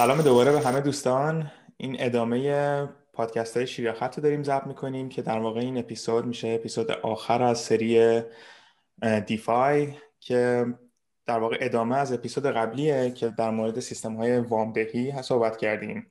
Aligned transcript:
سلام 0.00 0.22
دوباره 0.22 0.52
به 0.52 0.60
همه 0.60 0.80
دوستان. 0.80 1.50
این 1.76 1.96
ادامه 1.98 2.88
پادکست 3.12 3.56
های 3.56 3.66
شیریاخت 3.66 4.02
رو 4.02 4.22
داریم 4.22 4.42
ضبط 4.42 4.66
می‌کنیم 4.66 5.08
که 5.08 5.22
در 5.22 5.38
واقع 5.38 5.60
این 5.60 5.78
اپیزود 5.78 6.26
میشه 6.26 6.48
اپیزود 6.48 6.90
آخر 6.90 7.42
از 7.42 7.58
سری 7.58 8.22
دیفای 9.26 9.94
که 10.20 10.66
در 11.26 11.38
واقع 11.38 11.56
ادامه 11.60 11.96
از 11.96 12.12
اپیزود 12.12 12.46
قبلیه 12.46 13.10
که 13.10 13.28
در 13.28 13.50
مورد 13.50 13.80
سیستم 13.80 14.16
های 14.16 14.38
وامدهی 14.38 15.22
صحبت 15.22 15.56
کردیم. 15.56 16.10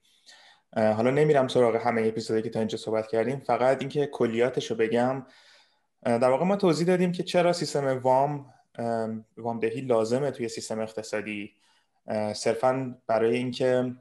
حالا 0.75 1.11
نمیرم 1.11 1.47
سراغ 1.47 1.75
همه 1.75 2.07
اپیزودی 2.07 2.41
که 2.41 2.49
تا 2.49 2.59
اینجا 2.59 2.77
صحبت 2.77 3.07
کردیم 3.07 3.39
فقط 3.39 3.79
اینکه 3.79 4.05
کلیاتش 4.05 4.71
رو 4.71 4.77
بگم 4.77 5.25
در 6.03 6.29
واقع 6.29 6.45
ما 6.45 6.55
توضیح 6.55 6.87
دادیم 6.87 7.11
که 7.11 7.23
چرا 7.23 7.53
سیستم 7.53 7.97
وام 7.97 8.53
وامدهی 9.37 9.81
لازمه 9.81 10.31
توی 10.31 10.49
سیستم 10.49 10.79
اقتصادی. 10.79 11.51
صرفا 12.33 12.97
برای 13.07 13.37
اینکه 13.37 13.95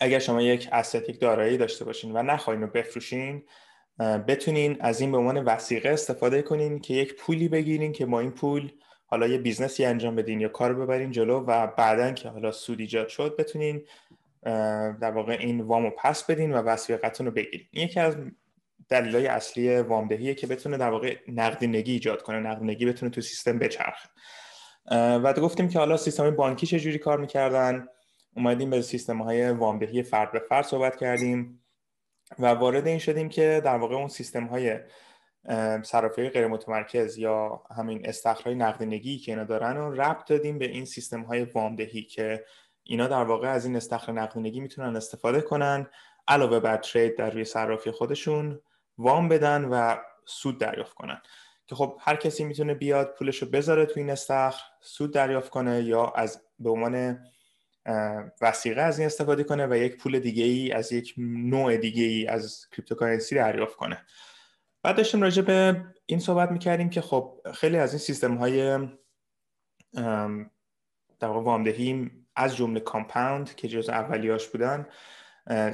اگر 0.00 0.18
شما 0.18 0.42
یک 0.42 0.68
asset 0.72 1.08
یک 1.08 1.20
دارایی 1.20 1.56
داشته 1.56 1.84
باشین 1.84 2.16
و 2.16 2.22
نخواین 2.22 2.60
رو 2.60 2.66
بفروشین 2.66 3.42
بتونین 3.98 4.76
از 4.80 5.00
این 5.00 5.12
به 5.12 5.18
عنوان 5.18 5.44
وثیقه 5.44 5.88
استفاده 5.88 6.42
کنین 6.42 6.78
که 6.78 6.94
یک 6.94 7.16
پولی 7.16 7.48
بگیرین 7.48 7.92
که 7.92 8.06
با 8.06 8.20
این 8.20 8.30
پول 8.30 8.72
حالا 9.06 9.26
یه 9.26 9.38
business 9.38 9.79
ی 9.79 9.84
انجام 9.84 10.16
بدین 10.16 10.40
یا 10.40 10.48
کار 10.48 10.74
ببرین 10.74 11.10
جلو 11.10 11.40
و 11.40 11.66
بعدا 11.66 12.12
که 12.12 12.28
حالا 12.28 12.52
سود 12.52 12.80
ایجاد 12.80 13.08
شد 13.08 13.36
بتونین 13.38 13.86
در 15.00 15.10
واقع 15.10 15.36
این 15.40 15.60
وامو 15.60 15.90
پس 15.90 16.24
بدین 16.24 16.54
و 16.54 16.56
وثیقتون 16.56 17.26
رو 17.26 17.32
بگیرین. 17.32 17.66
این 17.70 17.84
یکی 17.84 18.00
از 18.00 18.16
دلایل 18.88 19.26
اصلی 19.26 19.80
وامدهیه 19.80 20.34
که 20.34 20.46
بتونه 20.46 20.76
در 20.76 20.90
واقع 20.90 21.16
نقدینگی 21.28 21.92
ایجاد 21.92 22.22
کنه 22.22 22.40
نقدینگی 22.40 22.86
بتونه 22.86 23.10
تو 23.10 23.20
سیستم 23.20 23.58
بچرخه. 23.58 24.08
و 24.90 25.32
گفتیم 25.32 25.68
که 25.68 25.78
حالا 25.78 25.96
سیستم 25.96 26.30
بانکی 26.30 26.66
چجوری 26.66 26.98
کار 26.98 27.20
می‌کردن؟ 27.20 27.88
اومدیم 28.36 28.70
به 28.70 28.82
سیستم 28.82 29.22
های 29.22 29.50
وامدهی 29.50 30.02
فرد 30.02 30.32
به 30.32 30.38
فرد 30.38 30.64
صحبت 30.64 30.96
کردیم 30.96 31.64
و 32.38 32.46
وارد 32.46 32.86
این 32.86 32.98
شدیم 32.98 33.28
که 33.28 33.62
در 33.64 33.76
واقع 33.76 33.94
اون 33.94 34.08
سیستم 34.08 34.46
های 34.46 34.78
صرافی 35.82 36.28
غیر 36.28 36.46
متمرکز 36.46 37.18
یا 37.18 37.62
همین 37.76 38.08
استخرهای 38.08 38.54
نقدینگی 38.54 39.18
که 39.18 39.32
اینا 39.32 39.44
دارن 39.44 39.76
رو 39.76 40.00
ربط 40.00 40.28
دادیم 40.28 40.58
به 40.58 40.68
این 40.68 40.84
سیستم 40.84 41.22
های 41.22 41.44
وامدهی 41.44 42.02
که 42.02 42.44
اینا 42.82 43.06
در 43.06 43.24
واقع 43.24 43.48
از 43.48 43.64
این 43.64 43.76
استخر 43.76 44.12
نقدینگی 44.12 44.60
می‌تونن 44.60 44.96
استفاده 44.96 45.40
کنن 45.40 45.86
علاوه 46.28 46.60
بر 46.60 46.76
ترید 46.76 47.16
در 47.16 47.30
روی 47.30 47.44
صرافی 47.44 47.90
خودشون 47.90 48.60
وام 48.98 49.28
بدن 49.28 49.64
و 49.64 49.96
سود 50.26 50.60
دریافت 50.60 50.94
کنن. 50.94 51.22
که 51.66 51.74
خب 51.74 51.98
هر 52.00 52.16
کسی 52.16 52.44
می‌تونه 52.44 52.74
بیاد 52.74 53.14
پولش 53.18 53.42
رو 53.42 53.48
بذاره 53.48 53.86
توی 53.86 54.02
این 54.02 54.10
استخر 54.10 54.60
سود 54.80 55.14
دریافت 55.14 55.50
کنه 55.50 55.82
یا 55.82 56.06
از 56.06 56.42
به 56.58 56.70
عنوان 56.70 57.24
وثیقه 58.40 58.80
از 58.80 58.98
این 58.98 59.06
استفاده 59.06 59.44
کنه 59.44 59.66
و 59.66 59.76
یک 59.76 59.96
پول 59.96 60.18
دیگه 60.18 60.44
ای 60.44 60.72
از 60.72 60.92
یک 60.92 61.14
نوع 61.18 61.76
دیگه 61.76 62.04
ای 62.04 62.26
از 62.26 62.68
cryptocurrency 62.72 63.34
دریافت 63.34 63.76
کنه. 63.76 64.06
بعد 64.82 64.96
داشتیم 64.96 65.22
راجع 65.22 65.42
به 65.42 65.84
این 66.06 66.18
صحبت 66.18 66.50
می‌کردیم 66.50 66.90
که 66.90 67.00
خب 67.00 67.40
خیلی 67.54 67.76
از 67.76 67.92
این 67.92 67.98
سیستم 67.98 68.34
های 68.34 68.78
در 71.20 71.28
واقع 71.28 71.40
وامدهی 71.40 72.10
از 72.36 72.56
جمله 72.56 72.80
Compound 72.80 73.54
که 73.54 73.68
جز 73.68 73.88
اولیاش 73.88 74.48
بودن 74.48 74.86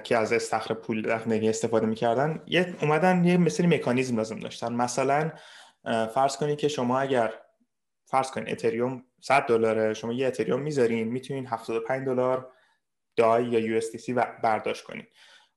که 0.05 0.17
از 0.17 0.33
استخر 0.33 0.75
پول 0.75 1.11
استفاده 1.11 1.87
می‌کردن 1.87 2.43
یه 2.47 2.75
اومدن 2.83 3.25
یه 3.25 3.37
مثل 3.37 3.67
مکانیزم 3.67 4.17
لازم 4.17 4.39
داشتن. 4.39 4.73
مثلا 4.73 5.33
فرض 5.85 6.37
کنید 6.37 6.59
که 6.59 6.69
شما 6.69 7.01
اگر 7.01 7.35
فرض 8.05 8.31
کنید 8.31 8.49
اتریوم 8.49 9.05
100 9.21 9.43
دلاره 9.43 9.95
شما 9.95 10.13
یه 10.13 10.27
اتریوم 10.27 10.61
می‌ذارین 10.61 11.09
می‌تونین 11.09 11.47
75 11.47 12.07
دلار 12.07 12.53
دای 13.17 13.45
یا 13.45 13.59
یو 13.59 13.81
برداشت 14.43 14.85
کنین. 14.85 15.07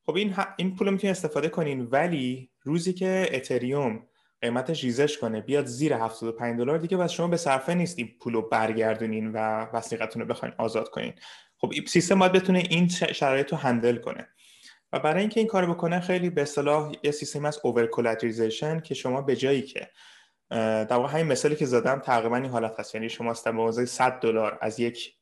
خب 0.06 0.16
این 0.16 0.36
این 0.58 0.76
پول 0.76 0.90
می‌تونین 0.90 1.12
استفاده 1.12 1.50
کنین 1.50 1.82
ولی 1.82 2.52
روزی 2.64 2.94
که 2.94 3.30
اتریوم 3.32 4.08
قیمتش 4.42 4.84
ریزش 4.84 5.18
کنه 5.18 5.42
بیاد 5.42 5.66
زیر 5.66 5.94
75 5.94 6.58
دلار 6.58 6.78
دیگه 6.78 6.98
بس 6.98 7.12
شما 7.12 7.28
به 7.28 7.38
صرفه 7.38 7.74
نیست 7.74 8.00
این 8.00 8.16
پول 8.22 8.34
رو 8.34 8.42
برگردونین 8.42 9.32
و 9.32 9.38
وسیقتون 9.74 10.22
رو 10.22 10.28
بخواین 10.28 10.56
آزاد 10.58 10.90
کنین. 10.90 11.14
خب 11.58 11.72
سیستم 11.88 12.20
باید 12.20 12.32
بتونه 12.32 12.64
این 12.70 12.88
شرایط 12.88 13.52
رو 13.52 13.58
هندل 13.58 13.98
کنه. 13.98 14.28
و 14.94 15.00
برای 15.00 15.20
اینکه 15.20 15.40
این 15.40 15.48
کار 15.48 15.66
بکنه 15.66 16.00
خیلی 16.00 16.30
به 16.30 16.42
اصطلاح 16.42 16.92
یه 17.04 17.12
سیستم 17.12 17.46
از 17.46 17.60
اوور 17.64 17.90
که 18.84 18.94
شما 18.94 19.22
به 19.22 19.36
جایی 19.36 19.62
که 19.62 19.90
در 20.54 20.94
واقع 20.94 21.14
همین 21.14 21.28
مثالی 21.28 21.56
که 21.56 21.66
زدم 21.66 22.00
تقریبا 22.00 22.36
این 22.36 22.46
حالت 22.46 22.80
هست. 22.80 22.96
یعنی 22.96 23.10
شما 23.10 23.34
به 23.46 23.52
موضوع 23.52 23.86
100 23.86 24.20
دلار 24.20 24.58
از 24.62 24.80
یک 24.80 25.16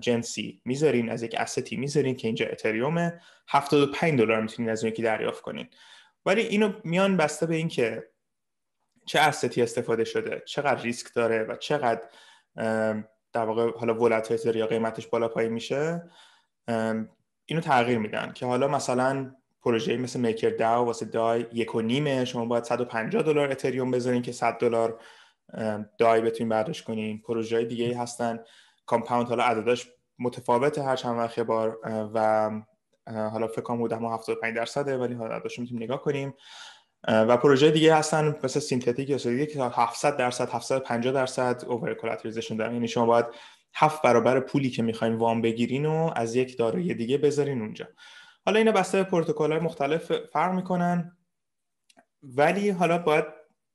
جنسی 0.00 0.62
می‌ذارین 0.64 1.10
از 1.10 1.22
یک 1.22 1.34
استی 1.38 1.76
می‌ذارین 1.76 2.16
که 2.16 2.28
اینجا 2.28 2.46
اتریومه 2.46 3.20
75 3.48 4.18
دلار 4.18 4.40
می‌تونین 4.40 4.70
از 4.70 4.84
اون 4.84 4.92
یکی 4.92 5.02
دریافت 5.02 5.42
کنین. 5.42 5.68
ولی 6.26 6.42
اینو 6.42 6.72
میان 6.84 7.16
بسته 7.16 7.46
به 7.46 7.56
اینکه 7.56 8.08
چه 9.06 9.18
استی 9.18 9.62
استفاده 9.62 10.04
شده 10.04 10.42
چقدر 10.46 10.82
ریسک 10.82 11.14
داره 11.14 11.42
و 11.42 11.56
چقدر 11.56 12.02
در 13.32 13.44
واقع 13.44 13.78
حالا 13.78 13.94
volatility 13.94 14.58
یا 14.58 14.66
قیمتش 14.66 15.06
بالا 15.06 15.28
پایین 15.28 15.52
میشه 15.52 16.10
اینو 17.46 17.60
تغییر 17.62 17.98
میدن. 17.98 18.32
که 18.32 18.46
حالا 18.46 18.68
مثلا 18.68 19.36
پروژه 19.66 19.96
مثل 19.96 20.20
MakerDAO 20.20 20.86
واسه 20.86 21.06
DAI 21.06 21.46
یک 21.52 21.74
و 21.74 21.80
نیمه. 21.80 22.24
شما 22.24 22.44
باید 22.44 22.64
150 22.64 23.22
دلار 23.22 23.50
اتریوم 23.50 23.90
بذارین 23.90 24.22
که 24.22 24.32
100 24.32 24.58
دلار 24.58 25.00
DAI 25.98 26.20
بتونین 26.20 26.48
برداشت 26.48 26.84
کنین. 26.84 27.22
پروژه 27.22 27.64
دیگه 27.64 27.98
هستن. 27.98 28.38
Compound 28.86 29.28
حالا 29.28 29.44
عددش 29.44 29.88
متفاوته 30.18 30.82
هر 30.82 30.96
چند 30.96 31.18
وقت 31.18 31.40
بار 31.40 31.78
و 32.14 32.50
حالا 33.06 33.48
فکر 33.48 33.60
کنم 33.60 33.78
بودم 33.78 34.06
75 34.06 34.56
درصده 34.56 34.98
ولی 34.98 35.14
حالا 35.14 35.34
عددش 35.34 35.58
می‌تونیم 35.58 35.82
نگاه 35.82 36.02
کنیم. 36.02 36.34
و 37.08 37.36
پروژه 37.36 37.70
دیگه 37.70 37.94
هستن 37.94 38.36
مثل 38.44 38.60
Synthetix 38.60 39.10
یا 39.10 39.16
دیگه 39.16 39.46
که 39.46 39.62
700 39.62 40.16
درصد 40.16 40.50
750 40.50 41.12
درصد 41.12 41.62
over-collateralization 41.66 42.56
دارن. 42.56 42.72
یعنی 42.72 42.88
شما 42.88 43.06
باید 43.06 43.26
هفت 43.74 44.02
برابر 44.02 44.40
پولی 44.40 44.70
که 44.70 44.82
می‌خواین 44.82 45.14
وام 45.14 45.42
بگیرین 45.42 45.86
و 45.86 46.10
از 46.16 46.36
یک 46.36 46.58
دارایی 46.58 46.94
دیگه 46.94 47.18
بذارین 47.18 47.60
اونجا. 47.60 47.86
حالا 48.46 48.58
اینا 48.58 48.72
بسته 48.72 49.02
پروتکل 49.02 49.52
های 49.52 49.60
مختلف 49.60 50.12
فرق 50.12 50.54
می‌کنن. 50.54 51.16
ولی 52.22 52.70
حالا 52.70 52.98
باید 52.98 53.24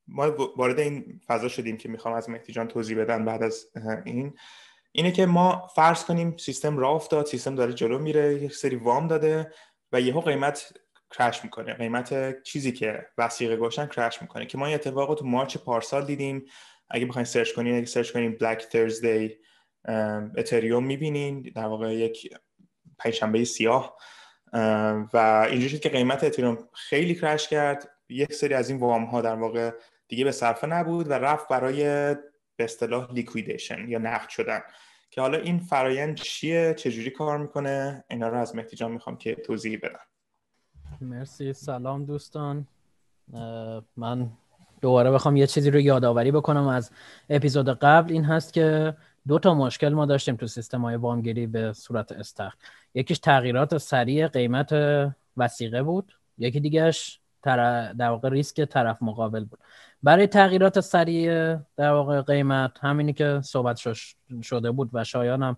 ما 0.07 0.31
وارد 0.57 0.79
این 0.79 1.21
فضا 1.27 1.47
شدیم 1.47 1.77
که 1.77 1.89
می‌خوام 1.89 2.13
از 2.13 2.29
مهدی 2.29 2.53
جان 2.53 2.67
توضیح 2.67 2.97
بدن 2.97 3.25
بعد 3.25 3.43
از 3.43 3.65
این. 4.05 4.33
اینه 4.91 5.11
که 5.11 5.25
ما 5.25 5.67
فرض 5.75 6.05
کنیم 6.05 6.37
سیستم 6.37 6.77
راه 6.77 6.95
افتاد 6.95 7.25
سیستم 7.25 7.55
داره 7.55 7.73
جلو 7.73 7.99
میره 7.99 8.33
یک 8.33 8.55
سری 8.55 8.75
وام 8.75 9.07
داده 9.07 9.53
و 9.91 10.01
یهو 10.01 10.21
قیمت 10.21 10.73
کرش 11.17 11.43
می‌کنه. 11.43 11.73
قیمت 11.73 12.41
چیزی 12.43 12.71
که 12.71 13.07
وسیقه 13.17 13.55
گوشن 13.55 13.85
کرش 13.85 14.21
می‌کنه 14.21 14.45
که 14.45 14.57
ما 14.57 14.65
این 14.65 14.75
اتفاق 14.75 15.15
تو 15.15 15.25
مارچ 15.25 15.57
پارسال 15.57 16.05
دیدیم. 16.05 16.45
اگه 16.89 17.05
بخواین 17.05 17.25
search 17.25 17.53
کنین 17.53 17.75
اگه 17.75 17.85
search 17.85 18.11
کنین 18.11 18.37
Black 18.37 18.67
Thursday 18.67 19.37
اتریوم 20.37 20.85
می‌بینین. 20.85 21.41
در 21.55 21.65
واقع 21.65 21.95
یک 21.95 22.33
پنجشنبه 22.99 23.45
سیاه. 23.45 23.97
و 25.13 25.47
اینجوری 25.49 25.69
شد 25.69 25.79
که 25.79 25.89
قیمت 25.89 26.23
اتریوم 26.23 26.57
خیلی 26.73 27.15
crash 27.15 27.47
کرد. 27.47 27.89
یک 28.09 28.33
سری 28.33 28.53
از 28.53 28.69
این 28.69 28.79
وام 28.79 29.03
ها 29.03 29.21
در 29.21 29.35
واقع 29.35 29.71
دیگه 30.07 30.23
به 30.23 30.31
صرفه 30.31 30.67
نبود 30.67 31.09
و 31.09 31.13
رفت 31.13 31.47
برای 31.47 31.83
به 32.55 32.63
اصطلاح 32.63 33.13
liquidation 33.13 33.89
یا 33.89 33.99
نقد 33.99 34.29
شدن. 34.29 34.59
که 35.11 35.21
حالا 35.21 35.37
این 35.37 35.59
فرایند 35.59 36.15
چیه؟ 36.15 36.73
چجوری 36.73 37.09
کار 37.09 37.37
می‌کنه؟ 37.37 38.03
اینا 38.09 38.27
رو 38.27 38.37
از 38.37 38.55
مهدی 38.55 38.75
جان 38.75 38.91
می‌خوام 38.91 39.17
که 39.17 39.35
توضیح 39.35 39.79
بدم. 39.83 39.99
مرسی. 41.01 41.53
سلام 41.53 42.05
دوستان. 42.05 42.67
من 43.97 44.29
دوباره 44.81 45.11
بخوام 45.11 45.37
یه 45.37 45.47
چیزی 45.47 45.71
رو 45.71 45.79
یادآوری 45.79 46.31
بکنم. 46.31 46.67
از 46.67 46.91
اپیزود 47.29 47.69
قبل 47.69 48.13
این 48.13 48.25
هست 48.25 48.53
که 48.53 48.97
دو 49.27 49.39
تا 49.39 49.53
مشکل 49.53 49.89
ما 49.89 50.05
داشتیم 50.05 50.35
تو 50.35 50.47
سیستم 50.47 50.81
های 50.81 50.95
وامگیری 50.95 51.47
به 51.47 51.73
صورت 51.73 52.11
استخر. 52.11 52.57
یکیش 52.93 53.19
تغییرات 53.19 53.77
سریع 53.77 54.27
قیمت 54.27 54.73
وسیقه 55.37 55.83
بود. 55.83 56.13
یکی 56.37 56.59
دیگهش 56.59 57.19
در 57.43 58.09
واقع 58.09 58.29
ریسک 58.29 58.65
طرف 58.65 58.97
مقابل 59.01 59.45
بود. 59.45 59.59
برای 60.03 60.27
تغییرات 60.27 60.79
سریع 60.79 61.55
در 61.77 61.91
واقع 61.91 62.21
قیمت 62.21 62.71
همینی 62.81 63.13
که 63.13 63.41
صحبت 63.43 63.79
شده 64.43 64.71
بود 64.71 64.89
و 64.93 65.03
شایان 65.03 65.43
هم 65.43 65.57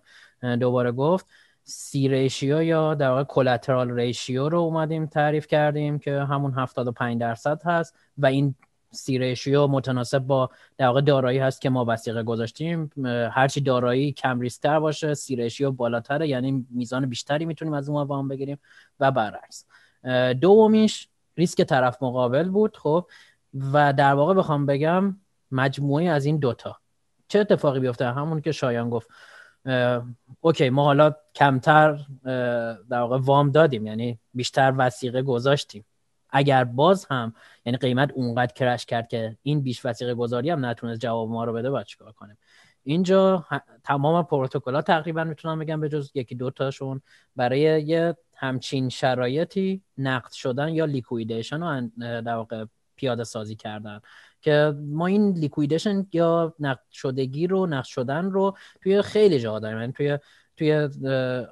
دوباره 0.56 0.92
گفت 0.92 1.26
سی 1.64 2.08
ریشیو 2.08 2.62
یا 2.62 2.94
در 2.94 3.08
واقع 3.08 3.24
کلاترال 3.24 3.90
ریشیو 3.90 4.48
رو 4.48 4.58
اومدیم 4.58 5.06
تعریف 5.06 5.46
کردیم 5.46 5.98
که 5.98 6.20
همون 6.20 6.54
75 6.58 7.20
درصد 7.20 7.62
هست 7.64 7.96
و 8.18 8.26
این 8.26 8.54
سی 8.94 9.18
ریشیو 9.18 9.66
متناسب 9.66 10.18
با 10.18 10.50
در 10.78 10.86
واقع 10.86 11.00
دارایی 11.00 11.38
هست 11.38 11.60
که 11.60 11.70
ما 11.70 11.84
وثیقه 11.88 12.22
گذاشتیم 12.22 12.90
هرچی 13.32 13.60
دارایی 13.60 14.12
کم 14.12 14.40
ریسک‌تر 14.40 14.80
باشه 14.80 15.14
سی 15.14 15.36
ریشیو 15.36 15.70
بالاتره 15.70 16.28
یعنی 16.28 16.66
میزان 16.70 17.06
بیشتری 17.06 17.44
می‌تونیم 17.44 17.74
از 17.74 17.88
اون 17.88 18.02
وام 18.02 18.28
بگیریم 18.28 18.58
و 19.00 19.10
برعکس. 19.10 19.64
دومیش 20.40 21.08
ریسک 21.36 21.62
طرف 21.62 22.02
مقابل 22.02 22.48
بود 22.48 22.76
خب 22.76 23.06
و 23.72 23.92
در 23.92 24.14
واقع 24.14 24.34
بخوام 24.34 24.66
بگم 24.66 25.16
مجموعه 25.50 26.04
از 26.04 26.24
این 26.24 26.36
دوتا. 26.36 26.76
چه 27.28 27.38
اتفاقی 27.38 27.80
بیفته؟ 27.80 28.12
همون 28.12 28.40
که 28.40 28.52
شایان 28.52 28.90
گفت. 28.90 29.08
اوکی 30.40 30.70
ما 30.70 30.84
حالا 30.84 31.14
کمتر 31.34 31.98
در 32.90 33.00
واقع 33.00 33.18
وام 33.20 33.50
دادیم 33.50 33.86
یعنی 33.86 34.18
بیشتر 34.34 34.74
وثیقه 34.76 35.22
گذاشتیم. 35.22 35.84
اگر 36.34 36.64
باز 36.64 37.06
هم 37.10 37.34
یعنی 37.64 37.78
قیمت 37.78 38.12
اونقدر 38.14 38.52
crash 38.52 38.86
کرد 38.86 39.08
که 39.08 39.36
این 39.42 39.60
بیش 39.60 39.84
وثیقه 39.86 40.14
گذاری 40.14 40.50
هم 40.50 40.66
نتونست 40.66 41.00
جواب 41.00 41.28
ما 41.28 41.44
رو 41.44 41.52
بده 41.52 41.70
باید 41.70 41.86
چیکار 41.86 42.12
کنیم؟ 42.12 42.38
اینجا 42.82 43.46
تمام 43.84 44.24
پروتکل 44.24 44.74
ها 44.74 44.82
تقریبا 44.82 45.24
می‌تونم 45.24 45.58
بگم 45.58 45.80
به 45.80 45.88
جز 45.88 46.10
یکی 46.14 46.34
دو 46.34 46.50
تاشون 46.50 47.00
برای 47.36 47.82
یه 47.82 48.16
همچین 48.36 48.88
شرایطی 48.88 49.82
نقد 49.98 50.30
شدن 50.30 50.68
یا 50.68 50.84
liquidation 50.84 51.60
رو 51.62 51.90
در 52.22 52.34
واقع 52.34 52.64
پیاده 52.96 53.24
سازی 53.24 53.56
کردن. 53.56 54.00
که 54.40 54.74
ما 54.86 55.06
این 55.06 55.32
liquidation 55.32 56.06
یا 56.12 56.54
نقد 56.60 56.82
شدگی 56.92 57.46
رو 57.46 57.66
نقد 57.66 57.84
شدن 57.84 58.30
رو 58.30 58.56
توی 58.82 59.02
خیلی 59.02 59.40
جا 59.40 59.58
داریم. 59.58 59.80
یعنی 59.80 59.92
توی 59.92 60.18
توی 60.56 60.88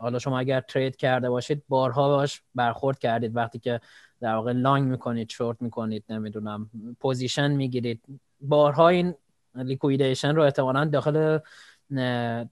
حالا 0.01 0.19
شما 0.19 0.39
اگر 0.39 0.61
trade 0.61 0.97
کرده 0.97 1.31
باشید 1.31 1.63
بارها 1.69 2.09
باش 2.09 2.43
برخورد 2.55 2.99
کردید. 2.99 3.37
وقتی 3.37 3.59
که 3.59 3.81
در 4.23 4.35
واقع 4.35 4.53
long 4.53 4.89
می‌کنید 4.89 5.31
شورت 5.31 5.63
می‌کنید 5.63 6.05
نمی‌دونم 6.09 6.71
position 7.01 7.51
می‌گیرید. 7.51 8.03
بارها 8.41 8.89
این 8.89 9.15
liquidation 9.55 10.35
رو 10.35 10.43
احتمالا 10.43 10.85
داخل 10.85 11.39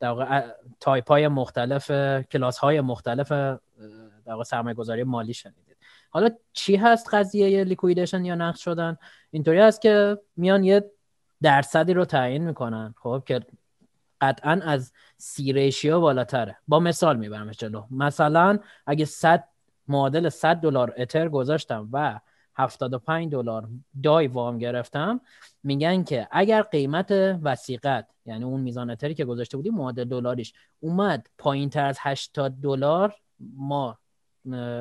در 0.01 0.09
واقع 0.09 0.47
تایپ 0.81 1.09
های 1.09 1.29
مختلف 1.29 1.91
کلاس 2.33 2.59
های 2.59 2.81
مختلف 2.81 3.33
در 3.33 4.33
واقع 4.33 4.45
سرمایه 4.45 4.75
گذاری 4.75 5.05
مالی 5.05 5.35
شنیدید. 5.35 5.77
حالا 6.11 6.31
چی 6.53 6.77
هست 6.77 7.15
قضیه 7.15 7.65
liquidation 7.65 8.25
یا 8.25 8.35
نقد 8.35 8.57
شدن؟ 8.57 8.97
اینطوری 9.31 9.59
هست 9.59 9.81
که 9.81 10.19
میان 10.37 10.65
یه 10.65 10.91
درصدی 11.43 11.95
رو 11.95 12.05
تعیین 12.05 12.45
می‌کنن 12.45 12.95
خب 13.03 13.23
که 13.27 13.41
قطعا 14.21 14.61
از 14.65 14.93
سی 15.17 15.53
ریشیو 15.53 16.01
بالاتره. 16.01 16.57
با 16.69 16.81
مثال 16.81 17.17
میبرمش 17.17 17.57
جلو. 17.57 17.85
مثلا 17.91 18.59
اگه 18.87 19.05
100 19.05 19.45
معادل 19.91 20.29
100 20.29 20.57
دلار 20.57 20.95
اتر 20.97 21.29
گذاشتم 21.29 21.89
و 21.93 22.21
75 22.55 23.33
دلار 23.33 23.69
دای 24.03 24.27
وام 24.27 24.59
گرفتم 24.59 25.21
میگن 25.63 26.05
که 26.05 26.29
اگر 26.31 26.63
قیمت 26.63 27.11
وسیقت 27.43 28.09
یعنی 28.27 28.45
اون 28.45 28.61
میزان 28.61 28.91
اتری 28.91 29.15
که 29.15 29.25
گذاشته 29.25 29.57
بودیم 29.57 29.75
معادل 29.75 30.05
دلاریش 30.05 30.53
اومد 30.81 31.27
پایین 31.39 31.71
تر 31.71 31.85
از 31.85 31.99
80 32.01 32.61
دلار 32.61 33.15
ما 33.41 33.99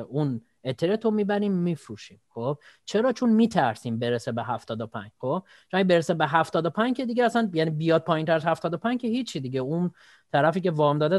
اون 0.08 0.40
اترتو 0.64 1.10
می‌بریم 1.10 1.52
میفروشیم. 1.52 2.20
خب؟ 2.28 2.58
چرا؟ 2.84 3.12
چون 3.12 3.30
میترسیم 3.30 3.98
برسه 3.98 4.32
به 4.32 4.42
75 4.42 5.10
خب؟ 5.18 5.42
چون 5.70 5.82
برسه 5.82 6.14
به 6.14 6.26
75 6.26 6.96
که 6.96 7.06
دیگه 7.06 7.24
اصلا 7.24 7.50
یعنی 7.54 7.70
بیاد 7.70 8.04
پایین 8.04 8.26
تر 8.26 8.34
از 8.34 8.46
75 8.46 9.00
که 9.00 9.08
هیچی 9.08 9.40
دیگه. 9.40 9.60
اون 9.60 9.90
طرفی 10.32 10.60
که 10.60 10.70
وام 10.70 10.98
داده 10.98 11.18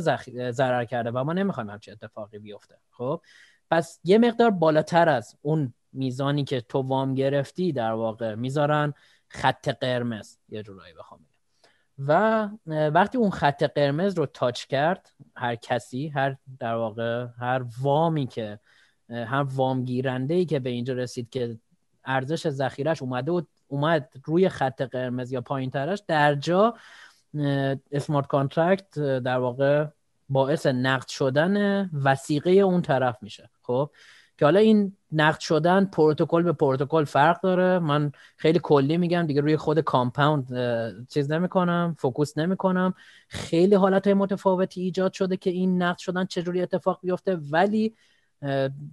ضرر 0.51 0.85
کرده 0.85 1.11
و 1.11 1.23
ما 1.23 1.33
نمی‌خوایم 1.33 1.69
همچین 1.69 1.93
اتفاقی 1.93 2.39
بیفته. 2.39 2.75
خب؟ 2.91 3.21
پس 3.71 3.99
یه 4.03 4.17
مقدار 4.17 4.51
بالاتر 4.51 5.09
از 5.09 5.35
اون 5.41 5.73
میزانی 5.93 6.43
که 6.43 6.61
تو 6.61 6.81
وام 6.81 7.15
گرفتی 7.15 7.71
در 7.71 7.91
واقع 7.91 8.35
می‌ذارن 8.35 8.93
خط 9.27 9.69
قرمز 9.69 10.37
یه 10.49 10.63
جورایی 10.63 10.93
بخوام 10.93 11.19
و 11.97 12.49
وقتی 12.67 13.17
اون 13.17 13.29
خط 13.29 13.63
قرمز 13.63 14.17
رو 14.17 14.25
تاچ 14.25 14.65
کرد 14.65 15.13
هر 15.35 15.55
کسی 15.55 16.07
هر 16.07 16.35
در 16.59 16.75
واقع 16.75 17.27
هر 17.39 17.65
وامی 17.81 18.27
که 18.27 18.59
هر 19.09 19.45
وام 19.55 19.85
ای 20.29 20.45
که 20.45 20.59
به 20.59 20.69
اینجا 20.69 20.93
رسید 20.93 21.29
که 21.29 21.57
ارزش 22.05 22.49
ذخیرش 22.49 23.01
اومده 23.01 23.31
و 23.31 23.41
اومد 23.67 24.13
روی 24.23 24.49
خط 24.49 24.81
قرمز 24.81 25.31
یا 25.31 25.41
پایین 25.41 25.69
ترش 25.69 26.03
در 26.07 26.35
جا 26.35 26.73
smart 27.91 28.27
contract 28.27 28.99
در 28.99 29.37
واقع 29.37 29.85
باعث 30.31 30.65
نقد 30.65 31.07
شدن 31.07 31.85
وثیقه 32.03 32.51
اون 32.51 32.81
طرف 32.81 33.17
میشه. 33.21 33.49
خب؟ 33.61 33.89
که 34.37 34.45
حالا 34.45 34.59
این 34.59 34.97
نقد 35.11 35.39
شدن 35.39 35.85
پروتکل 35.85 36.43
به 36.43 36.53
پروتکل 36.53 37.03
فرق 37.03 37.41
داره. 37.41 37.79
من 37.79 38.11
خیلی 38.37 38.59
کلی 38.63 38.97
میگم 38.97 39.25
دیگه 39.25 39.41
روی 39.41 39.57
خود 39.57 39.79
Compound 39.79 40.47
چیز 41.07 41.31
نمی‌کنم 41.31 41.95
focus 41.99 42.37
نمی‌کنم. 42.37 42.93
خیلی 43.27 43.75
حالت 43.75 44.07
های 44.07 44.13
متفاوتی 44.13 44.81
ایجاد 44.81 45.13
شده 45.13 45.37
که 45.37 45.49
این 45.49 45.81
نقد 45.81 45.97
شدن 45.97 46.25
چجوری 46.25 46.61
اتفاق 46.61 46.99
بیفته. 47.03 47.35
ولی 47.51 47.95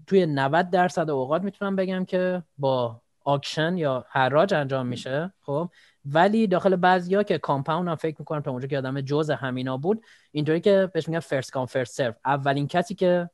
توی 0.06 0.26
90 0.26 0.70
درصد 0.70 1.10
اوقات 1.10 1.42
می‌تونم 1.42 1.76
بگم 1.76 2.04
که 2.04 2.42
با 2.58 3.00
auction 3.24 3.76
یا 3.76 4.04
حراج 4.08 4.54
انجام 4.54 4.86
میشه. 4.86 5.32
خب؟ 5.40 5.68
ولی 6.04 6.46
داخل 6.46 6.76
بعضیا 6.76 7.22
که 7.22 7.38
Compound 7.38 7.88
هم 7.88 7.94
فکر 7.94 8.16
می‌کنم 8.18 8.40
تا 8.40 8.50
اونجا 8.50 8.68
که 8.68 8.78
یادمه 8.78 9.00
جزء 9.00 9.30
همینا 9.30 9.76
بود 9.76 10.04
اینطوری 10.32 10.60
که 10.60 10.90
بهش 10.94 11.08
میگن 11.08 11.20
first 11.20 11.52
come 11.52 11.66
first 11.66 11.94
serve 11.94 12.14
اولین 12.24 12.68
کسی 12.68 12.94
که 12.94 13.30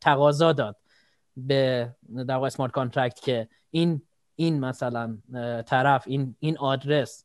تقاضا 0.00 0.52
داد 0.52 0.76
به 1.36 1.90
در 2.26 2.34
واقع 2.34 2.46
smart 2.46 2.72
contract 2.72 3.20
که 3.20 3.48
این 3.70 4.02
این 4.36 4.60
مثلا 4.60 5.18
طرف 5.66 6.04
این 6.06 6.36
این 6.38 6.58
آدرس 6.58 7.24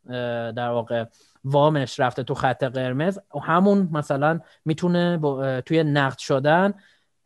در 0.55 0.69
واقع 0.69 1.05
وامش 1.43 1.99
رفته 1.99 2.23
تو 2.23 2.33
خط 2.33 2.63
قرمز 2.63 3.19
همون 3.43 3.89
مثلا 3.91 4.39
می‌تونه 4.65 5.19
توی 5.61 5.83
نقد 5.83 6.17
شدن 6.17 6.73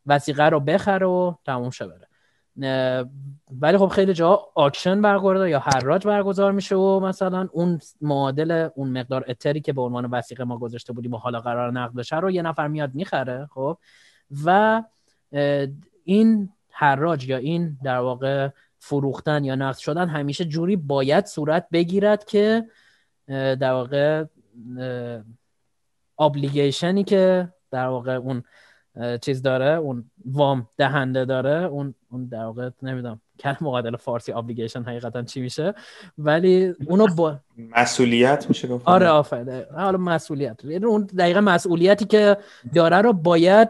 وسیقه 0.05 0.43
رو 0.43 0.59
بخره 0.59 1.05
و 1.05 1.33
تموم 1.45 1.69
شه 1.69 1.87
بره. 1.87 2.07
ولی 3.61 3.77
خب 3.77 3.87
خیلی 3.87 4.13
جا 4.13 4.39
آکشن 4.55 5.01
برگزار 5.01 5.47
یا 5.47 5.59
حراج 5.59 6.07
برگزار 6.07 6.51
میشه 6.51 6.75
و 6.75 6.99
مثلا 6.99 7.49
اون 7.51 7.79
معادل 8.01 8.69
اون 8.75 8.99
مقدار 8.99 9.25
اتری 9.27 9.61
که 9.61 9.73
به 9.73 9.81
عنوان 9.81 10.05
وسیقه 10.05 10.43
ما 10.43 10.57
گذاشته 10.57 10.93
بودیم 10.93 11.13
و 11.13 11.17
حالا 11.17 11.39
قرار 11.39 11.71
نقد 11.71 11.93
بشه 11.93 12.19
رو 12.19 12.31
یه 12.31 12.41
نفر 12.41 12.67
میاد 12.67 12.95
می‌خره 12.95 13.47
خب؟ 13.53 13.77
و 14.45 14.83
این 16.03 16.49
حراج 16.69 17.27
یا 17.27 17.37
این 17.37 17.77
در 17.83 17.99
واقع 17.99 18.49
فروختن 18.79 19.43
یا 19.43 19.55
نقد 19.55 19.77
شدن 19.77 20.07
همیشه 20.07 20.45
جوری 20.45 20.75
باید 20.75 21.25
صورت 21.25 21.67
بگیرد 21.71 22.25
که 22.25 22.65
در 23.27 23.71
واقع 23.71 24.25
ابلیگیشنی 26.19 27.03
که 27.03 27.49
در 27.71 27.87
واقع 27.87 28.13
اون 28.13 28.43
چیز 29.21 29.41
داره 29.41 29.65
اون 29.65 30.11
وام 30.25 30.67
دهنده 30.77 31.25
داره 31.25 31.65
اون 31.65 31.93
اون 32.11 32.25
در 32.25 32.43
واقع 32.43 32.69
نمی‌دونم 32.81 33.21
کلمه 33.39 33.63
مقابل 33.63 33.95
فارسی 33.95 34.31
ابلیگیشن 34.31 34.83
حقیقتا 34.83 35.23
چی 35.23 35.41
میشه؟ 35.41 35.73
ولی 36.17 36.73
اونو 36.87 37.07
با 37.15 37.39
مسئولیت 37.57 38.45
میشه 38.49 38.67
گفت؟ 38.67 38.87
آره 38.87 39.07
آفرین. 39.07 39.63
حالا 39.75 39.97
مسئولیت. 39.97 40.65
یعنی 40.65 40.85
اون 40.85 41.01
دقیقا 41.17 41.41
مسئولیتی 41.41 42.05
که 42.05 42.37
داره 42.73 42.97
رو 42.97 43.13
باید 43.13 43.69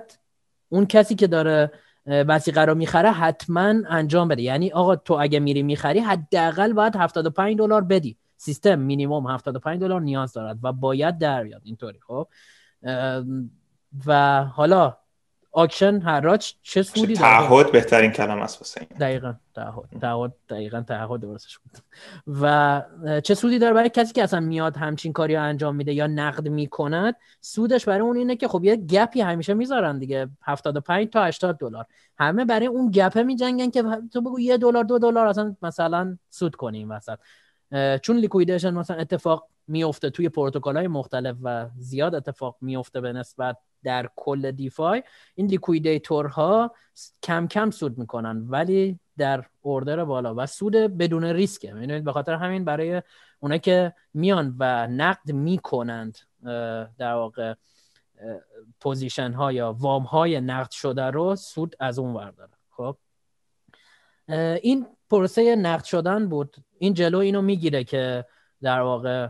اون 0.69 0.85
کسی 0.85 1.15
که 1.15 1.27
داره 1.27 1.71
وسیقه 2.07 2.61
رو 2.61 2.75
می‌خره 2.75 3.11
حتما 3.11 3.73
انجام 3.89 4.27
بده. 4.27 4.41
یعنی 4.41 4.71
آقا 4.71 4.95
تو 4.95 5.13
اگه 5.13 5.39
میری 5.39 5.63
می‌خری 5.63 5.99
حداقل 5.99 6.73
باید 6.73 6.95
75 6.95 7.57
دلار 7.57 7.81
بدی. 7.81 8.17
سیستم 8.37 8.79
مینیمم 8.79 9.27
75 9.27 9.81
دلار 9.81 10.01
نیاز 10.01 10.33
دارد 10.33 10.57
و 10.63 10.71
باید 10.71 11.17
در 11.17 11.43
بیاد. 11.43 11.61
اینطوری 11.65 11.99
خب؟ 12.07 12.27
و 14.05 14.43
حالا 14.43 14.97
auction 15.55 15.99
حراج 15.99 16.53
چه 16.63 16.83
سودی 16.83 17.13
داره؟ 17.13 17.19
تعهد 17.19 17.71
بهترین 17.71 18.11
کلمه 18.11 18.41
است 18.41 18.61
واسه 18.61 18.87
دقیقاً 18.99 19.33
تعهد 19.55 19.83
تعهد 20.01 20.33
دقیقاً 20.49 20.81
تعهد 20.81 21.21
درستش 21.21 21.57
بود. 21.57 21.71
و 22.41 22.83
چه 23.23 23.33
سودی 23.35 23.59
داره 23.59 23.73
برای 23.73 23.89
کسی 23.89 24.13
که 24.13 24.23
اصلا 24.23 24.39
میاد 24.39 24.77
همچین 24.77 25.13
کاری 25.13 25.35
رو 25.35 25.43
انجام 25.43 25.75
میده 25.75 25.93
یا 25.93 26.07
نقد 26.07 26.47
می‌کند؟ 26.47 27.15
سودش 27.41 27.85
برای 27.85 27.99
اون 27.99 28.17
اینه 28.17 28.35
که 28.35 28.47
خب 28.47 28.63
یه 28.63 28.75
gap 28.75 29.10
ی 29.10 29.21
همیشه 29.21 29.53
می‌ذارن 29.53 29.99
دیگه 29.99 30.27
75 30.41 31.09
تا 31.09 31.23
80 31.23 31.57
دلار. 31.57 31.85
همه 32.17 32.45
برای 32.45 32.67
اون 32.67 32.91
gap 32.91 33.15
ه 33.15 33.23
میجنگن 33.23 33.69
که 33.69 33.83
تو 34.13 34.21
بگو 34.21 34.39
یه 34.39 34.57
دلار 34.57 34.83
دو 34.83 34.99
دلار 34.99 35.27
اصلا 35.27 35.55
مثلا 35.61 36.17
سود 36.29 36.55
کنیم 36.55 36.89
وسط. 36.91 37.17
چون 38.01 38.17
liquidation 38.17 38.73
مثلا 38.73 38.97
اتفاق 38.97 39.47
میفته 39.67 40.09
توی 40.09 40.29
پروتکل 40.29 40.77
های 40.77 40.87
مختلف 40.87 41.37
و 41.41 41.69
زیاد 41.77 42.15
اتفاق 42.15 42.57
میفته 42.61 43.01
به 43.01 43.13
نسبت 43.13 43.57
در 43.83 44.09
کل 44.15 44.51
DeFi 44.51 45.03
این 45.35 45.47
liquidator 45.47 46.64
ها 46.64 46.75
کم 47.23 47.47
کم 47.47 47.71
سود 47.71 47.97
می‌کنن 47.97 48.45
ولی 48.47 48.99
در 49.17 49.45
order 49.61 50.05
بالا 50.05 50.35
و 50.37 50.45
سود 50.45 50.73
بدون 50.73 51.23
ریسکه. 51.23 51.73
می‌دونید 51.73 52.03
به 52.03 52.11
خاطر 52.11 52.33
همین 52.33 52.65
برای 52.65 53.01
اونا 53.39 53.57
که 53.57 53.93
میان 54.13 54.55
و 54.59 54.87
نقد 54.87 55.31
می‌کنند 55.31 56.17
در 56.97 57.13
واقع 57.13 57.53
position 58.81 59.31
ها 59.31 59.51
یا 59.51 59.73
وام 59.79 60.03
های 60.03 60.41
نقد 60.41 60.71
شده 60.71 61.03
رو 61.03 61.35
سود 61.35 61.75
از 61.79 61.99
اون 61.99 62.13
ورداره 62.13 62.51
خب؟ 62.69 62.97
این 64.61 64.87
پروسه 65.09 65.55
نقد 65.55 65.83
شدن 65.83 66.29
بود. 66.29 66.55
این 66.77 66.93
جلو 66.93 67.17
اینو 67.17 67.41
می‌گیره 67.41 67.83
که 67.83 68.25
در 68.65 68.81
واقع 68.81 69.29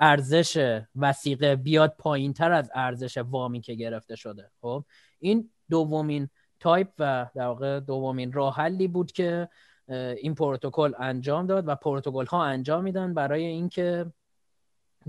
ارزش 0.00 0.80
وثیقه 0.96 1.56
بیاد 1.56 1.94
پایین 1.98 2.32
تر 2.32 2.52
از 2.52 2.70
ارزش 2.74 3.18
وامی 3.18 3.60
که 3.60 3.74
گرفته 3.74 4.16
شده. 4.16 4.50
خب 4.60 4.84
این 5.18 5.50
دومین 5.70 6.28
تایپ 6.60 6.88
و 6.98 7.26
در 7.34 7.46
واقع 7.46 7.80
دومین 7.80 8.32
راه 8.32 8.56
حلی 8.56 8.88
بود 8.88 9.12
که 9.12 9.48
این 9.88 10.34
پروتکل 10.34 10.92
انجام 10.98 11.46
داد 11.46 11.68
و 11.68 11.74
پروتکل 11.74 12.26
ها 12.26 12.44
انجام 12.44 12.84
میدن 12.84 13.14
برای 13.14 13.44
اینکه 13.44 14.12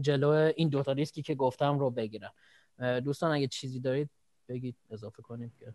جلو 0.01 0.29
این 0.55 0.69
دوتا 0.69 0.91
ریسکی 0.91 1.21
که 1.21 1.35
گفتم 1.35 1.79
رو 1.79 1.89
بگیرن. 1.89 2.31
دوستان 3.03 3.31
اگه 3.31 3.47
چیزی 3.47 3.79
دارید 3.79 4.09
بگید 4.47 4.75
اضافه 4.89 5.21
کنیم 5.21 5.53
که. 5.59 5.73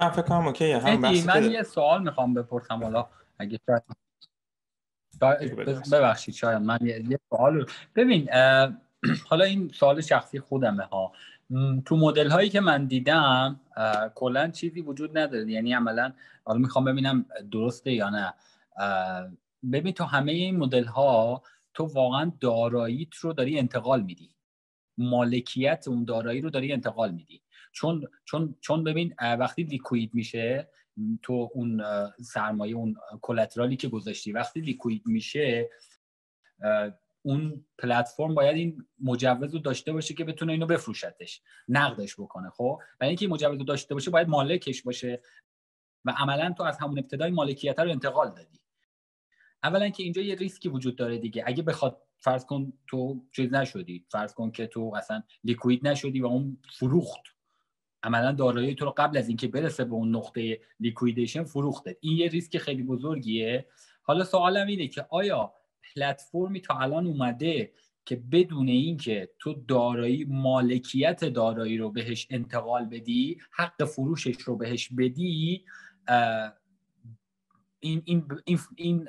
نه 0.00 0.10
فکر 0.10 0.22
کنم 0.22 0.46
okay 0.46 0.72
هم 0.72 1.00
من 1.26 1.50
یه 1.50 1.62
سوال 1.62 2.02
می‌خوام 2.02 2.34
بپرسم 2.34 2.82
حالا. 2.82 3.08
اگه 3.38 3.60
ببخشید 5.92 6.34
شاید 6.34 6.62
من 6.62 6.78
یه 6.82 7.18
سوال 7.28 7.66
ببین 7.94 8.28
حالا 9.26 9.44
این 9.44 9.68
سوال 9.68 10.00
شخصی 10.00 10.40
خودمه 10.40 10.84
ها. 10.84 11.12
تو 11.84 11.96
مدل 11.96 12.30
هایی 12.30 12.48
که 12.48 12.60
من 12.60 12.86
دیدم 12.86 13.60
کلا 14.14 14.48
چیزی 14.48 14.80
وجود 14.80 15.18
نداره. 15.18 15.50
یعنی 15.50 15.72
عملا 15.72 16.12
حالا 16.44 16.58
می‌خوام 16.58 16.84
ببینم 16.84 17.26
درسته 17.50 17.92
یا 17.92 18.10
نه. 18.10 18.34
ببین 19.72 19.92
تو 19.92 20.04
همه 20.04 20.32
این 20.32 20.56
مدل 20.56 20.84
ها 20.84 21.42
تو 21.74 21.84
واقعا 21.84 22.32
داراییت 22.40 23.14
رو 23.14 23.32
داری 23.32 23.58
انتقال 23.58 24.02
میدی. 24.02 24.30
مالکیت 24.98 25.84
اون 25.88 26.04
دارایی 26.04 26.40
رو 26.40 26.50
داری 26.50 26.72
انتقال 26.72 27.10
میدی. 27.10 27.42
چون 27.72 28.06
چون 28.24 28.54
چون 28.60 28.84
ببین 28.84 29.14
وقتی 29.20 29.62
لیکوید 29.62 30.14
میشه 30.14 30.68
تو 31.22 31.50
اون 31.54 31.82
سرمایه 32.22 32.76
اون 32.76 32.96
کلترالی 33.22 33.76
که 33.76 33.88
گذاشتی 33.88 34.32
وقتی 34.32 34.60
لیکوید 34.60 35.02
میشه 35.06 35.70
اون 37.22 37.64
پلتفرم 37.78 38.34
باید 38.34 38.56
این 38.56 38.84
مجوز 39.02 39.54
رو 39.54 39.60
داشته 39.60 39.92
باشه 39.92 40.14
که 40.14 40.24
بتونه 40.24 40.52
اینو 40.52 40.66
بفروشتش 40.66 41.42
نقدش 41.68 42.20
بکنه 42.20 42.50
خب؟ 42.50 42.78
برای 42.98 43.08
اینکه 43.08 43.28
مجوز 43.28 43.58
رو 43.58 43.64
داشته 43.64 43.94
باشه 43.94 44.10
باید 44.10 44.28
مالکش 44.28 44.82
باشه 44.82 45.22
و 46.04 46.14
عملا 46.18 46.54
تو 46.56 46.62
از 46.62 46.78
همون 46.78 46.98
ابتدای 46.98 47.30
مالکیت 47.30 47.78
رو 47.78 47.90
انتقال 47.90 48.30
دادی. 48.30 48.60
اولا 49.62 49.88
که 49.88 50.02
اینجا 50.02 50.22
یه 50.22 50.34
ریسکی 50.34 50.68
وجود 50.68 50.96
داره 50.96 51.18
دیگه. 51.18 51.44
اگه 51.46 51.62
بخواد 51.62 52.02
فرض 52.18 52.44
کن 52.44 52.72
تو 52.86 53.26
چیز 53.32 53.52
نشدی. 53.52 54.06
فرض 54.10 54.34
کن 54.34 54.50
که 54.50 54.66
تو 54.66 54.92
اصلا 54.96 55.22
لیکوید 55.44 55.88
نشدی 55.88 56.20
و 56.20 56.26
اون 56.26 56.58
فروخت 56.78 57.35
عملا 58.06 58.32
دارایی 58.32 58.74
تو 58.74 58.84
رو 58.84 58.94
قبل 58.96 59.16
از 59.16 59.28
اینکه 59.28 59.48
برسه 59.48 59.84
به 59.84 59.94
اون 59.94 60.16
نقطه 60.16 60.60
liquidation 60.80 61.44
فروخته. 61.44 61.96
این 62.00 62.16
یه 62.16 62.28
ریسک 62.28 62.58
خیلی 62.58 62.82
بزرگیه. 62.82 63.66
حالا 64.02 64.24
سوالم 64.24 64.66
اینه 64.66 64.88
که 64.88 65.06
آیا 65.10 65.52
پلتفرمی 65.94 66.60
تا 66.60 66.78
الان 66.78 67.06
اومده 67.06 67.72
که 68.04 68.16
بدون 68.16 68.68
اینکه 68.68 69.30
تو 69.38 69.54
دارایی 69.68 70.24
مالکیت 70.28 71.24
دارایی 71.24 71.78
رو 71.78 71.90
بهش 71.90 72.26
انتقال 72.30 72.84
بدی 72.84 73.38
حق 73.50 73.84
فروشش 73.84 74.36
رو 74.40 74.56
بهش 74.56 74.88
بدی 74.98 75.64
این 77.80 78.02
این 78.04 78.28
این, 78.44 78.58
این 78.76 79.08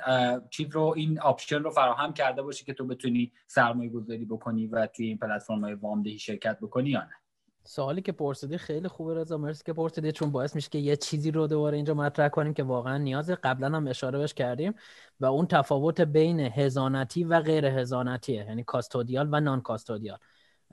چیز 0.50 0.68
رو 0.72 0.94
این 0.98 1.20
option 1.20 1.63
رو 1.63 1.72
فراهم 1.72 2.13
کرده 2.13 2.42
باشه 2.42 2.66
که 2.66 2.74
تو 2.74 2.86
بتونی 2.86 3.32
سرمایه 3.48 3.89
گذاری 3.89 4.25
بکنی 4.25 4.68
و 4.68 4.88
توی 4.88 5.06
این 5.06 5.18
پلتفرم 5.18 5.63
های 5.63 5.74
وامدهی 5.74 6.20
شرکت 6.20 6.60
بکنی 6.60 6.89
یا 6.89 7.01
نه. 7.01 7.26
سوالی 7.67 8.01
که 8.01 8.12
پرسیدی 8.12 8.57
خیلی 8.57 8.88
خوبه 8.88 9.13
رضا 9.13 9.38
مرسی 9.38 9.63
که 9.65 9.74
پرسیدی 9.74 10.12
چون 10.12 10.31
باعث 10.31 10.55
میشه 10.55 10.69
که 10.69 10.77
یه 10.77 10.95
چیزی 10.95 11.31
رو 11.31 11.47
دوباره 11.47 11.75
اینجا 11.75 11.93
مطرح 11.93 12.27
کنیم 12.27 12.53
که 12.53 12.63
واقعا 12.63 12.97
نیازه. 12.97 13.36
قبلا 13.36 13.67
هم 13.67 13.88
اشاره 13.88 14.19
بهش 14.19 14.33
کردیم 14.33 14.74
و 15.19 15.25
اون 15.25 15.47
تفاوت 15.47 16.01
بین 16.01 16.39
هزانتی 16.39 17.24
و 17.24 17.39
غیر 17.39 17.65
هزانتیه 17.65 18.45
یعنی 18.45 18.63
کاستودیال 18.63 19.29
و 19.31 19.39
نان 19.39 19.62
کاستودیال 19.62 20.17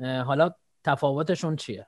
حالا 0.00 0.50
تفاوتشون 0.84 1.56
چیه؟ 1.56 1.86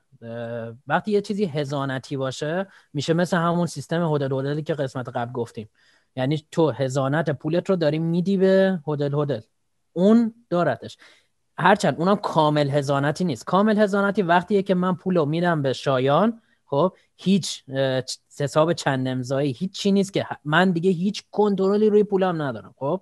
وقتی 0.87 1.11
یه 1.11 1.21
چیزی 1.21 1.45
هزانتی 1.45 2.17
باشه 2.17 2.67
میشه 2.93 3.13
مثل 3.13 3.37
همون 3.37 3.65
سیستم 3.65 4.13
هدل 4.13 4.33
هدلی 4.33 4.63
که 4.63 4.73
قسمت 4.73 5.09
قبل 5.09 5.31
گفتیم. 5.31 5.69
یعنی 6.15 6.45
تو 6.51 6.71
هزانت 6.71 7.29
پولت 7.29 7.69
رو 7.69 7.75
داری 7.75 7.99
میدی 7.99 8.37
به 8.37 8.79
هدل 8.87 9.15
هدل. 9.15 9.41
اون 9.93 10.33
دارتش. 10.49 10.97
هرچند 11.59 11.95
اونم 11.99 12.15
کامل 12.15 12.69
حضانتی 12.69 13.25
نیست. 13.25 13.45
کامل 13.45 13.77
حضانتی 13.77 14.21
وقتیه 14.21 14.63
که 14.63 14.75
من 14.75 14.95
پول 14.95 15.17
رو 15.17 15.25
میدم 15.25 15.61
به 15.61 15.73
شایان. 15.73 16.41
خب 16.65 16.93
هیچ 17.15 17.63
حساب 18.39 18.73
چند 18.73 19.07
امضایی 19.07 19.51
هیچ 19.51 19.71
چی 19.71 19.91
نیست 19.91 20.13
که 20.13 20.27
من 20.45 20.71
دیگه 20.71 20.91
هیچ 20.91 21.23
کنترلی 21.31 21.89
روی 21.89 22.03
پولم 22.03 22.41
ندارم. 22.41 22.73
خب 22.77 23.01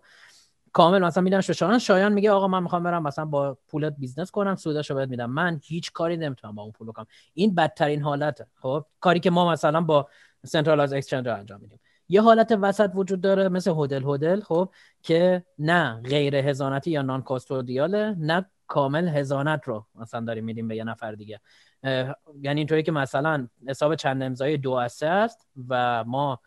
کامل 0.73 0.99
مثلا 0.99 1.23
میدم 1.23 1.41
شایان 1.41 1.79
شایان 1.79 2.13
میگه 2.13 2.31
آقا 2.31 2.47
من 2.47 2.63
می‌خوام 2.63 2.83
برم 2.83 3.03
مثلا 3.03 3.25
با 3.25 3.57
پولت 3.67 3.95
business 3.97 4.31
کنم 4.31 4.55
سودشو 4.55 4.95
بهت 4.95 5.09
میدم. 5.09 5.29
من 5.29 5.59
هیچ 5.63 5.91
کاری 5.91 6.17
نمی‌تونم 6.17 6.55
با 6.55 6.63
اون 6.63 6.71
پول 6.71 6.87
بکنم. 6.87 7.05
این 7.33 7.55
بدترین 7.55 8.01
حالته. 8.01 8.47
خب 8.55 8.85
کاری 8.99 9.19
که 9.19 9.29
ما 9.29 9.51
مثلا 9.51 9.81
با 9.81 10.07
centralized 10.45 10.93
exchange 10.93 11.27
انجام 11.27 11.61
میدیم. 11.61 11.79
یه 12.09 12.21
حالت 12.21 12.57
وسط 12.61 12.91
وجود 12.93 13.21
داره 13.21 13.49
مثل 13.49 13.71
Hodl 13.77 14.03
Hodl 14.03 14.41
خب 14.41 14.69
که 15.01 15.45
نه 15.59 16.01
غیر 16.01 16.35
هزانتی 16.35 16.91
یا 16.91 17.01
نان 17.01 17.21
کاستودیاله 17.21 18.15
نه 18.19 18.45
کامل 18.67 19.07
هزانت 19.07 19.61
رو 19.67 19.85
مثلا 19.95 20.25
داریم 20.25 20.43
میدیم 20.43 20.67
به 20.67 20.75
یه 20.75 20.83
نفر 20.83 21.11
دیگه. 21.11 21.39
یعنی 22.41 22.59
اینطوری 22.59 22.83
که 22.83 22.91
مثلا 22.91 23.47
حساب 23.67 23.95
چند 23.95 24.23
امضای 24.23 24.57
دو 24.57 24.71
از 24.71 25.03
است 25.03 25.47
و 25.67 26.03
ما 26.03 26.39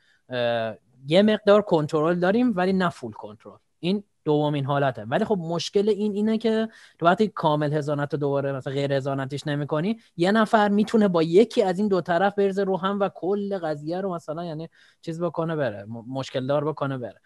یه 1.06 1.22
مقدار 1.22 1.62
کنترل 1.62 2.20
داریم 2.20 2.52
ولی 2.56 2.72
نه 2.72 2.88
فول 2.88 3.12
کنترل 3.12 3.58
این 3.80 4.04
دومین 4.28 4.64
حالته. 4.64 5.04
ولی 5.04 5.24
خب 5.24 5.38
مشکل 5.40 5.88
این 5.88 6.12
اینه 6.12 6.38
که 6.38 6.68
تو 6.98 7.06
وقتی 7.06 7.28
کامل 7.28 7.72
هزانت 7.72 8.14
دوباره 8.14 8.52
مثلا 8.52 8.72
غیر 8.72 8.92
هزانتیش 8.92 9.46
نمی‌کنی 9.46 10.00
یه 10.16 10.32
نفر 10.32 10.68
می‌تونه 10.68 11.08
با 11.08 11.22
یکی 11.22 11.62
از 11.62 11.78
این 11.78 11.88
دو 11.88 12.00
طرف 12.00 12.34
بریزه 12.34 12.64
رو 12.64 12.76
هم 12.76 13.00
و 13.00 13.08
کل 13.14 13.58
قضیه 13.58 14.00
رو 14.00 14.14
مثلا 14.14 14.44
یعنی 14.44 14.68
چیز 15.02 15.22
بکنه 15.22 15.56
بره 15.56 15.84
مشکل 16.08 16.46
دار 16.46 16.64
بکنه 16.64 16.98
بره. 16.98 17.20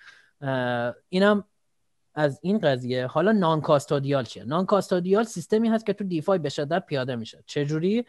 اینم 1.09 1.45
از 2.15 2.39
این 2.43 2.59
قضیه. 2.59 3.07
حالا 3.07 3.33
non-custodial 3.33 4.25
چیه؟ 4.25 4.45
non-custodial 4.45 5.25
سیستمی 5.25 5.69
هست 5.69 5.87
که 5.87 5.93
تو 5.93 6.05
DeFi 6.05 6.39
به 6.39 6.49
شدت 6.49 6.87
پیاده 6.87 7.17
میشه. 7.17 7.45
چجوری؟ 7.47 8.05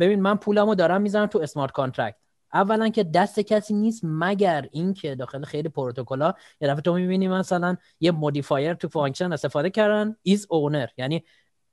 ببین 0.00 0.20
من 0.20 0.36
پولمو 0.36 0.74
دارم 0.74 1.02
می‌زنم 1.02 1.26
تو 1.26 1.38
smart 1.38 1.72
contract 1.72 2.16
اولا 2.54 2.88
که 2.88 3.04
دست 3.04 3.40
کسی 3.40 3.74
نیست 3.74 4.00
مگر 4.04 4.68
اینکه 4.72 5.14
داخل 5.14 5.44
خیلی 5.44 5.68
پروتکل‌ها 5.68 6.34
یه 6.60 6.68
دفعه 6.68 6.80
تو 6.80 6.94
می‌بینی 6.94 7.28
مثلا 7.28 7.76
یه 8.00 8.10
modifier 8.10 8.74
تو 8.74 8.88
function 8.88 9.32
استفاده 9.32 9.70
کردن 9.70 10.16
is 10.28 10.40
owner. 10.40 10.88
یعنی 10.96 11.24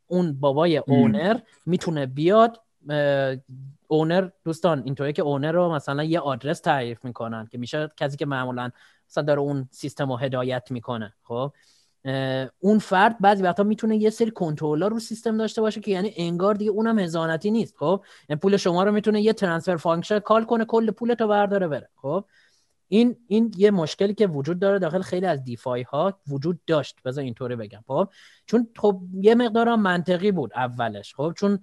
اون 0.08 0.40
بابای 0.40 0.78
owner 0.78 1.40
می‌تونه 1.66 2.06
بیاد 2.06 2.62
owner 3.88 4.30
دوستان 4.44 4.82
اینطوری 4.86 5.14
که 5.14 5.22
owner 5.22 5.52
رو 5.52 5.72
مثلا 5.72 6.04
یه 6.04 6.20
آدرس 6.20 6.60
تعریف 6.60 7.06
می‌کنن 7.06 7.48
که 7.52 7.58
میشه 7.58 7.90
کسی 7.98 8.18
که 8.18 8.26
معمولا 8.26 8.72
مثلا 9.10 9.24
داره 9.24 9.40
اون 9.40 9.70
سیستم 9.72 10.12
رو 10.12 10.18
هدایت 10.18 10.72
می‌کنه 10.72 11.14
خب؟ 11.24 11.54
اون 12.60 12.80
فرد 12.80 13.20
بعضی 13.20 13.44
وقتا 13.44 13.64
می‌تونه 13.64 13.98
یه 13.98 14.10
سری 14.10 14.32
کنترلر 14.32 14.90
رو 14.90 15.00
سیستم 15.00 15.38
داشته 15.38 15.62
باشه 15.62 15.82
که 15.82 15.92
یعنی 15.92 16.14
انگار 16.18 16.56
دیگه 16.56 16.72
اونم 16.72 17.00
حضانتی 17.00 17.52
نیست 17.52 17.78
خب؟ 17.78 18.04
یعنی 18.30 18.40
پول 18.40 18.58
شما 18.58 18.84
رو 18.84 18.92
می‌تونه 18.92 19.22
یه 19.22 19.34
transfer 19.34 19.78
function 19.78 20.20
call 20.20 20.44
کنه 20.44 20.66
کل 20.66 20.92
پولت 20.92 21.22
رو 21.22 21.28
برداره 21.28 21.68
بره 21.68 21.90
خب؟ 21.96 22.26
این 22.88 23.16
این 23.28 23.52
یه 23.58 23.72
مشکلی 23.72 24.14
که 24.14 24.28
وجود 24.28 24.60
داره 24.60 24.80
داخل 24.80 25.02
خیلی 25.02 25.26
از 25.26 25.44
DeFi 25.44 25.82
ها 25.82 26.20
وجود 26.28 26.60
داشت. 26.68 26.98
بذار 27.06 27.24
اینطوری 27.24 27.56
بگم 27.56 27.84
خب؟ 27.88 28.10
چون 28.46 28.68
خب 28.78 29.02
یه 29.22 29.36
مقدار 29.36 29.76
منطقی 29.76 30.32
بود 30.32 30.52
اولش 30.56 31.16
خب؟ 31.16 31.34
چون 31.38 31.60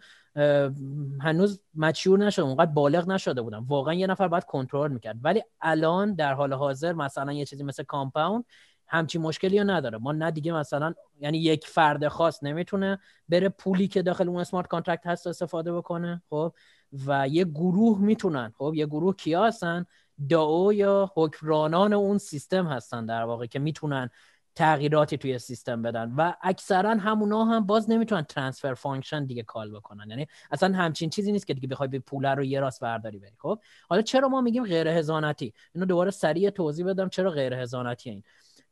هنوز 1.21 1.61
mature 1.75 2.19
نشده 2.19 2.45
اونقدر 2.45 2.71
بالغ 2.71 3.09
نشده 3.09 3.43
بودم. 3.43 3.65
واقعا 3.69 3.95
یه 3.95 4.07
نفر 4.07 4.29
باید 4.29 4.45
کنترل 4.45 4.93
می‌کرد. 4.93 5.17
ولی 5.23 5.43
الان 5.61 6.15
در 6.15 6.35
حال 6.35 6.53
حاضر 6.53 6.93
مثلا 6.93 7.33
یه 7.33 7.45
چیزی 7.45 7.65
مثل 7.65 7.83
Compound 7.83 8.45
همچی 8.87 9.19
مشکلی 9.19 9.59
رو 9.59 9.71
نداره. 9.71 9.99
ما 9.99 10.13
نه 10.13 10.31
دیگه 10.31 10.53
مثلا 10.53 10.95
یعنی 11.21 11.39
یک 11.39 11.67
فرد 11.67 12.09
خاص 12.09 12.43
نمی‌تونه 12.43 12.99
بره 13.29 13.49
پولی 13.49 13.89
که 13.89 14.03
داخل 14.03 14.29
اون 14.29 14.41
smart 14.41 14.67
contract 14.67 15.07
هست 15.07 15.27
استفاده 15.27 15.73
بکنه 15.73 16.23
خب؟ 16.31 16.53
و 17.07 17.29
یه 17.29 17.45
گروه 17.45 18.01
می‌تونن 18.01 18.53
خب؟ 18.59 18.73
یه 18.75 18.87
گروه 18.87 19.17
کیا 19.17 19.45
هستن؟ 19.45 19.87
DAO 20.29 20.73
یا 20.73 21.13
حکمرانان 21.15 21.93
اون 21.93 22.19
سیستم 22.19 22.67
هستن 22.67 23.07
در 23.07 23.23
واقع 23.23 23.47
که 23.47 23.59
می‌تونن 23.59 24.11
تغییراتی 24.57 25.19
توی 25.19 25.39
سیستم 25.39 25.83
بدن. 25.83 26.13
و 26.17 26.33
اکثرا 26.43 26.91
همونا 26.91 27.45
هم 27.45 27.67
باز 27.67 27.91
نمی‌تونن 27.91 28.23
transfer 28.23 28.75
function 28.75 29.25
دیگه 29.25 29.43
call 29.43 29.71
بکنن. 29.71 30.11
یعنی 30.11 30.27
اصلا 30.51 30.75
همچین 30.75 31.11
چیزی 31.11 31.33
نیست 31.33 31.47
که 31.47 31.55
دیگه 31.55 31.69
بخوای 31.69 31.89
به 31.89 31.99
پول 31.99 32.27
رو 32.27 32.45
یه 32.45 32.61
راست 32.61 32.81
برداری 32.81 33.19
بری 33.19 33.37
خب؟ 33.39 33.59
حالا 33.89 34.03
چرا 34.03 34.29
ما 34.29 34.41
میگیم 34.41 34.65
غیر 34.65 34.89
حضانتی 34.89 35.55
اینو 35.75 35.87
دوباره 35.87 36.11
سریع 36.11 36.51
توضیح 36.51 36.87
بدم 36.87 37.09
چرا 37.09 37.31
غیر 37.31 37.55
حضانتی 37.55 38.11
این. 38.11 38.23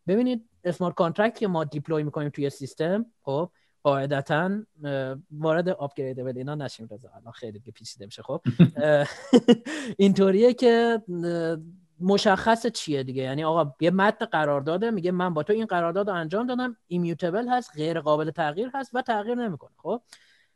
ببینید 0.06 0.48
smart 0.64 0.94
contract 0.94 1.38
که 1.38 1.48
ما 1.48 1.64
deploy 1.64 2.02
می‌کنیم 2.02 2.28
توی 2.28 2.50
سیستم 2.50 3.06
خب 3.22 3.50
قاعدتا 3.82 4.50
وارد 5.30 5.68
upgrade 5.68 6.36
اینا 6.36 6.54
نشیم 6.54 6.88
رضا. 6.90 7.08
الان 7.16 7.32
خیلی 7.32 7.58
پیچیده 7.58 8.04
میشه 8.04 8.22
خب. 8.22 8.42
اینطوریه 9.98 10.54
که 10.54 11.02
مشخص 12.00 12.66
چیه 12.66 13.02
دیگه؟ 13.02 13.22
یعنی 13.22 13.44
آقا 13.44 13.74
یه 13.80 13.90
متن 13.90 14.26
قرار 14.26 14.60
داده 14.60 14.90
میگه 14.90 15.10
من 15.10 15.34
با 15.34 15.42
تو 15.42 15.52
این 15.52 15.66
قرارداد 15.66 16.10
رو 16.10 16.16
انجام 16.16 16.46
دادم 16.46 16.76
immutable 16.86 17.48
هست 17.48 17.70
غیر 17.76 18.00
قابل 18.00 18.30
تغییر 18.30 18.70
هست 18.74 18.90
و 18.94 19.02
تغییر 19.02 19.34
نمی‌کنه 19.34 19.72
خب. 19.76 20.02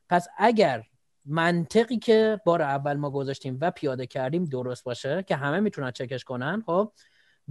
پس 0.08 0.28
اگر 0.38 0.82
منطقی 1.24 1.98
که 1.98 2.40
بار 2.44 2.62
اول 2.62 2.96
ما 2.96 3.10
گذاشتیم 3.10 3.58
و 3.60 3.70
پیاده 3.70 4.06
کردیم 4.06 4.44
درست 4.44 4.84
باشه 4.84 5.24
که 5.28 5.36
همه 5.36 5.60
می‌تونن 5.60 5.90
چکش 5.90 6.24
کنن 6.24 6.62
خب 6.66 6.92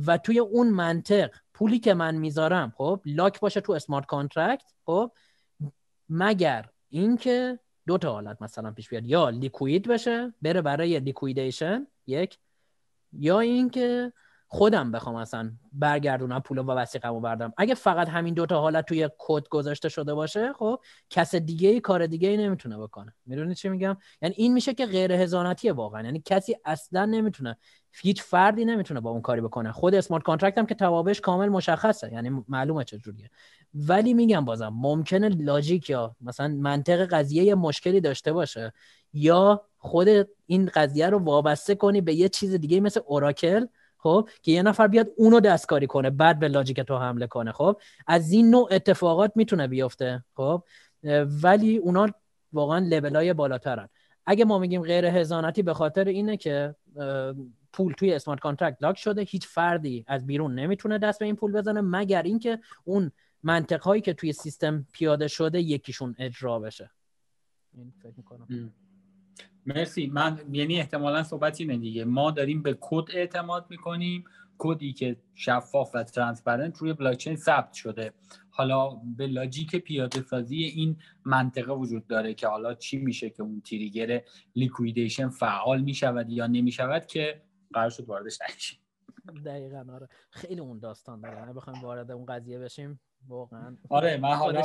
و 0.05 0.17
توی 0.17 0.39
اون 0.39 0.69
منطق 0.69 1.35
پولی 1.55 1.79
که 1.79 1.93
من 1.93 2.15
می‌ذارم 2.15 2.73
خب 2.77 3.01
lock 3.05 3.39
باشه 3.39 3.61
تو 3.61 3.73
smart 3.73 4.05
contract 4.05 4.73
خب 4.85 5.11
مگر 6.09 6.69
اینکه 6.89 7.59
دو 7.87 7.97
تا 7.97 8.11
حالت 8.11 8.41
مثلا 8.41 8.71
پیش 8.71 8.89
بیاد 8.89 9.05
یا 9.05 9.29
liquid 9.29 9.87
بشه 9.87 10.33
بره 10.41 10.61
برای 10.61 10.99
liquidation 10.99 11.87
یک 12.07 12.37
یا 13.13 13.39
اینکه 13.39 14.13
خودم 14.55 14.91
بخوام 14.91 15.15
اصلا 15.15 15.51
برگردونم 15.73 16.39
پول 16.39 16.57
و 16.57 16.63
وثیقمو 16.63 17.19
بردارم. 17.19 17.53
اگه 17.57 17.73
فقط 17.73 18.09
همین 18.09 18.33
دوتا 18.33 18.61
حالت 18.61 18.85
توی 18.85 19.09
کد 19.17 19.47
گذاشته 19.49 19.89
شده 19.89 20.13
باشه 20.13 20.53
خب 20.53 20.79
کس 21.09 21.35
دیگه 21.35 21.69
ای 21.69 21.79
کار 21.79 22.07
دیگه 22.07 22.29
ای 22.29 22.37
نمی‌تونه 22.37 22.77
بکنه. 22.77 23.13
می‌دونی 23.25 23.55
چی 23.55 23.69
میگم؟ 23.69 23.97
یعنی 24.21 24.35
این 24.37 24.53
میشه 24.53 24.73
که 24.73 24.85
غیر 24.85 25.11
حضانتیه 25.11 25.73
واقعا. 25.73 26.03
یعنی 26.03 26.21
کسی 26.25 26.55
اصلا 26.65 27.05
نمی‌تونه 27.05 27.57
هیچ 28.01 28.21
فردی 28.23 28.65
نمی‌تونه 28.65 28.99
با 28.99 29.09
اون 29.09 29.21
کاری 29.21 29.41
بکنه. 29.41 29.71
خود 29.71 29.95
smart 29.95 30.23
contract 30.23 30.57
هم 30.57 30.65
که 30.65 30.75
توابعش 30.75 31.21
کامل 31.21 31.49
مشخصه. 31.49 32.13
یعنی 32.13 32.43
معلومه 32.47 32.83
چجوریه. 32.83 33.29
ولی 33.73 34.13
میگم 34.13 34.45
بازم 34.45 34.73
ممکنه 34.75 35.29
logic 35.29 35.89
یا 35.89 36.15
مثلا 36.21 36.47
منطق 36.47 37.05
قضیه 37.05 37.43
یه 37.43 37.55
مشکلی 37.55 38.01
داشته 38.01 38.33
باشه 38.33 38.73
یا 39.13 39.65
خود 39.77 40.07
این 40.45 40.69
قضیه 40.73 41.09
رو 41.09 41.19
وابسته 41.19 41.75
کنی 41.75 42.01
به 42.01 42.13
یه 42.13 42.29
چیز 42.29 42.53
دیگه 42.53 42.79
مثل 42.79 43.01
oracle 43.05 43.65
خب 44.05 44.29
که 44.41 44.51
یه 44.51 44.63
نفر 44.63 44.87
بیاد 44.87 45.07
اونو 45.17 45.39
دستکاری 45.39 45.87
کنه 45.87 46.09
بعد 46.09 46.39
به 46.39 46.47
logic 46.47 46.79
تو 46.79 46.97
حمله 46.97 47.27
کنه. 47.27 47.51
خب 47.51 47.81
از 48.07 48.31
این 48.31 48.49
نوع 48.49 48.67
اتفاقات 48.71 49.31
می‌تونه 49.35 49.67
بیفته. 49.67 50.23
خب 50.35 50.63
ولی 51.43 51.77
اونا 51.77 52.07
واقعا 52.53 52.79
level 52.79 53.15
های 53.15 53.33
بالاترن. 53.33 53.89
اگه 54.25 54.45
ما 54.45 54.59
میگیم 54.59 54.81
غیر 54.81 55.05
حضانتی 55.05 55.63
به 55.63 55.73
خاطر 55.73 56.05
اینه 56.05 56.37
که 56.37 56.75
پول 57.73 57.93
توی 57.93 58.13
smart 58.13 58.39
contract 58.39 58.77
lock 58.81 58.97
شده 58.97 59.21
هیچ 59.21 59.47
فردی 59.47 60.05
از 60.07 60.25
بیرون 60.25 60.55
نمی‌تونه 60.59 60.97
دست 60.97 61.19
به 61.19 61.25
این 61.25 61.35
پول 61.35 61.51
بزنه 61.51 61.81
مگر 61.81 62.21
اینکه 62.21 62.59
اون 62.83 63.11
منطق 63.43 64.01
که 64.03 64.13
توی 64.13 64.33
سیستم 64.33 64.87
پیاده 64.91 65.27
شده 65.27 65.61
یکیشون 65.61 66.15
اجرا 66.19 66.59
بشه. 66.59 66.91
فکر 68.03 68.13
می‌کنم. 68.17 68.73
مرسی. 69.65 70.07
من 70.07 70.39
یعنی 70.51 70.79
احتمالا 70.79 71.23
صحبت 71.23 71.61
اینه 71.61 71.77
دیگه. 71.77 72.05
ما 72.05 72.31
داریم 72.31 72.61
به 72.61 72.77
کد 72.81 73.05
اعتماد 73.13 73.65
می‌کنیم. 73.69 74.23
کدی 74.57 74.93
که 74.93 75.17
شفاف 75.35 75.91
و 75.95 76.03
transparent 76.03 76.77
روی 76.77 76.93
بلاکچین 76.93 77.35
ثبت 77.35 77.73
شده. 77.73 78.13
حالا 78.49 78.89
به 78.89 79.27
لاجیک 79.27 79.75
پیاده 79.75 80.21
سازی 80.21 80.63
این 80.63 80.97
منطقه 81.25 81.73
وجود 81.73 82.07
داره 82.07 82.33
که 82.33 82.47
حالا 82.47 82.73
چی 82.73 82.97
میشه 82.97 83.29
که 83.29 83.43
اون 83.43 83.61
trigger 83.61 84.21
liquidation 84.55 85.29
فعال 85.29 85.81
می‌شود 85.81 86.29
یا 86.29 86.47
نمی‌شود 86.47 87.05
که 87.05 87.41
قرار 87.73 87.89
شد 87.89 88.09
واردش 88.09 88.39
نشیم 88.41 88.79
دقیقا 89.45 89.85
آره. 89.93 90.07
خیلی 90.29 90.61
اون 90.61 90.79
داستان 90.79 91.21
داره. 91.21 91.53
بخوایم 91.53 91.81
وارد 91.81 92.11
اون 92.11 92.25
قضیه 92.25 92.59
بشیم. 92.59 92.99
واقعا. 93.27 93.77
آره 93.89 94.17
من 94.17 94.33
حالا 94.33 94.61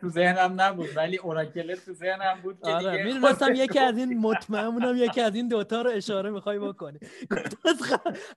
تو 0.00 0.08
ذهنم 0.08 0.60
نبود 0.60 0.88
ولی 0.96 1.16
oracle 1.16 1.74
تو 1.74 1.92
ذهنم 1.92 2.40
بود 2.42 2.58
که 2.64 2.70
آره 2.70 3.04
می‌دونستم 3.04 3.54
یکی 3.54 3.78
از 3.78 3.98
این 3.98 4.18
مطمئنم 4.18 4.96
یکی 4.96 5.20
از 5.20 5.34
این 5.34 5.48
دوتا 5.48 5.82
رو 5.82 5.90
اشاره 5.90 6.30
می‌خوای 6.30 6.58
بکنی. 6.58 6.98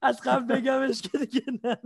از 0.01 0.21
قبل 0.25 0.55
بگمش 0.55 1.01
که 1.01 1.17
دیگه 1.17 1.41
نه. 1.63 1.77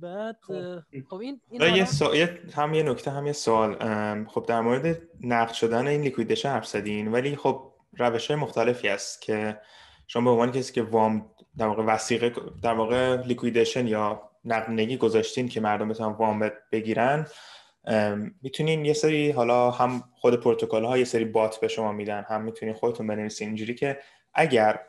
بعد 0.00 0.36
خب, 0.42 0.80
خب 1.10 1.16
این, 1.16 1.40
این 1.50 1.76
یه 2.14 2.38
هم 2.54 2.74
یه 2.74 2.82
نکته 2.82 3.10
هم 3.10 3.26
یه 3.26 3.32
سوال. 3.32 3.74
خب 4.24 4.46
در 4.48 4.60
مورد 4.60 5.02
نقد 5.20 5.52
شدن 5.52 5.86
این 5.86 6.00
liquidation 6.00 6.48
حرف 6.48 6.66
زدین 6.66 7.12
ولی 7.12 7.36
خب 7.36 7.72
روش 7.98 8.30
های 8.30 8.40
مختلفی 8.40 8.88
هست 8.88 9.22
که 9.22 9.60
شما 10.06 10.24
به 10.24 10.30
عنوان 10.30 10.52
کسی 10.52 10.72
که 10.72 10.82
وام 10.82 11.30
در 11.58 11.66
واقع 11.66 11.82
وسیقه 11.82 12.32
در 12.62 12.74
واقع 12.74 13.16
liquidation 13.22 13.86
یا 13.86 14.25
نقدینگی 14.46 14.96
گذاشتین 14.96 15.48
که 15.48 15.60
مردم 15.60 15.88
بتونن 15.88 16.12
وام 16.12 16.50
بگیرن 16.72 17.26
می‌تونین 18.42 18.84
یه 18.84 18.92
سری 18.92 19.30
حالا 19.30 19.70
هم 19.70 20.04
خود 20.14 20.40
پروتکل 20.40 20.84
ها 20.84 20.98
یه 20.98 21.04
سری 21.04 21.24
bot 21.24 21.60
به 21.60 21.68
شما 21.68 21.92
میدن 21.92 22.24
هم 22.28 22.42
می‌تونین 22.42 22.74
خودتون 22.74 23.06
بنویسین. 23.06 23.48
اینجوری 23.48 23.74
که 23.74 23.98
اگر 24.34 24.80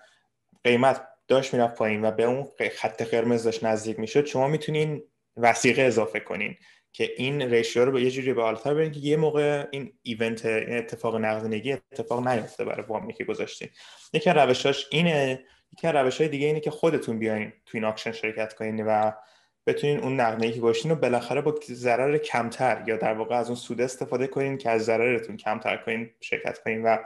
قیمت 0.63 1.07
داشت 1.27 1.53
می‌رفت 1.53 1.75
پایین 1.75 2.05
و 2.05 2.11
به 2.11 2.23
اون 2.23 2.47
خط 2.75 3.01
قرمز 3.01 3.43
داشت 3.43 3.63
نزدیک 3.63 3.99
می‌شد 3.99 4.25
شما 4.25 4.47
می‌تونین 4.47 5.03
وسیقه 5.37 5.81
اضافه 5.81 6.19
کنین 6.19 6.57
که 6.91 7.11
این 7.17 7.41
ریشیو 7.41 7.85
رو 7.85 7.91
به 7.91 8.01
یه 8.01 8.11
جوری 8.11 8.33
به 8.33 8.41
بالاتر 8.41 8.73
برین 8.73 8.91
که 8.91 8.99
یه 8.99 9.17
موقع 9.17 9.65
این 9.71 9.93
ایونت 10.01 10.45
این 10.45 10.77
اتفاق 10.77 11.15
نقدینگی 11.15 11.71
اتفاق 11.71 12.27
نیفته 12.27 12.65
برای 12.65 12.85
وامی 12.87 13.13
که 13.13 13.23
گذاشتین. 13.23 13.69
یکی 14.13 14.29
روشاش 14.29 14.87
اینه 14.91 15.43
یکی 15.73 15.87
روش 15.87 16.17
های 16.17 16.29
دیگه 16.29 16.47
اینه 16.47 16.59
که 16.59 16.71
خودتون 16.71 17.19
بیاین 17.19 17.53
تو 17.65 17.71
این 17.77 17.85
آکشن 17.85 18.11
شرکت 18.11 18.53
کنین 18.53 18.85
و 18.85 19.11
بتونین 19.67 19.99
اون 19.99 20.19
نقدینگی 20.19 20.55
که 20.55 20.61
گذاشتین 20.61 20.91
رو 20.91 20.97
بالاخره 20.97 21.41
با 21.41 21.55
ضرر 21.67 22.17
کمتر 22.17 22.83
یا 22.87 22.97
در 22.97 23.13
واقع 23.13 23.35
از 23.35 23.47
اون 23.47 23.55
سود 23.55 23.81
استفاده 23.81 24.27
کنین 24.27 24.57
که 24.57 24.69
از 24.69 24.85
ضررتون 24.85 25.37
کمتر 25.37 25.77
کنین 25.77 26.09
شرکت 26.19 26.59
کنین 26.63 26.83
و 26.83 26.97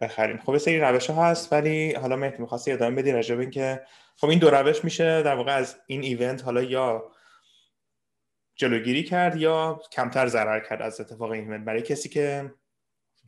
بخرین. 0.00 0.38
خب 0.38 0.58
سری 0.58 0.80
روش 0.80 1.10
ها 1.10 1.24
هست 1.24 1.52
ولی 1.52 1.94
حالا 1.94 2.16
مهدی 2.16 2.38
می‌خواستی 2.38 2.72
ادامه 2.72 2.96
بدی 2.96 3.12
راجع 3.12 3.34
به 3.34 3.40
اینکه 3.40 3.82
خب 4.16 4.28
این 4.28 4.38
دو 4.38 4.50
روش 4.50 4.84
میشه 4.84 5.22
در 5.22 5.34
واقع 5.34 5.54
از 5.54 5.76
این 5.86 6.02
ایونت 6.02 6.44
حالا 6.44 6.62
یا 6.62 7.10
جلوگیری 8.54 9.02
کرد 9.02 9.36
یا 9.36 9.80
کمتر 9.92 10.26
ضرر 10.26 10.60
کرد 10.60 10.82
از 10.82 11.00
اتفاق 11.00 11.30
این 11.30 11.44
ایونت 11.44 11.64
برای 11.64 11.82
کسی 11.82 12.08
که 12.08 12.54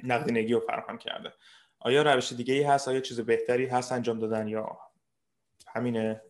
نقدینگی 0.02 0.52
رو 0.52 0.60
فراهم 0.60 0.98
کرده. 0.98 1.32
آیا 1.78 2.02
روش 2.02 2.32
دیگه 2.32 2.54
ای 2.54 2.62
هست؟ 2.62 2.88
آیا 2.88 3.00
چیز 3.00 3.20
بهتری 3.20 3.66
هست 3.66 3.92
انجام 3.92 4.18
دادن 4.18 4.48
یا 4.48 4.78
همینه؟ 5.74 6.20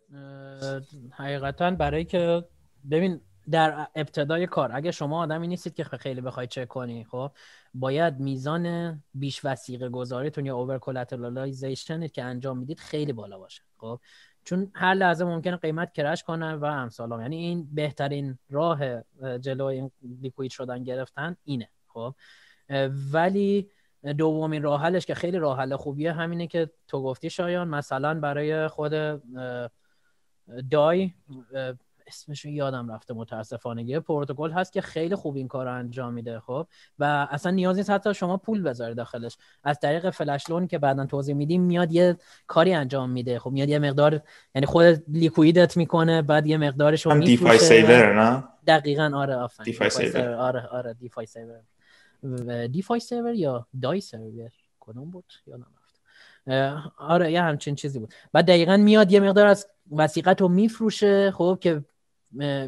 حقیقتا 1.10 1.70
برای 1.70 2.04
که 2.04 2.44
ببین 2.90 3.20
در 3.50 3.86
ابتدای 3.94 4.46
کار 4.46 4.70
اگه 4.72 4.90
شما 4.90 5.22
آدمی 5.22 5.48
نیستید 5.48 5.74
که 5.74 5.84
خیلی 5.84 6.20
بخواید 6.20 6.50
چک 6.50 6.68
کنی 6.68 7.04
خب 7.04 7.30
باید 7.74 8.20
میزان 8.20 9.02
بیش 9.14 9.44
وسیقه 9.44 9.88
گذاریتون 9.88 10.46
یا 10.46 10.56
اوور 10.56 10.78
که 12.08 12.22
انجام 12.22 12.58
می‌دید 12.58 12.80
خیلی 12.80 13.12
بالا 13.12 13.38
باشه 13.38 13.62
خب. 13.78 14.00
چون 14.44 14.70
هر 14.74 14.94
لحظه 14.94 15.24
ممکنه 15.24 15.56
قیمت 15.56 15.92
کرش 15.92 16.22
کنه 16.22 16.54
و 16.54 16.64
امثال 16.64 17.20
یعنی 17.20 17.36
این 17.36 17.68
بهترین 17.74 18.38
راه 18.50 18.80
جلوی 19.40 19.74
این 19.74 19.90
لیکوید 20.20 20.50
شدن 20.50 20.84
گرفتن 20.84 21.36
اینه 21.44 21.68
خب. 21.88 22.14
ولی 23.12 23.70
دومین 24.18 24.62
راه 24.62 24.82
حلش 24.82 25.06
که 25.06 25.14
خیلی 25.14 25.38
راه 25.38 25.58
حل 25.58 25.76
خوبیه 25.76 26.12
همینه 26.12 26.46
که 26.46 26.70
تو 26.88 27.02
گفتی 27.02 27.30
شایان 27.30 27.68
مثلا 27.68 28.20
برای 28.20 28.68
خود 28.68 28.92
دای 30.70 31.10
اسمش 32.06 32.44
یادم 32.44 32.92
رفته 32.92 33.14
متاسفانه. 33.14 33.84
یه 33.84 34.00
پروتکل 34.00 34.50
هست 34.50 34.72
که 34.72 34.80
خیلی 34.80 35.14
خوب 35.14 35.36
این 35.36 35.48
کار 35.48 35.66
رو 35.66 35.74
انجام 35.74 36.14
میده 36.14 36.40
خب؟ 36.40 36.66
و 36.98 37.28
اصلا 37.30 37.52
نیازی 37.52 37.80
نیست 37.80 37.90
حتی 37.90 38.14
شما 38.14 38.36
پول 38.36 38.62
بذاری 38.62 38.94
داخلش. 38.94 39.36
از 39.64 39.80
طریق 39.80 40.10
flash 40.10 40.50
loan 40.50 40.66
که 40.66 40.78
بعدا 40.78 41.06
توضیح 41.06 41.34
میدیم 41.34 41.62
میاد 41.62 41.92
یه 41.92 42.16
کاری 42.46 42.74
انجام 42.74 43.10
میده. 43.10 43.38
خب 43.38 43.50
میاد 43.50 43.68
یه 43.68 43.78
مقدار 43.78 44.22
یعنی 44.54 44.66
خود 44.66 45.02
liquidate 45.08 45.76
می‌کنه 45.76 46.22
بعد 46.22 46.46
یه 46.46 46.56
مقدارش 46.56 47.06
رو 47.06 47.18
DeFi 47.18 47.58
Saver 47.58 48.22
نه؟ 48.22 48.44
دقیقاً 48.66 49.10
آره 49.14 49.34
آفرین. 49.34 49.64
DeFi 49.64 49.90
Saver. 49.90 50.34
آره 50.34 50.66
آره 50.66 50.94
DeFi 50.94 51.26
Saver. 51.26 51.60
دیفای 52.66 53.00
سیور 53.00 53.34
یا 53.34 53.66
Dai 53.82 54.00
Saver؟ 54.00 54.50
کدوم 54.80 55.10
بود؟ 55.10 55.32
یادم 55.46 55.66
رفت. 55.82 56.00
آره 56.98 57.32
یه 57.32 57.42
همچین 57.42 57.74
چیزی 57.74 57.98
بود. 57.98 58.14
بعد 58.32 58.46
دقیقا 58.46 58.76
میاد 58.76 59.12
یه 59.12 59.20
مقدار 59.20 59.46
از 59.46 59.68
وسیقت 59.90 60.40
رو 60.40 60.48
میفروشه 60.48 61.30
خب 61.30 61.58
که 61.60 61.84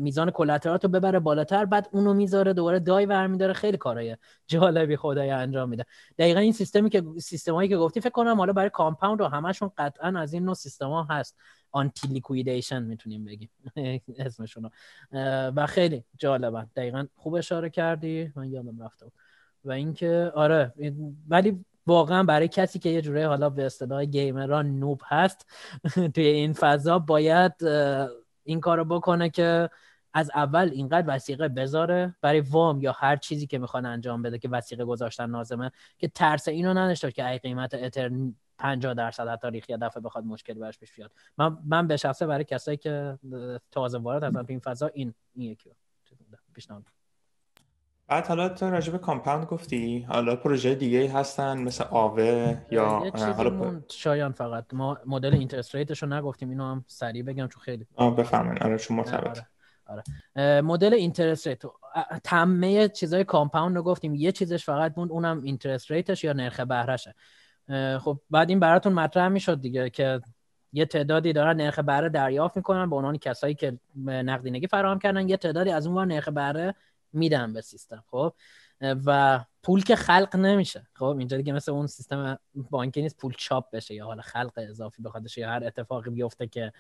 میزان 0.00 0.30
collateral 0.30 0.79
ات 0.79 0.84
رو 0.84 0.90
ببره 0.90 1.18
بالاتر 1.18 1.64
بعد 1.64 1.88
اونو 1.92 2.14
می‌ذاره 2.14 2.52
دوباره 2.52 2.78
دای 2.78 3.06
برمیداره. 3.06 3.52
خیلی 3.52 3.76
کارهای 3.76 4.16
جالبی 4.46 4.96
خدایی 4.96 5.30
انجام 5.30 5.68
میده. 5.68 5.84
دقیقا 6.18 6.40
این 6.40 6.52
سیستمی 6.52 6.90
که 6.90 7.02
سیستمایی 7.18 7.68
که 7.68 7.76
گفتی 7.76 8.00
فکر 8.00 8.10
کنم 8.10 8.36
حالا 8.36 8.52
برای 8.52 8.70
کامپاوند 8.70 9.20
رو 9.20 9.26
همشون 9.26 9.70
قطعا 9.78 10.20
از 10.20 10.32
این 10.32 10.44
نوع 10.44 10.54
سیستما 10.54 11.04
هست. 11.04 11.36
anti 11.72 12.08
liquidation 12.08 12.82
می‌تونیم 12.82 13.24
بگیم 13.24 13.50
اسمشون 14.18 14.70
و 15.56 15.66
خیلی 15.66 16.04
جالبن 16.18 16.70
دقیقا 16.76 17.06
خوب 17.16 17.34
اشاره 17.34 17.70
کردی. 17.70 18.32
من 18.36 18.50
یادم 18.50 18.82
رفته 18.82 19.06
و 19.64 19.72
اینکه 19.72 20.32
آره 20.34 20.72
ولی 21.28 21.64
واقعا 21.86 22.22
برای 22.22 22.48
کسی 22.48 22.78
که 22.78 22.88
یه 22.88 23.02
جوره 23.02 23.28
حالا 23.28 23.50
به 23.50 23.66
اصطلاح 23.66 24.04
گیمر 24.04 24.78
noob 24.78 25.00
هست 25.04 25.46
توی 26.14 26.26
این 26.26 26.52
فضا 26.52 26.98
باید 26.98 27.52
این 28.44 28.60
کارو 28.60 28.84
بکنه 28.84 29.30
که 29.30 29.70
از 30.14 30.30
اول 30.34 30.70
اینقدر 30.72 31.14
وسیقه 31.14 31.48
بذاره 31.48 32.16
برای 32.20 32.40
وام 32.40 32.80
یا 32.80 32.92
هر 32.92 33.16
چیزی 33.16 33.46
که 33.46 33.58
می‌خوان 33.58 33.86
انجام 33.86 34.22
بده 34.22 34.38
که 34.38 34.48
وسیقه 34.48 34.84
گذاشتن 34.84 35.30
لازمه 35.30 35.70
که 35.98 36.08
ترس 36.08 36.48
اینو 36.48 36.74
نداشته 36.74 37.12
که 37.12 37.28
ای 37.28 37.38
قیمت 37.38 37.74
اتر 37.74 38.10
50 38.58 38.94
درصد 38.94 39.28
حتی 39.28 39.50
ریخ 39.50 39.70
یه 39.70 39.76
دفعه 39.76 40.02
بخواد 40.02 40.24
مشکل 40.24 40.54
برش 40.54 40.78
پیش 40.78 40.92
بیاد. 40.92 41.10
من 41.38 41.58
من 41.64 41.86
به 41.86 41.96
شخصه 41.96 42.26
برای 42.26 42.44
کسایی 42.44 42.76
که 42.76 43.18
تازه 43.70 43.98
وارد 43.98 44.24
هستن 44.24 44.42
تو 44.42 44.46
این 44.48 44.60
فضا 44.60 44.86
این 44.86 45.14
این 45.34 45.50
یکی 45.50 45.70
پیشنهاد 46.54 46.82
بعد 48.08 48.26
حالا 48.26 48.48
تو 48.48 48.70
راجع 48.70 48.96
کامپاوند 48.96 49.46
گفتی؟ 49.46 50.06
حالا 50.08 50.36
پروژه 50.36 50.74
دیگه 50.74 51.12
هستن 51.12 51.58
مثل 51.58 51.84
آوه 51.90 52.56
یا 52.70 52.88
حالا 52.88 53.80
شایان 53.90 54.32
فقط. 54.32 54.64
ما 54.72 54.98
مدل 55.06 55.34
interest 55.34 55.74
rate 55.74 55.93
ش 55.93 56.02
رو 56.02 56.08
نگفتیم 56.08 56.50
اینو 56.50 56.64
هم 56.64 56.84
سریع 56.86 57.22
بگم 57.22 57.48
چون 57.48 57.62
خیلی 57.62 57.86
آه 57.96 58.16
بفهمن 58.16 58.58
آره 58.58 58.78
چون 58.78 58.98
آره, 58.98 59.46
آره. 59.86 60.60
مدل 60.60 60.94
interest 60.94 61.46
rate. 61.46 61.62
همه 62.24 62.88
چیزای 62.88 63.24
کامپاوند 63.24 63.76
رو 63.76 63.82
گفتیم. 63.82 64.14
یه 64.14 64.32
چیزش 64.32 64.64
فقط 64.64 64.92
موند 64.96 65.12
اونم 65.12 65.42
interest 65.42 65.90
rate 65.90 66.13
ش 66.13 66.24
یا 66.24 66.32
نرخ 66.32 66.60
بهرهشه. 66.60 67.14
خب 67.98 68.20
بعد 68.30 68.48
این 68.50 68.60
براتون 68.60 68.92
مطرح 68.92 69.28
می‌شد 69.28 69.60
دیگه 69.60 69.90
که 69.90 70.20
یه 70.72 70.86
تعدادی 70.86 71.32
دارن 71.32 71.56
نرخ 71.56 71.78
بهره 71.78 72.08
دریافت 72.08 72.56
می‌کنن 72.56 72.90
به 72.90 72.96
عنوان 72.96 73.18
کسایی 73.18 73.54
که 73.54 73.78
نقدینگی 74.06 74.66
فراهم 74.66 74.98
کردن. 74.98 75.28
یه 75.28 75.36
تعدادی 75.36 75.70
از 75.70 75.86
اون 75.86 76.12
نرخ 76.12 76.28
بهره 76.28 76.74
میدن 77.16 77.52
به 77.52 77.60
سیستم 77.60 78.04
خب؟ 78.06 78.32
و 78.80 79.40
پول 79.62 79.82
که 79.82 79.96
خلق 79.96 80.36
نمیشه 80.36 80.86
خب؟ 80.94 81.16
اینجا 81.18 81.36
دیگه 81.36 81.52
مثل 81.52 81.72
اون 81.72 81.86
سیستم 81.86 82.38
بانکی 82.70 83.02
نیست 83.02 83.16
پول 83.16 83.34
چاپ 83.38 83.70
بشه 83.70 83.94
یا 83.94 84.04
حالا 84.04 84.22
خلق 84.22 84.52
اضافی 84.56 85.02
بخواد 85.02 85.26
یا 85.36 85.50
هر 85.50 85.64
اتفاقی 85.64 86.10
بیفته 86.10 86.46
که 86.46 86.72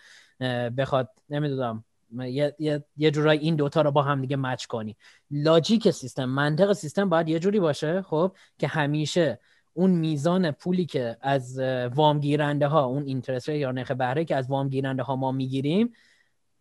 بخواد 0.76 1.10
نمی‌دونم 1.30 1.84
یه, 2.12 2.56
یه،, 2.58 2.84
یه 2.96 3.10
جورایی 3.10 3.40
این 3.40 3.56
دوتا 3.56 3.82
رو 3.82 3.90
با 3.90 4.02
هم 4.02 4.20
دیگه 4.20 4.36
مچ 4.36 4.64
کنی. 4.66 4.96
لاجیک 5.30 5.90
سیستم 5.90 6.24
منطق 6.24 6.72
سیستم 6.72 7.08
باید 7.08 7.28
یه 7.28 7.38
جوری 7.38 7.60
باشه 7.60 8.02
خب؟ 8.02 8.36
که 8.58 8.68
همیشه 8.68 9.40
اون 9.72 9.90
میزان 9.90 10.50
پولی 10.50 10.86
که 10.86 11.16
از 11.20 11.58
وام 11.94 12.20
گیرنده 12.20 12.66
ها 12.66 12.84
اون 12.84 13.06
اینترست 13.06 13.48
یا 13.48 13.72
نرخ 13.72 13.90
بهره 13.90 14.24
که 14.24 14.36
از 14.36 14.50
وام 14.50 14.68
گیرنده 14.68 15.02
ها 15.02 15.16
ما 15.16 15.32
می‌گیریم 15.32 15.92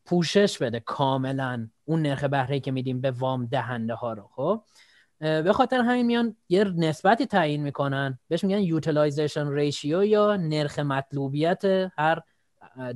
پوشش 0.06 0.58
بده 0.58 0.80
کاملا 0.80 1.70
اون 1.86 2.02
نرخ 2.02 2.24
بهره 2.24 2.60
که 2.60 2.72
میدیم 2.72 3.02
به 3.02 3.12
وام 3.12 3.46
دهنده 3.46 3.94
ها 3.94 4.14
رو 4.14 4.30
خب؟ 4.36 4.64
به 5.20 5.54
خاطر 5.54 5.80
همین 5.82 6.06
میان 6.06 6.36
یه 6.50 6.64
نسبتی 6.64 7.26
تعیین 7.26 7.64
می‌کنن. 7.64 8.20
بهش 8.28 8.44
میگن 8.44 8.60
utilization 8.60 9.48
ratio 9.48 10.04
یا 10.04 10.36
نرخ 10.36 10.80
مطلوبیت 10.80 11.62
هر 11.98 12.22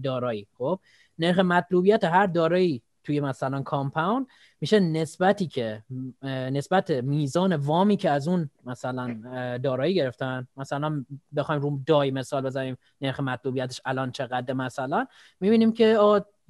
دارایی 0.04 0.48
خب؟ 0.58 0.80
نرخ 1.20 1.40
مطلوبیت 1.40 2.04
هر 2.04 2.28
دارایی 2.28 2.84
توی 3.04 3.20
مثلا 3.20 3.62
کامپاوند 3.62 4.28
میشه 4.62 4.80
نسبتی 4.80 5.48
که 5.48 5.84
نسبت 6.24 6.92
میزان 6.92 7.56
وامی 7.56 7.98
که 7.98 8.10
از 8.10 8.28
اون 8.28 8.50
مثلا 8.66 9.20
دارایی 9.64 9.94
گرفتن. 9.94 10.48
مثلا 10.58 11.06
بخوایم 11.36 11.62
رو 11.62 11.80
دای 11.86 12.12
مثال 12.12 12.46
بزنیم 12.46 12.78
نرخ 13.02 13.20
مطلوبیتش 13.20 13.82
الان 13.86 14.12
چقدر 14.12 14.54
مثلا؟ 14.54 15.08
می‌بینیم 15.40 15.74
که 15.74 15.98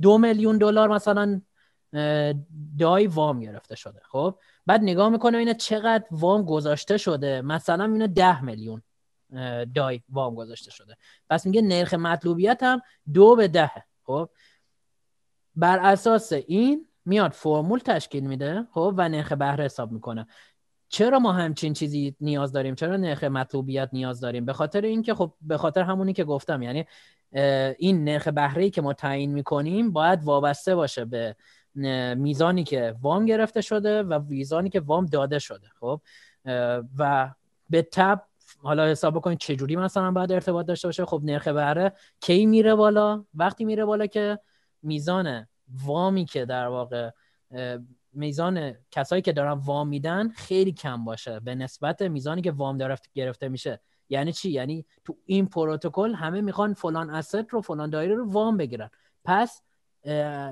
دو 0.01 0.17
میلیون 0.17 0.57
دلار 0.57 0.89
مثلا 0.89 1.41
دای 2.79 3.07
وام 3.07 3.39
گرفته 3.39 3.75
شده. 3.75 4.01
خب؟ 4.03 4.39
بعد 4.65 4.81
نگاه 4.83 5.09
می‌کنه 5.09 5.37
اینه 5.37 5.53
چقدر 5.53 6.05
وام 6.11 6.43
گذاشته 6.43 6.97
شده. 6.97 7.41
مثلا 7.41 7.83
اینه 7.83 8.07
ده 8.07 8.41
میلیون 8.43 8.81
دای 9.75 10.01
وام 10.09 10.35
گذاشته 10.35 10.71
شده. 10.71 10.97
پس 11.29 11.45
میگه 11.45 11.61
نرخ 11.61 11.93
مطلوبیت 11.93 12.63
هم 12.63 12.81
دو 13.13 13.35
به 13.35 13.47
ده. 13.47 13.71
خب؟ 14.03 14.29
بر 15.55 15.79
اساس 15.79 16.33
این 16.33 16.87
میاد 17.05 17.31
فرمول 17.31 17.79
تشکیل 17.79 18.27
میده 18.27 18.67
خب؟ 18.71 18.93
و 18.97 19.09
نرخ 19.09 19.31
بهره 19.31 19.65
حساب 19.65 19.91
می‌کنه. 19.91 20.27
چرا 20.89 21.19
ما 21.19 21.31
همچین 21.31 21.73
چیزی 21.73 22.15
نیاز 22.21 22.51
داریم؟ 22.51 22.75
چرا 22.75 22.97
نرخ 22.97 23.23
مطلوبیت 23.23 23.89
نیاز 23.93 24.19
داریم؟ 24.19 24.45
به 24.45 24.53
خاطر 24.53 24.81
اینکه 24.81 25.13
خب 25.13 25.33
به 25.41 25.57
خاطر 25.57 25.81
همونی 25.81 26.13
که 26.13 26.23
گفتم. 26.23 26.61
یعنی 26.61 26.85
این 27.77 28.03
نرخ 28.03 28.27
بهره 28.27 28.69
که 28.69 28.81
ما 28.81 28.93
تعیین 28.93 29.33
می‌کنیم 29.33 29.91
باید 29.91 30.23
وابسته 30.23 30.75
باشه 30.75 31.05
به 31.05 31.35
میزانی 32.15 32.63
که 32.63 32.95
وام 33.01 33.25
گرفته 33.25 33.61
شده 33.61 34.03
و 34.03 34.19
میزانی 34.29 34.69
که 34.69 34.79
وام 34.79 35.05
داده 35.05 35.39
شده 35.39 35.67
خب؟ 35.79 36.01
و 36.97 37.31
به 37.69 37.81
تب 37.81 38.21
حالا 38.61 38.87
حساب 38.87 39.15
بکنید 39.15 39.37
چه 39.37 39.55
جوری 39.55 39.75
مثلا 39.75 40.11
باید 40.11 40.31
ارتباط 40.31 40.65
داشته 40.65 40.87
باشه. 40.87 41.05
خب 41.05 41.21
نرخ 41.23 41.47
بهره 41.47 41.93
کی 42.21 42.45
میره 42.45 42.75
بالا؟ 42.75 43.25
وقتی 43.33 43.65
میره 43.65 43.85
بالا 43.85 44.05
که 44.05 44.39
میزان 44.83 45.47
وامی 45.85 46.25
که 46.25 46.45
در 46.45 46.67
واقع 46.67 47.09
میزان 48.13 48.73
کسایی 48.91 49.21
که 49.21 49.33
دارن 49.33 49.51
وام 49.51 49.87
میدن 49.87 50.29
خیلی 50.29 50.71
کم 50.71 51.05
باشه. 51.05 51.39
به 51.39 51.55
نسبت 51.55 52.01
میزانی 52.01 52.41
که 52.41 52.51
وام 52.51 52.77
دارفت 52.77 53.09
گرفته 53.13 53.49
میشه. 53.49 53.79
یعنی 54.09 54.33
چی؟ 54.33 54.49
یعنی 54.49 54.85
تو 55.05 55.17
این 55.25 55.45
پروتکل 55.45 56.13
همه 56.13 56.41
می‌خوان 56.41 56.73
فلان 56.73 57.09
اسست 57.09 57.49
رو 57.49 57.61
فلان 57.61 57.89
دایره 57.89 58.15
رو 58.15 58.31
وام 58.31 58.57
بگیرن. 58.57 58.89
پس 59.25 59.61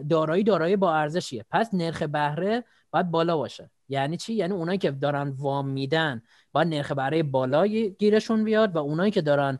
دارایی 0.09 0.43
دارایی 0.43 0.75
با 0.75 0.95
ارزشیه. 0.95 1.45
پس 1.49 1.73
نرخ 1.73 2.01
بهره 2.01 2.63
باید 2.91 3.11
بالا 3.11 3.37
باشه. 3.37 3.69
یعنی 3.89 4.17
چی؟ 4.17 4.33
یعنی 4.33 4.53
اونایی 4.53 4.77
که 4.77 4.91
دارن 4.91 5.29
وام 5.29 5.67
میدن 5.67 6.21
باید 6.51 6.67
نرخ 6.67 6.91
بهره 6.91 7.23
بالا 7.23 7.67
گیرشون 7.67 8.43
بیاد 8.43 8.75
و 8.75 8.77
اونایی 8.77 9.11
که 9.11 9.21
دارن 9.21 9.59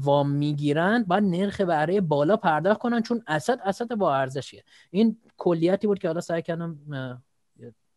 وام 0.00 0.30
می‌گیرن 0.30 1.02
باید 1.02 1.24
نرخ 1.24 1.60
بهره 1.60 2.00
بالا 2.00 2.36
پرداخت 2.36 2.80
کنن 2.80 3.02
چون 3.02 3.22
asset، 3.26 3.60
asset 3.64 3.94
با 3.94 4.16
ارزشیه. 4.16 4.64
این 4.90 5.16
کلیتی 5.36 5.86
بود 5.86 5.98
که 5.98 6.08
حالا 6.08 6.20
سعی 6.20 6.42
کردم 6.42 6.78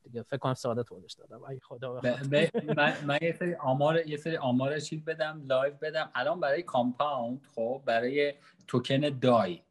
دیگه. 0.04 0.24
فکر 0.24 0.38
کنم 0.38 0.54
ساده 0.54 0.84
توضیح 0.84 1.08
دادم. 1.18 1.44
ای 1.44 1.60
خدا 1.60 2.02
من, 2.78 2.94
من 3.06 3.20
یه 3.22 3.36
سری 3.40 3.56
آمار 3.56 4.08
یه 4.08 4.18
سری 4.18 4.38
آمار 4.38 4.80
چیز 4.80 5.06
بدم 5.06 5.42
live 5.45 5.74
بدم. 5.82 6.12
الان 6.16 6.40
برای 6.40 6.64
کامپاوند 6.64 7.46
خب 7.56 7.84
برای 7.86 8.34
توکن 8.68 9.20
دای. 9.20 9.62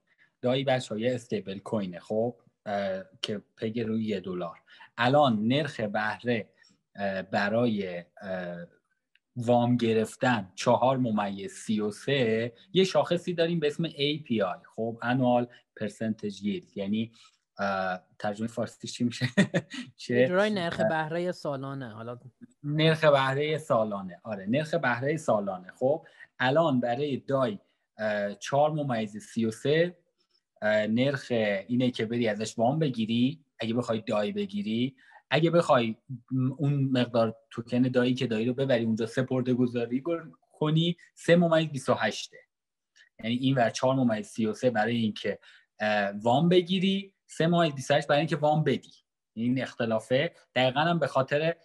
دایی 0.42 0.64
بچه 0.64 1.00
یه 1.00 1.14
استیبل 1.14 1.58
کوینه 1.58 2.00
خب 2.00 2.34
که 3.22 3.42
پگ 3.56 3.80
روی 3.80 4.04
یه 4.04 4.20
دلار. 4.20 4.58
الان 4.98 5.48
نرخ 5.48 5.80
بهره 5.80 6.48
برای 7.30 8.04
وام 9.36 9.76
گرفتن 9.76 10.52
چهار 10.54 10.96
ممیز 10.96 11.52
سی 11.52 11.80
و 11.80 11.90
سه 11.90 12.52
یه 12.72 12.84
شاخصی 12.84 13.34
داریم 13.34 13.60
به 13.60 13.66
اسم 13.66 13.88
API 13.88 14.66
خب 14.76 14.98
انوال 15.02 15.46
پرسنتج 15.76 16.42
ییلد 16.42 16.76
یعنی 16.76 17.12
ترجمه 18.18 18.48
فارسی 18.48 18.88
چی 18.88 19.04
میشه؟ 19.04 19.26
چه 19.96 20.28
نرخ 20.52 20.80
بهره 20.80 21.32
سالانه. 21.32 21.94
حالا 21.94 22.18
نرخ 22.64 23.04
بهره 23.04 23.58
سالانه. 23.58 24.20
آره 24.22 24.46
نرخ 24.46 24.74
بهره 24.74 25.16
سالانه. 25.16 25.72
خب 25.78 26.06
الان 26.38 26.80
برای 26.80 27.16
دای 27.16 27.58
چهار 28.38 28.70
ممیز 28.70 29.16
سی 29.16 29.44
و 29.44 29.50
سه 29.50 29.96
نرخ 30.88 31.26
اینه 31.66 31.90
که 31.90 32.06
بری 32.06 32.28
ازش 32.28 32.58
وام 32.58 32.78
بگیری. 32.78 33.44
اگه 33.58 33.74
بخوای 33.74 34.00
دای 34.06 34.32
بگیری 34.32 34.96
اگه 35.30 35.50
بخوای 35.50 35.96
اون 36.56 36.88
مقدار 36.92 37.36
توکن 37.50 37.82
دایی 37.82 38.14
که 38.14 38.26
دایی 38.26 38.46
رو 38.46 38.54
ببری 38.54 38.84
اونجا 38.84 39.06
سپرده 39.06 39.54
گذاری 39.54 40.02
کنی 40.52 40.96
سه 41.14 41.36
ممیز 41.36 41.68
28 41.68 42.32
یعنی 43.24 43.36
این 43.36 43.54
ور 43.54 43.70
4 43.70 43.94
ممیز 43.94 44.26
33 44.26 44.70
برای 44.70 44.96
اینکه 44.96 45.38
وام 46.22 46.48
بگیری. 46.48 47.14
سه 47.30 47.46
ممیز 47.46 47.74
28 47.74 48.08
برای 48.08 48.18
اینکه 48.18 48.36
وام 48.36 48.64
بدی. 48.64 48.92
این 49.34 49.62
اختلافه. 49.62 50.32
دقیقا 50.54 50.80
هم 50.80 50.98
به 50.98 51.06
خاطر 51.06 51.56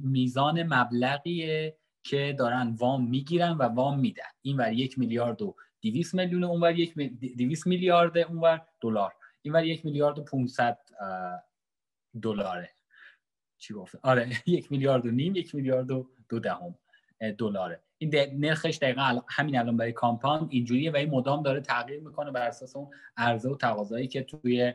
میزان 0.00 0.62
مبلغیه 0.62 1.76
که 2.02 2.34
دارن 2.38 2.76
وام 2.78 3.08
می‌گیرن 3.08 3.52
و 3.52 3.62
وام 3.62 4.00
میدن. 4.00 4.22
این 4.42 4.56
ور 4.56 4.72
یک 4.72 4.98
میلیارد 4.98 5.42
و 5.42 5.56
200 5.82 6.14
میلیون 6.14 6.44
اونور 6.44 6.78
یک 6.78 6.94
200 6.94 7.66
میلیارد 7.66 8.18
اونور 8.18 8.66
دلار. 8.80 9.12
اینور 9.42 9.64
یک 9.64 9.84
میلیارد 9.84 10.18
و 10.18 10.24
500 10.24 10.78
دلاره. 12.22 12.70
چی 13.58 13.74
گفت؟ 13.74 13.96
آره 14.02 14.30
یک 14.46 14.72
میلیارد 14.72 15.06
و 15.06 15.10
نیم 15.10 15.36
یک 15.36 15.54
میلیارد 15.54 15.90
و 15.90 16.10
دو 16.28 16.38
دهم 16.38 16.78
دلاره. 17.38 17.82
این 17.98 18.14
نرخش 18.38 18.78
دقیقا 18.78 19.20
همین 19.28 19.58
الان 19.58 19.76
برای 19.76 19.92
کامپاند 19.92 20.48
اینجوریه 20.50 20.90
و 20.90 20.96
این 20.96 21.10
مدام 21.10 21.42
داره 21.42 21.60
تغییر 21.60 22.00
می‌کنه 22.00 22.30
بر 22.30 22.48
اساس 22.48 22.76
اون 22.76 22.90
عرضه 23.16 23.48
و 23.48 23.56
تقاضایی 23.56 24.08
که 24.08 24.22
توی 24.22 24.74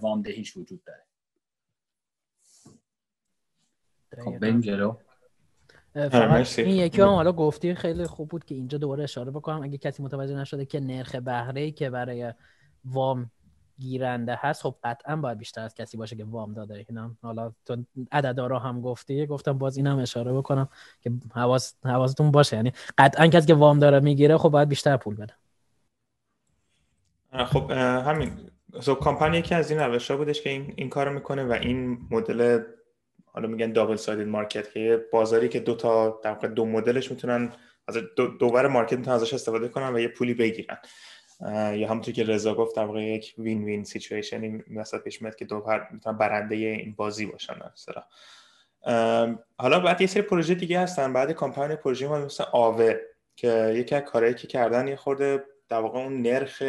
وامدهیش 0.00 0.56
وجود 0.56 0.84
داره. 0.84 1.04
خب 4.24 4.38
بریم 4.38 4.60
جلو. 4.60 4.96
فقط 5.94 6.58
این 6.58 6.76
یکی 6.76 7.00
هم 7.00 7.08
حالا 7.08 7.32
گفتی 7.32 7.74
خیلی 7.74 8.06
خوب 8.06 8.28
بود 8.28 8.44
که 8.44 8.54
اینجا 8.54 8.78
دوباره 8.78 9.04
اشاره 9.04 9.30
بکنم. 9.30 9.62
اگه 9.62 9.78
کسی 9.78 10.02
متوجه 10.02 10.34
نشده 10.34 10.66
که 10.66 10.80
نرخ 10.80 11.14
بهره 11.14 11.70
که 11.70 11.90
برای 11.90 12.34
وام 12.84 13.30
گیرنده 13.80 14.38
هست 14.40 14.62
خب 14.62 14.74
قطعا 14.84 15.16
باید 15.16 15.38
بیشتر 15.38 15.60
از 15.60 15.74
کسی 15.74 15.96
باشه 15.96 16.16
که 16.16 16.24
وام 16.24 16.54
داده 16.54 16.84
اینم. 16.88 17.18
حالا 17.22 17.52
تو 17.66 17.76
عددا 18.12 18.58
هم 18.58 18.80
گفتی 18.80 19.26
گفتم 19.26 19.58
باز 19.58 19.76
اینم 19.76 19.98
اشاره 19.98 20.32
بکنم 20.32 20.68
که 21.00 21.12
حواس 21.34 21.74
حواستون 21.84 22.30
باشه. 22.30 22.56
یعنی 22.56 22.72
قطعا 22.98 23.26
کسی 23.26 23.46
که 23.46 23.54
وام 23.54 23.78
داره 23.78 24.00
می‌گیره 24.00 24.38
خب 24.38 24.48
باید 24.48 24.68
بیشتر 24.68 24.96
پول 24.96 25.14
بده. 25.14 25.34
خب 27.44 27.70
همین. 27.70 28.50
so 28.80 28.94
کامپاوند 28.94 29.38
یکی 29.38 29.54
از 29.54 29.70
این 29.70 29.80
روش 29.80 30.10
بودش 30.10 30.42
که 30.42 30.50
این, 30.50 30.74
این 30.76 30.88
کارو 30.88 31.12
می‌کنه 31.12 31.44
و 31.44 31.52
این 31.52 31.98
مدل 32.10 32.62
حالا 33.24 33.48
میگن 33.48 33.72
double 33.72 33.96
sided 33.96 34.28
market 34.28 34.72
که 34.72 35.06
بازاری 35.12 35.48
که 35.48 35.60
دو 35.60 35.74
تا 35.74 36.20
در 36.24 36.34
دو 36.34 36.64
مدلش 36.64 37.10
می‌تونن 37.10 37.52
از 37.88 37.96
دو 38.16 38.26
دوباره 38.26 38.68
market 38.68 38.98
می‌تونن 38.98 39.16
ازش 39.16 39.34
استفاده 39.34 39.68
کنن 39.68 39.94
و 39.94 39.98
یه 39.98 40.08
پولی 40.08 40.34
بگیرن. 40.34 40.78
یا 41.48 41.88
همونطور 41.88 42.14
که 42.14 42.24
رضا 42.24 42.54
گفت 42.54 42.76
در 42.76 42.84
واقع 42.84 43.02
یک 43.02 43.34
win 43.38 43.64
win 43.64 43.84
situation 43.84 44.54
ی 44.54 44.62
مثلا 44.70 45.00
پیش 45.00 45.22
میاد 45.22 45.36
که 45.36 45.44
دو 45.44 45.64
می‌تونن 45.90 46.18
برنده 46.18 46.54
این 46.54 46.94
بازی 46.96 47.26
باشن 47.26 47.54
مثلا 47.72 48.02
حالا 49.58 49.80
بعد 49.80 50.00
یه 50.00 50.06
سری 50.06 50.22
پروژه 50.22 50.54
دیگه 50.54 50.80
هستن. 50.80 51.12
بعد 51.12 51.32
کامپاوند 51.32 51.76
پروژه 51.76 52.08
ما 52.08 52.18
مثل 52.18 52.44
آوه 52.52 52.94
که 53.36 53.72
یکی 53.76 53.94
از 53.94 54.02
کارهایی 54.02 54.34
که 54.34 54.46
کردن 54.46 54.88
یه 54.88 54.96
خورده 54.96 55.44
در 55.68 55.80
واقع 55.80 55.98
اون 55.98 56.22
نرخ 56.22 56.62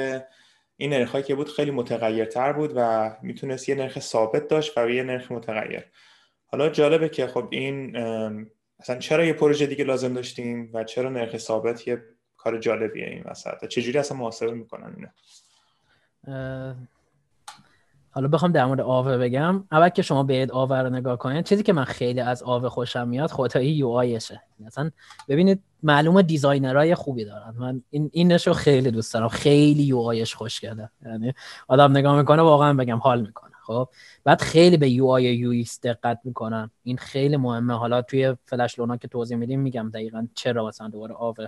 این 0.77 0.93
نرخ 0.93 1.15
که 1.15 1.35
بود 1.35 1.49
خیلی 1.49 1.71
متغیرتر 1.71 2.53
بود 2.53 2.73
و 2.75 3.11
می‌تونست 3.21 3.69
یه 3.69 3.75
نرخ 3.75 3.99
ثابت 3.99 4.47
داشت 4.47 4.77
و 4.77 4.89
یه 4.89 5.03
نرخ 5.03 5.31
متغیر. 5.31 5.83
حالا 6.45 6.69
جالبه 6.69 7.09
که 7.09 7.27
خب 7.27 7.47
این 7.51 7.97
مثلا 8.79 8.97
چرا 8.99 9.25
یه 9.25 9.33
پروژه 9.33 9.65
دیگه 9.65 9.83
لازم 9.83 10.13
داشتیم 10.13 10.69
و 10.73 10.83
چرا 10.83 11.09
نرخ 11.09 11.37
ثابت 11.37 11.87
یه 11.87 12.03
کار 12.43 12.59
جالبیه 12.59 13.05
این 13.05 13.23
وسط. 13.25 13.65
چجوری 13.65 13.97
اصلا 13.97 14.17
محاسبه 14.17 14.51
می‌کنن 14.51 14.93
اینه 14.95 15.13
حالا 18.13 18.27
بخوام 18.27 18.51
در 18.51 18.65
مورد 18.65 18.81
آوه 18.81 19.17
بگم. 19.17 19.63
اول 19.71 19.89
که 19.89 20.01
شما 20.01 20.23
به 20.23 20.47
آوه 20.51 20.79
رو 20.79 20.89
نگاه 20.89 21.17
کنید 21.17 21.45
چیزی 21.45 21.63
که 21.63 21.73
من 21.73 21.83
خیلی 21.83 22.19
از 22.19 22.43
آوه 22.43 22.69
خوشم 22.69 23.07
میاد 23.07 23.31
خدایی 23.31 23.71
یو 23.71 23.87
آیشه 23.87 24.41
مثلا 24.59 24.91
ببینید 25.27 25.63
معلومه 25.83 26.23
designer 26.23 26.87
ای 26.87 26.95
خوبی 26.95 27.25
دارن. 27.25 27.53
من 27.57 27.81
این 27.89 28.09
اینشو 28.13 28.53
خیلی 28.53 28.91
دوست 28.91 29.13
دارم. 29.13 29.27
خیلی 29.27 29.83
UI 29.83 29.97
ش 29.97 30.35
خوشگله 30.35 30.89
یعنی 31.05 31.33
آدم 31.67 31.97
نگاه 31.97 32.17
می‌کنه 32.17 32.41
واقعا 32.41 32.73
بگم 32.73 32.97
حال 32.97 33.21
می‌کنه. 33.21 33.51
خب؟ 33.63 33.89
بعد 34.23 34.41
خیلی 34.41 34.77
به 34.77 34.89
UI 34.89 35.07
UX 35.07 35.79
دقت 35.81 36.19
می‌کنن. 36.23 36.71
این 36.83 36.97
خیلی 36.97 37.37
مهمه. 37.37 37.77
حالا 37.77 38.01
توی 38.01 38.35
flash 38.45 38.79
loan 38.79 38.94
ا 38.94 38.97
که 38.97 39.07
توضیح 39.07 39.37
میدیم 39.37 39.59
میگم 39.59 39.89
دقیقا 39.89 40.27
چرا 40.35 40.67
مثلا 40.67 40.87
دوباره 40.87 41.13
آوه 41.13 41.47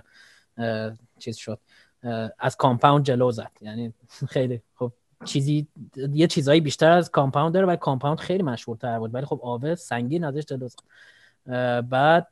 چیز 1.18 1.36
شد. 1.36 1.58
از 2.38 2.56
کامپاوند 2.56 3.04
جلو 3.04 3.30
زد. 3.30 3.50
یعنی 3.60 3.94
خیلی 4.34 4.62
خب 4.74 4.92
چیزی 5.24 5.68
یه 6.12 6.26
چیزایی 6.26 6.60
بیشتر 6.60 6.90
از 6.90 7.10
کامپاوند 7.10 7.54
داره 7.54 7.66
و 7.66 7.76
کامپاوند 7.76 8.18
خیلی 8.18 8.42
مشهورتر 8.42 8.98
بود 8.98 9.14
ولی 9.14 9.26
خب 9.26 9.40
آوه 9.42 9.74
سنگین 9.74 10.24
ازش 10.24 10.44
جلو 10.44 10.68
بعد 11.80 12.28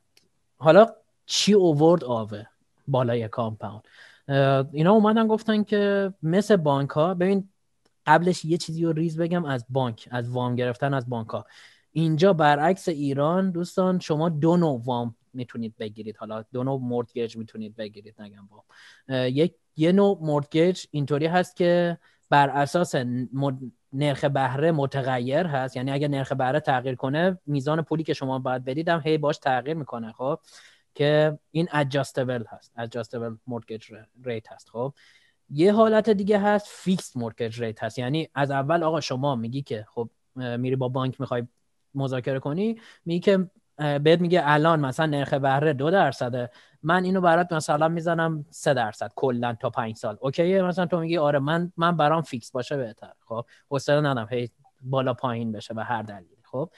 حالا 0.59 0.87
چی 1.27 1.53
اوورد 1.53 2.05
آوه 2.05 2.45
بالای 2.89 3.29
کامپاوند؟ 3.29 3.83
اینا 4.73 4.93
اومدن 4.93 5.27
گفتن 5.27 5.65
که 5.65 6.13
مثل 6.23 6.57
بانک 6.57 6.91
ها 6.91 7.15
ببین 7.15 7.49
قبلش 8.07 8.45
یه 8.45 8.57
چیزی 8.57 8.85
رو 8.85 8.93
ریز 8.93 9.21
بگم 9.21 9.45
از 9.45 9.65
بانک 9.71 10.09
از 10.11 10.31
وام 10.31 10.57
گرفتن 10.57 10.95
از 10.95 11.09
بانک 11.09 11.29
ها 11.29 11.47
اینجا 11.93 12.33
برعکس 12.33 12.89
ایران 12.89 13.51
دوستان 13.51 13.99
شما 13.99 14.29
دو 14.29 14.57
نوع 14.57 14.83
وام 14.85 15.15
می‌تونید 15.35 15.77
بگیرید. 15.77 16.17
حالا 16.17 16.45
دو 16.53 16.65
نوع 16.65 16.81
mortgage 16.81 17.37
می‌تونید 17.37 17.77
بگیرید 17.77 18.23
نگم 18.23 18.49
وام 18.51 18.63
یک 19.29 19.55
یه 19.77 19.93
نوع 19.93 20.19
mortgage 20.21 20.85
اینطوری 20.91 21.27
هست 21.27 21.57
که 21.57 21.99
بر 22.31 22.51
اساس 22.51 22.95
نرخ 23.93 24.25
بهره 24.25 24.73
متغیر 24.73 25.47
هست. 25.47 25.77
یعنی 25.77 25.91
اگر 25.91 26.09
نرخ 26.09 26.33
بهره 26.33 26.61
تغییر 26.61 26.95
کنه 26.95 27.39
میزان 27.47 27.83
پولی 27.83 28.03
که 28.03 28.15
شما 28.15 28.39
باید 28.39 28.65
بدید 28.65 28.89
هم 28.89 29.01
هی 29.05 29.19
باهاش 29.19 29.39
تغییر 29.39 29.77
می‌کنه 29.77 30.13
خب؟ 30.13 30.39
که 30.95 31.39
این 31.51 31.67
adjustable 31.67 32.47
هست. 32.49 32.73
adjustable 32.79 33.51
mortgage 33.51 33.95
rate 34.25 34.53
هست 34.53 34.71
خب؟ 34.71 34.95
یه 35.51 35.73
حالت 35.73 36.11
دیگه 36.11 36.39
هست 36.39 36.67
fix 36.71 37.19
mortgage 37.19 37.55
rate 37.55 37.83
هست. 37.83 37.99
یعنی 37.99 38.29
از 38.35 38.51
اول 38.51 38.83
آقا 38.83 39.01
شما 39.01 39.37
میگی 39.37 39.63
که 39.63 39.87
خب 39.89 40.11
میری 40.37 40.77
با 40.77 40.89
بانک 40.89 41.21
می‌خوای 41.21 41.47
مذاکره 41.95 42.39
کنی 42.39 42.81
میگی 43.05 43.21
که 43.21 43.51
بهت 44.03 44.21
میگه 44.21 44.43
الان 44.45 44.81
مثلا 44.81 45.07
نرخ 45.07 45.35
بهره 45.35 45.73
دو 45.73 45.91
درصده. 45.91 46.51
من 46.83 47.05
اینو 47.05 47.21
برات 47.21 47.53
مثلا 47.53 47.89
می‌زنم 47.89 48.45
سه 48.51 48.75
درصد 48.75 49.13
کلا 49.17 49.57
تا 49.61 49.71
پنج 49.71 49.97
سال. 49.97 50.19
okay 50.21 50.54
ه 50.54 50.63
مثلا 50.63 50.87
تو 50.87 51.01
میگی 51.01 51.19
آره 51.19 51.39
من 51.39 51.73
من 51.77 51.97
برام 51.97 52.23
fix 52.23 52.51
باشه 52.51 52.77
بهتر. 52.77 53.13
خب؟ 53.25 53.45
حوصله 53.71 54.01
ندارم 54.01 54.29
هی 54.31 54.51
بالا 54.83 55.15
پایین 55.15 55.53
بشه 55.53 55.75
به 55.75 55.85
هر 55.85 56.03
دلیلی. 56.03 56.43
خب؟ 56.45 56.71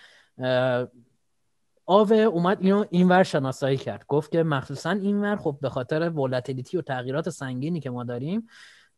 آوه 1.87 2.17
اومد 2.17 2.59
اینو 2.61 2.85
اینور 2.91 3.23
شناسایی 3.23 3.77
کرد. 3.77 4.05
گفت 4.09 4.33
که 4.33 4.43
مخصوصا 4.43 4.91
اینور 4.91 5.37
خب 5.37 5.59
به 5.61 5.69
خاطر 5.69 6.11
volatility 6.11 6.77
و 6.77 6.83
تغییرات 6.83 7.29
سنگینی 7.29 7.81
که 7.81 7.91
ما 7.91 8.05
داریم 8.05 8.49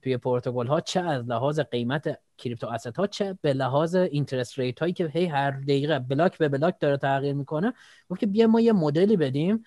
توی 0.02 0.16
پروتکل 0.16 0.66
ها 0.66 0.80
چه 0.80 1.00
از 1.00 1.24
لحاظ 1.24 1.60
قیمت 1.60 2.18
crypto 2.38 2.66
asset 2.66 2.96
ها 2.96 3.06
چه 3.06 3.38
به 3.42 3.52
لحاظ 3.52 3.94
interest 3.94 4.58
rate 4.58 4.78
هایی 4.78 4.92
که 4.92 5.06
هی 5.06 5.26
هر 5.26 5.50
دقیقه 5.50 5.98
block 5.98 6.38
به 6.38 6.48
block 6.48 6.74
داره 6.80 6.96
تغییر 6.96 7.34
می‌کنه 7.34 7.72
گفت 8.10 8.20
که 8.20 8.26
بیا 8.26 8.46
ما 8.46 8.60
یه 8.60 8.72
مدلی 8.72 9.16
بدیم 9.16 9.64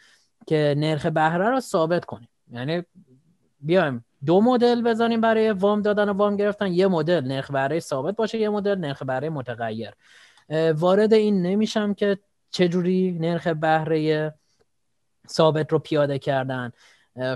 که 0.48 0.76
نرخ 0.78 1.06
بهره 1.06 1.50
رو 1.50 1.60
ثابت 1.60 2.06
کنیم. 2.06 2.30
یعنی 2.52 2.84
بیایم 3.60 4.06
دو 4.26 4.42
مدل 4.42 4.82
بزنیم 4.82 5.22
برای 5.22 5.52
وام 5.52 5.82
دادن 5.82 6.10
و 6.10 6.14
وام 6.14 6.36
گرفتن. 6.36 6.68
یه 6.68 6.88
مدل 6.88 7.22
نرخ 7.22 7.52
بهره 7.52 7.80
ثابت 7.80 8.16
باشه 8.16 8.38
یه 8.38 8.50
مدل 8.50 8.76
نرخ 8.76 9.04
بهره 9.04 9.30
متغیر. 9.30 9.92
وارد 10.74 11.14
این 11.14 11.42
نمیشم 11.42 11.94
که 11.94 12.20
چجوری 12.52 13.12
نرخ 13.12 13.48
بهره 13.48 14.34
ثابت 15.30 15.72
رو 15.72 15.80
پیاده 15.80 16.20
کردن. 16.20 16.72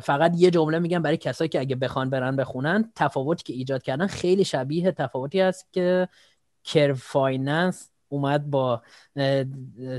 فقط 0.03 0.33
یه 0.37 0.51
جمله 0.51 0.79
میگم 0.79 1.01
برای 1.01 1.17
کسایی 1.17 1.49
که 1.49 1.59
اگه 1.59 1.75
بخوان 1.75 2.09
برن 2.09 2.35
بخونن 2.35 2.91
تفاوتی 2.95 3.43
که 3.43 3.53
ایجاد 3.53 3.83
کردن 3.83 4.07
خیلی 4.07 4.45
شبیه 4.45 4.91
تفاوتی 4.91 5.41
است 5.41 5.73
که 5.73 6.07
Curve 6.63 6.95
Finance 6.95 7.91
اومد 8.09 8.49
با 8.49 8.81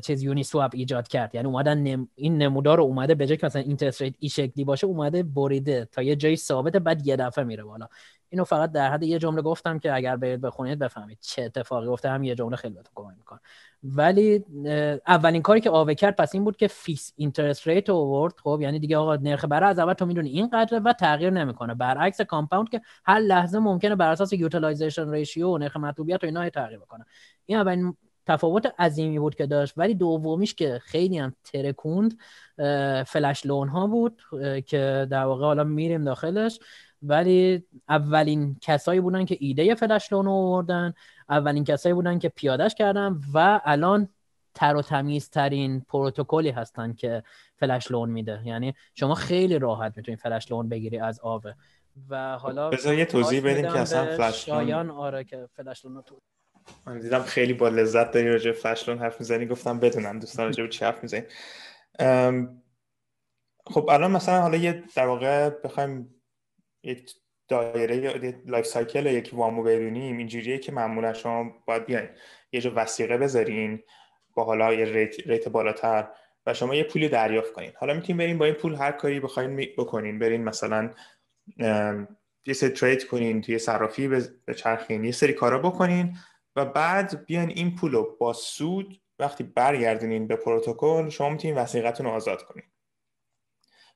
چیز 0.02 0.22
Uniswap 0.22 0.70
ایجاد 0.74 1.08
کرد. 1.08 1.34
یعنی 1.34 1.46
اومدن 1.46 2.06
این 2.14 2.38
نمودار 2.38 2.78
رو 2.78 2.84
اومده 2.84 3.14
به 3.14 3.26
جای 3.26 3.36
که 3.36 3.46
مثلا 3.46 3.62
interest 3.62 4.02
rate 4.02 4.14
ای 4.18 4.28
شکلی 4.28 4.64
باشه 4.64 4.86
اومده 4.86 5.22
بریده 5.22 5.88
تا 5.92 6.02
یه 6.02 6.16
جایی 6.16 6.36
ثابته 6.36 6.78
بعد 6.78 7.06
یه 7.06 7.16
دفعه 7.16 7.44
میره 7.44 7.64
بالا. 7.64 7.88
اینو 8.34 8.44
فقط 8.44 8.72
در 8.72 8.92
حد 8.92 9.02
یه 9.02 9.18
جمله 9.18 9.42
گفتم 9.42 9.78
که 9.78 9.94
اگر 9.94 10.16
برید 10.16 10.40
بخونید 10.40 10.78
بفهمید 10.78 11.18
چه 11.20 11.42
اتفاقی 11.42 11.86
افتاد 11.86 12.12
هم 12.12 12.24
یه 12.24 12.34
جمله 12.34 12.56
خیلی 12.56 12.74
بهتون 12.74 12.92
کمک 12.94 13.14
می‌کنه. 13.18 13.40
ولی 13.82 14.44
اولین 15.06 15.42
کاری 15.42 15.60
که 15.60 15.70
آوه 15.70 15.94
کرد 15.94 16.16
پس 16.16 16.34
این 16.34 16.44
بود 16.44 16.56
که 16.56 16.68
fixed 16.68 17.12
interest 17.16 17.68
rate 17.68 17.90
آورد 17.90 18.34
خب 18.42 18.58
یعنی 18.62 18.78
دیگه 18.78 18.96
آقا 18.96 19.16
نرخ 19.16 19.44
بهره 19.44 19.70
از 19.70 19.78
اول 19.78 19.92
تو 19.92 20.06
می‌دونی 20.06 20.30
این 20.30 20.48
قدره 20.48 20.78
و 20.78 20.92
تغییر 20.92 21.30
نمی‌کنه. 21.30 21.74
برعکس 21.74 22.20
Compound 22.20 22.68
که 22.68 22.80
هر 23.04 23.18
لحظه 23.18 23.58
ممکنه 23.58 23.94
بر 23.94 24.10
اساس 24.10 24.32
utilization 24.32 25.10
ratio 25.10 25.48
و 25.48 25.58
نرخ 25.58 25.76
مطلوبیت 25.76 26.24
و 26.24 26.26
اینا 26.26 26.50
تغییر 26.50 26.78
بکنه. 26.78 27.04
این 27.46 27.58
اولین 27.58 27.96
تفاوت 28.26 28.74
عظیمی 28.78 29.18
بود 29.18 29.34
که 29.34 29.46
داشت. 29.46 29.74
ولی 29.76 29.94
دومیش 29.94 30.54
که 30.54 30.80
خیلی 30.82 31.18
هم 31.18 31.34
ترکوند 31.44 32.18
flash 33.06 33.46
loan 33.46 33.68
ها 33.68 33.86
بود 33.86 34.22
که 34.66 35.06
در 35.10 35.24
واقع 35.24 35.44
حالا 35.44 35.64
میریم 35.64 36.04
داخلش. 36.04 36.58
ولی 37.08 37.64
اولین 37.88 38.56
کسایی 38.60 39.00
بودن 39.00 39.24
که 39.24 39.36
ایده 39.40 39.74
flash 39.74 40.12
loan 40.12 40.24
رو 40.24 40.30
آوردن 40.30 40.94
اولین 41.28 41.64
کسایی 41.64 41.94
بودن 41.94 42.18
که 42.18 42.28
پیادش 42.28 42.74
کردن 42.74 43.20
و 43.34 43.60
الان 43.64 44.08
تر 44.54 44.76
و 44.76 44.82
تمیز 44.82 45.30
ترین 45.30 45.80
پروتکلی 45.80 46.50
هستن 46.50 46.92
که 46.92 47.22
فلش 47.56 47.90
لون 47.90 48.10
میده. 48.10 48.42
یعنی 48.44 48.74
شما 48.94 49.14
خیلی 49.14 49.58
راحت 49.58 49.96
می‌تونید 49.96 50.18
فلش 50.18 50.52
لون 50.52 50.68
بگیری 50.68 50.98
از 50.98 51.20
آوه 51.20 51.52
و 52.08 52.38
حالا 52.38 52.70
بذار 52.70 52.94
یه 52.94 53.04
توضیح 53.04 53.40
بدیم 53.40 53.72
که 53.72 53.78
اصلا 53.78 54.16
فلش 54.16 54.48
لون 54.48 54.90
آره 54.90 55.24
که 55.24 55.48
فلش 55.56 55.84
لون 55.84 56.02
تو 56.02 56.20
من 56.86 56.98
دیدم 56.98 57.22
خیلی 57.22 57.52
با 57.52 57.68
لذت 57.68 58.10
داری 58.10 58.28
راجع 58.28 58.52
فلش 58.52 58.88
لون 58.88 58.98
حرف 58.98 59.20
می‌زنی. 59.20 59.46
گفتم 59.46 59.80
بدونم 59.80 60.18
دوستان 60.18 60.46
راجع 60.46 60.62
به 60.62 60.68
چی 60.68 60.84
حرف 60.84 61.02
می‌زنی. 61.02 61.22
خب 63.66 63.88
الان 63.90 64.10
مثلا 64.10 64.40
حالا 64.40 64.56
یه 64.56 64.84
در 64.96 65.06
واقع 65.06 65.48
بخوایم 65.48 66.13
یک 66.84 67.14
دایره 67.48 67.96
یا 67.96 68.34
life 68.46 68.66
cycle 68.66 69.06
یک 69.06 69.30
وامو 69.32 69.62
بدونیم 69.62 70.18
اینجوریه 70.18 70.58
که 70.58 70.72
معمولا 70.72 71.12
شما 71.12 71.52
باید 71.66 71.86
بیاین 71.86 72.08
یه 72.52 72.60
جا 72.60 72.72
وثیقه 72.76 73.18
بذارین 73.18 73.82
با 74.34 74.44
حالا 74.44 74.74
یه 74.74 74.84
rate, 74.84 75.26
rate 75.26 75.48
بالاتر 75.48 76.08
و 76.46 76.54
شما 76.54 76.74
یه 76.74 76.84
پولی 76.84 77.08
دریافت 77.08 77.52
کنین. 77.52 77.72
حالا 77.76 77.94
می‌تونین 77.94 78.16
برین 78.16 78.38
با 78.38 78.44
این 78.44 78.54
پول 78.54 78.74
هر 78.74 78.92
کاری 78.92 79.20
بخواین 79.20 79.56
بکنین. 79.56 80.18
برین 80.18 80.44
مثلا 80.44 80.90
یه 82.46 82.54
سری 82.54 82.70
trade 82.70 83.06
کنین 83.06 83.40
توی 83.40 83.58
صرافی 83.58 84.08
بچرخین 84.08 85.04
یه 85.04 85.12
سری 85.12 85.32
کارا 85.32 85.58
بکنین 85.58 86.16
و 86.56 86.64
بعد 86.64 87.26
بیاین 87.26 87.50
این 87.50 87.76
پول 87.76 87.92
رو 87.92 88.16
با 88.20 88.32
سود 88.32 89.00
وقتی 89.18 89.44
برگردونین 89.44 90.26
به 90.26 90.36
پروتکل 90.36 91.08
شما 91.08 91.30
می‌تونین 91.30 91.56
وثیقتون 91.56 92.06
رو 92.06 92.12
آزاد 92.12 92.42
کنین. 92.42 92.64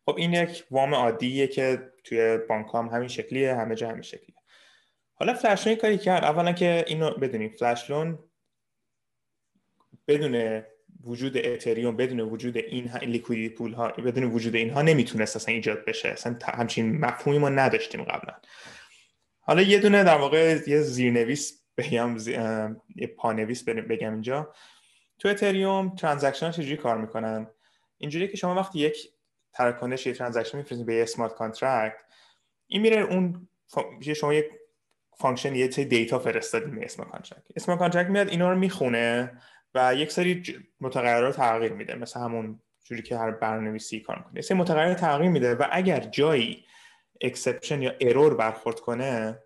خب 0.08 0.16
این 0.16 0.32
یک 0.32 0.64
وام 0.70 0.94
عادیه 0.94 1.46
که 1.46 1.92
توی 2.04 2.38
بانک 2.48 2.66
هم 2.74 2.86
همین 2.86 3.08
شکلیه 3.08 3.54
همه 3.54 3.74
جا 3.74 3.88
همین 3.88 4.02
شکلیه. 4.02 4.36
حالا 5.14 5.34
فلش 5.34 5.66
لون 5.66 5.76
کاری 5.76 5.98
کرد. 5.98 6.24
اولا 6.24 6.52
که 6.52 6.84
اینو 6.86 7.10
بدونیم 7.10 7.48
فلش 7.48 7.90
لون 7.90 8.18
بدون 10.08 10.62
وجود 11.04 11.36
اتریوم 11.36 11.96
بدون 11.96 12.20
وجود 12.20 12.56
این 12.56 12.90
لیکویدی 13.02 13.48
پول 13.48 13.72
ها 13.72 13.88
بدون 13.88 14.24
وجود 14.24 14.54
اینها 14.54 14.82
نمی‌تونست 14.82 15.36
اصلا 15.36 15.54
ایجاد 15.54 15.84
بشه. 15.84 16.08
اصلا 16.08 16.38
همچین 16.44 16.98
مفهومی 16.98 17.38
ما 17.38 17.48
نداشتیم 17.48 18.02
قبلا. 18.02 18.34
حالا 19.40 19.62
یه 19.62 19.78
دونه 19.78 20.04
در 20.04 20.16
واقع 20.16 20.58
یه 20.66 20.80
زیرنویس 20.80 21.62
بگم 21.76 22.16
یه 22.96 23.06
پانویس 23.06 23.64
بگم 23.64 24.12
اینجا. 24.12 24.54
تو 25.18 25.28
اتریوم 25.28 25.94
transaction 25.94 26.50
چجوری 26.50 26.76
کار 26.76 26.98
می‌کنن؟ 26.98 27.46
اینجوری 27.98 28.28
که 28.28 28.36
شما 28.36 28.54
وقتی 28.54 28.78
یک 28.78 28.96
تراکنش 29.58 30.06
یه 30.06 30.12
transaction 30.12 30.58
میفرستید 30.58 30.86
به 30.86 30.94
یه 30.94 31.02
smart 31.02 31.34
contract 31.34 31.96
این 32.66 32.82
میره 32.82 33.00
اون 33.00 33.48
شما 34.16 34.34
یک 34.34 34.46
function 35.18 35.54
یه 35.54 35.70
سری 35.70 35.84
data 35.84 36.18
فرستادیم 36.18 36.74
به 36.74 36.84
smart 36.84 37.04
contract 37.04 37.42
smart 37.56 37.76
contract 37.76 38.10
میاد 38.10 38.28
اینا 38.28 38.52
رو 38.52 38.58
می‌خونه 38.58 39.32
و 39.74 39.94
یک 39.94 40.12
سری 40.12 40.42
متغیرات 40.80 41.36
تغییر 41.36 41.72
میده. 41.72 41.94
مثل 41.94 42.20
همون 42.20 42.60
جوری 42.84 43.02
که 43.02 43.18
هر 43.18 43.30
برنامه‌نویسی 43.30 44.00
کار 44.00 44.24
کنه 44.30 44.40
سری 44.40 44.58
متغیر 44.58 44.94
تغییر 44.94 45.30
میده 45.30 45.54
و 45.54 45.66
اگر 45.70 46.00
جایی 46.00 46.64
exception 47.20 47.82
یا 47.82 47.94
error 48.00 48.34
برخورد 48.34 48.80
کنه 48.80 49.38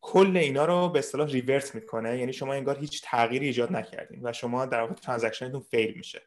کل 0.00 0.36
اینا 0.36 0.64
رو 0.64 0.88
به 0.88 0.98
اصطلاح 0.98 1.28
revert 1.28 1.74
می‌کنه. 1.74 2.18
یعنی 2.18 2.32
شما 2.32 2.54
انگار 2.54 2.78
هیچ 2.78 3.02
تغییری 3.04 3.46
ایجاد 3.46 3.72
نکردین 3.72 4.20
و 4.22 4.32
شما 4.32 4.66
در 4.66 4.80
واقع 4.80 4.94
transaction 4.94 5.46
تون 5.46 5.60
fail 5.60 5.94
میشه. 5.96 6.22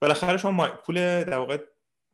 بالاخره 0.00 0.36
شما 0.36 0.68
پول 0.68 1.24
در 1.24 1.38
واقع 1.38 1.58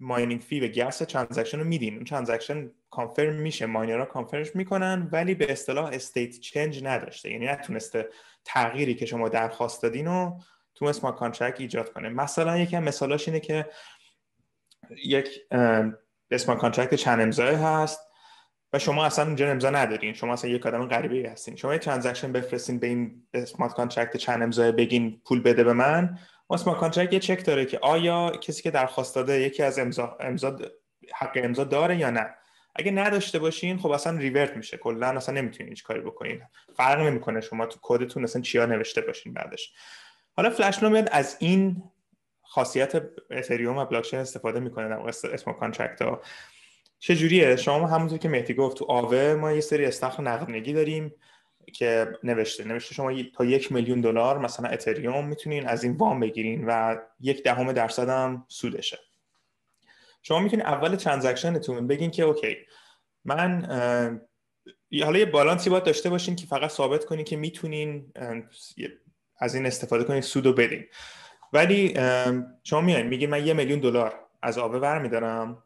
mining 0.00 0.40
fee 0.40 0.60
یه 0.60 0.68
gas 0.68 0.98
transaction 0.98 1.58
رو 1.58 1.64
میدین. 1.64 1.94
اون 1.94 2.04
transaction 2.04 2.70
confirm 2.90 3.34
میشه. 3.34 3.66
miner 3.66 4.04
ها 4.04 4.10
confirm 4.10 4.46
ش 4.46 4.56
می‌کنن 4.56 5.08
ولی 5.12 5.34
به 5.34 5.52
اصطلاح 5.52 5.90
state 5.92 6.40
change 6.40 6.84
نداشته. 6.84 7.30
یعنی 7.30 7.46
نتونسته 7.46 8.08
تغییری 8.44 8.94
که 8.94 9.06
شما 9.06 9.28
درخواست 9.28 9.82
دادین 9.82 10.06
رو 10.06 10.40
تو 10.74 10.84
smart 10.84 11.16
contract 11.16 11.60
ایجاد 11.60 11.92
کنه. 11.92 12.08
مثلا 12.08 12.58
یکم 12.58 12.82
مثالاش 12.82 13.28
اینه 13.28 13.40
که 13.40 13.66
یک 15.04 15.28
smart 16.30 16.60
contract 16.60 16.94
چند 16.94 17.20
امضایی 17.20 17.54
هست 17.54 18.00
و 18.72 18.78
شما 18.78 19.04
اصلا 19.04 19.24
اونجا 19.24 19.50
امضا 19.50 19.70
ندارین. 19.70 20.14
شما 20.14 20.32
اصلا 20.32 20.50
یک 20.50 20.66
آدم 20.66 20.88
غریبه 20.88 21.30
هستین. 21.30 21.56
شما 21.56 21.72
یه 21.72 21.78
transaction 21.78 22.32
بفرستین 22.32 22.78
به 22.78 22.86
این 22.86 23.26
smart 23.34 23.72
contract 23.72 24.16
چند 24.16 24.42
امضایی 24.42 24.72
بگین 24.72 25.20
پول 25.24 25.42
بده 25.42 25.64
به 25.64 25.72
من. 25.72 26.18
smart 26.50 26.80
contract 26.80 27.12
یه 27.12 27.18
چک 27.18 27.44
داره 27.44 27.64
که 27.64 27.78
آیا 27.78 28.30
کسی 28.30 28.62
که 28.62 28.70
درخواست 28.70 29.14
داده 29.14 29.40
یکی 29.40 29.62
از 29.62 29.78
امضا 29.78 30.16
امضا 30.20 30.58
حق 31.14 31.32
امضا 31.34 31.64
داره 31.64 31.96
یا 31.96 32.10
نه؟ 32.10 32.34
اگه 32.74 32.90
نداشته 32.90 33.38
باشین 33.38 33.78
خب 33.78 33.90
اصلا 33.90 34.18
revert 34.18 34.56
میشه. 34.56 34.76
کلا 34.76 35.06
اصلا 35.06 35.34
نمی‌تونین 35.34 35.68
هیچ 35.68 35.82
کاری 35.82 36.00
بکنین. 36.00 36.42
فرق 36.76 37.00
نمی‌کنه 37.00 37.40
شما 37.40 37.66
تو 37.66 37.78
کدتون 37.82 38.24
اصلا 38.24 38.42
چیا 38.42 38.66
نوشته 38.66 39.00
باشین 39.00 39.32
بعدش. 39.32 39.72
حالا 40.32 40.50
فلش 40.50 40.82
میاد 40.82 41.08
از 41.12 41.36
این 41.40 41.82
خاصیت 42.42 43.02
اتریوم 43.30 43.76
و 43.76 43.84
بلاکچین 43.84 44.18
استفاده 44.18 44.60
می‌کنه. 44.60 44.88
در 44.88 45.08
smart 45.32 45.52
contract 45.52 46.02
ها 46.02 46.20
چجوریه؟ 46.98 47.56
شما 47.56 47.86
همونطور 47.86 48.18
که 48.18 48.28
مهدی 48.28 48.54
گفت 48.54 48.76
تو 48.76 48.84
آوه 48.88 49.34
ما 49.34 49.52
یه 49.52 49.60
سری 49.60 49.84
استخر 49.84 50.22
نقدینگی 50.22 50.72
داریم. 50.72 51.14
که 51.72 52.12
نوشته 52.22 52.64
نوشته 52.64 52.94
شما 52.94 53.22
تا 53.34 53.44
یک 53.44 53.72
میلیون 53.72 54.00
دلار 54.00 54.38
مثلا 54.38 54.68
اتریوم 54.68 55.28
می‌تونین 55.28 55.66
از 55.66 55.84
این 55.84 55.92
وام 55.92 56.20
بگیرین 56.20 56.64
و 56.66 56.96
یک 57.20 57.42
دهم 57.42 57.72
درصد 57.72 58.08
هم 58.08 58.44
سودشه. 58.48 58.98
شما 60.22 60.38
می‌تونید 60.38 60.66
اول 60.66 60.96
transaction 60.96 61.67
تون 61.67 61.86
بگین 61.86 62.10
که 62.10 62.22
اوکی 62.22 62.56
من 63.24 63.66
حالا 65.02 65.18
یه 65.18 65.26
بالانسی 65.26 65.70
باید 65.70 65.84
داشته 65.84 66.10
باشین 66.10 66.36
که 66.36 66.46
فقط 66.46 66.70
ثابت 66.70 67.04
کنین 67.04 67.24
که 67.24 67.36
می‌تونین 67.36 68.12
از 69.38 69.54
این 69.54 69.66
استفاده 69.66 70.04
کنین 70.04 70.20
سودو 70.20 70.52
بدین. 70.52 70.84
ولی 71.52 71.94
شما 72.64 72.80
میایین 72.80 73.06
میگین 73.06 73.30
من 73.30 73.46
یه 73.46 73.52
میلیون 73.52 73.80
دلار 73.80 74.20
از 74.42 74.58
Aave 74.58 74.78
برمیدارم 74.78 75.62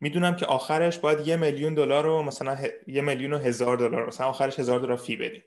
می‌دونم 0.00 0.36
که 0.36 0.46
آخرش 0.46 0.98
باید 0.98 1.28
یه 1.28 1.36
میلیون 1.36 1.74
دلار 1.74 2.04
رو 2.04 2.22
مثلا 2.22 2.58
یه 2.86 3.02
میلیون 3.02 3.32
و 3.32 3.38
هزار 3.38 3.76
دلار 3.76 4.06
مثلا 4.06 4.26
آخرش 4.26 4.58
هزار 4.58 4.80
دلار 4.80 4.96
fee 4.96 5.16
بدین. 5.16 5.42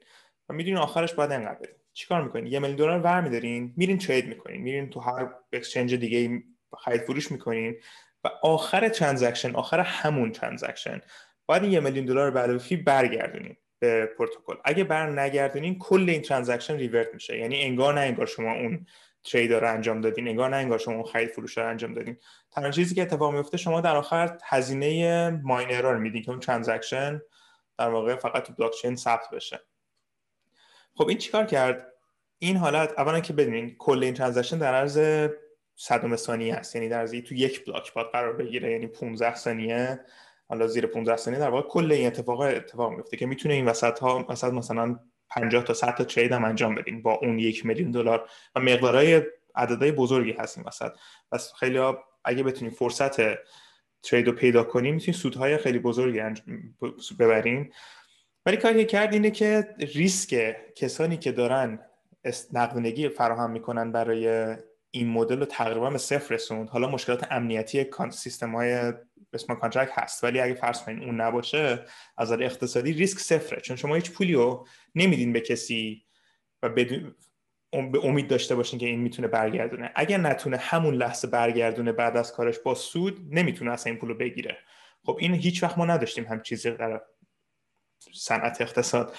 و 0.49 0.53
می‌دونین 0.53 0.77
آخرش 0.77 1.13
باید 1.13 1.31
انقدر 1.31 1.59
بدین 1.59 1.75
چیکار 1.93 2.23
می‌کنین؟ 2.23 2.47
یه 2.47 2.59
میلیون 2.59 2.77
دلار 2.77 2.99
برمیدارین 2.99 3.73
میرین 3.77 3.97
trade 3.97 4.27
می‌کنین 4.27 4.61
میرین 4.61 4.89
تو 4.89 4.99
هر 4.99 5.29
exchange 5.53 5.95
دیگه 5.95 6.43
خرید 6.77 7.01
فروش 7.01 7.31
می‌کنین 7.31 7.75
و 8.23 8.29
آخر 8.43 8.89
transaction 8.89 9.55
آخر 9.55 9.79
همون 9.79 10.31
transaction 10.31 11.01
باید 11.45 11.63
یه 11.63 11.79
میلیون 11.79 12.05
دلار 12.05 12.31
بعد 12.31 12.57
فی 12.57 12.75
برگردونین 12.75 13.55
به 13.79 14.05
پروتکل. 14.05 14.55
اگه 14.65 14.83
بر 14.83 15.09
نگردونین 15.09 15.79
کل 15.79 16.09
این 16.09 16.21
transaction 16.21 16.77
revert 16.77 17.07
میشه. 17.13 17.37
یعنی 17.37 17.61
انگار 17.61 17.93
نه 17.93 18.01
انگار 18.01 18.25
شما 18.25 18.53
اون 18.53 18.85
trade 19.23 19.53
رو 19.53 19.73
انجام 19.73 20.01
دادین 20.01 20.27
انگار 20.27 20.49
نه 20.49 20.55
انگار 20.55 20.77
شما 20.77 20.93
اون 20.93 21.03
خرید 21.03 21.29
فروش 21.29 21.57
رو 21.57 21.67
انجام 21.67 21.93
دادین. 21.93 22.17
تنها 22.51 22.71
چیزی 22.71 22.95
که 22.95 23.01
اتفاق 23.01 23.33
میفته 23.33 23.57
شما 23.57 23.81
در 23.81 23.95
آخر 23.95 24.37
هزینه 24.43 25.29
miner 25.43 25.81
رو 25.81 25.99
میدین 25.99 26.21
که 26.21 26.29
اون 26.31 26.39
transaction 26.39 27.21
در 27.77 27.89
واقع 27.89 28.15
فقط 28.15 28.43
تو 28.43 28.53
بلاک 28.53 28.71
چین 28.81 28.95
ثبت 28.95 29.29
بشه. 29.31 29.61
خب 30.95 31.07
این 31.07 31.17
چیکار 31.17 31.45
کرد؟ 31.45 31.93
این 32.39 32.57
حالت 32.57 32.93
اولا 32.97 33.19
که 33.19 33.33
بدونین 33.33 33.75
کل 33.77 34.03
این 34.03 34.13
transaction 34.13 34.57
در 34.57 34.73
عرض 34.73 35.29
صدم 35.75 36.15
ثانیه 36.15 36.55
است 36.55 36.75
یعنی 36.75 36.89
در 36.89 37.07
تو 37.07 37.35
یک 37.35 37.65
بلاک 37.65 37.93
باید 37.93 38.07
قرار 38.07 38.33
بگیره. 38.33 38.71
یعنی 38.71 38.87
15 38.87 39.35
ثانیه. 39.35 39.99
حالا 40.49 40.67
زیر 40.67 40.85
15 40.85 41.17
ثانیه 41.17 41.39
در 41.39 41.49
واقع 41.49 41.67
کل 41.69 41.91
این 41.91 42.07
اتفاق 42.07 42.39
اتفاق 42.39 42.91
میفته 42.91 43.17
که 43.17 43.25
می‌تونه 43.25 43.53
این 43.53 43.65
وسط 43.65 43.99
ها 43.99 44.25
مثلا 44.29 44.99
50 45.29 45.63
تا 45.63 45.73
100 45.73 45.95
تا 45.95 46.03
trade 46.03 46.31
هم 46.31 46.45
انجام 46.45 46.75
بدین 46.75 47.01
با 47.01 47.13
اون 47.13 47.39
یک 47.39 47.65
میلیون 47.65 47.91
دلار. 47.91 48.29
و 48.55 48.59
مقدارهای 48.59 49.21
عددهای 49.55 49.91
بزرگی 49.91 50.31
هستیم 50.31 50.63
وسط. 50.67 50.91
پس 51.31 51.53
خیلی 51.53 51.77
ها 51.77 52.03
اگه 52.25 52.43
بتونیم 52.43 52.73
فرصت 52.73 53.21
trade 54.03 54.27
رو 54.27 54.31
پیدا 54.31 54.63
کنیم 54.63 54.93
می‌تونیم 54.93 55.19
سودهای 55.19 55.57
خیلی 55.57 55.79
بزرگی 55.79 56.21
ببریم. 57.19 57.71
ولی 58.45 58.57
کاری 58.57 58.79
که 58.79 58.85
کرد 58.85 59.13
اینه 59.13 59.31
که 59.31 59.75
ریسک 59.95 60.55
کسانی 60.75 61.17
که 61.17 61.31
دارن 61.31 61.79
نقدینگی 62.53 63.09
فراهم 63.09 63.51
می‌کنن 63.51 63.91
برای 63.91 64.55
این 64.91 65.09
مدل 65.09 65.39
رو 65.39 65.45
تقریبا 65.45 65.89
به 65.89 65.97
صفر 65.97 66.35
رسوند. 66.35 66.69
حالا 66.69 66.87
مشکلات 66.87 67.31
امنیتی 67.31 67.85
سیستم 68.11 68.55
های 68.55 68.93
smart 69.33 69.55
contract 69.55 69.91
هست. 69.93 70.23
ولی 70.23 70.39
اگه 70.39 70.53
فرض 70.53 70.83
کنین 70.83 71.03
اون 71.03 71.21
نباشه 71.21 71.85
از 72.17 72.31
نظر 72.31 72.43
اقتصادی 72.43 72.93
ریسک 72.93 73.19
صفره. 73.19 73.61
چون 73.61 73.75
شما 73.75 73.95
هیچ 73.95 74.11
پولی 74.11 74.33
رو 74.33 74.67
نمیدین 74.95 75.33
به 75.33 75.41
کسی 75.41 76.05
و 76.63 76.69
بدون 76.69 77.15
به 77.91 78.05
امید 78.05 78.27
داشته 78.27 78.55
باشین 78.55 78.79
که 78.79 78.85
این 78.85 78.99
می‌تونه 78.99 79.27
برگردونه. 79.27 79.91
اگر 79.95 80.17
نتونه 80.17 80.57
همون 80.57 80.95
لحظه 80.95 81.27
برگردونه 81.27 81.91
بعد 81.91 82.17
از 82.17 82.33
کارش 82.33 82.59
با 82.59 82.75
سود 82.75 83.19
نمی‌تونه 83.29 83.71
اصلا 83.71 83.91
این 83.91 83.99
پول 83.99 84.09
رو 84.09 84.15
بگیره. 84.15 84.57
خب 85.05 85.17
این 85.19 85.33
هیچ 85.33 85.63
وقت 85.63 85.77
ما 85.77 85.85
نداشتیم 85.85 86.23
همچیزی 86.23 86.71
در 86.71 87.01
صنعت 88.13 88.61
اقتصاد. 88.61 89.15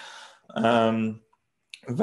و 1.98 2.02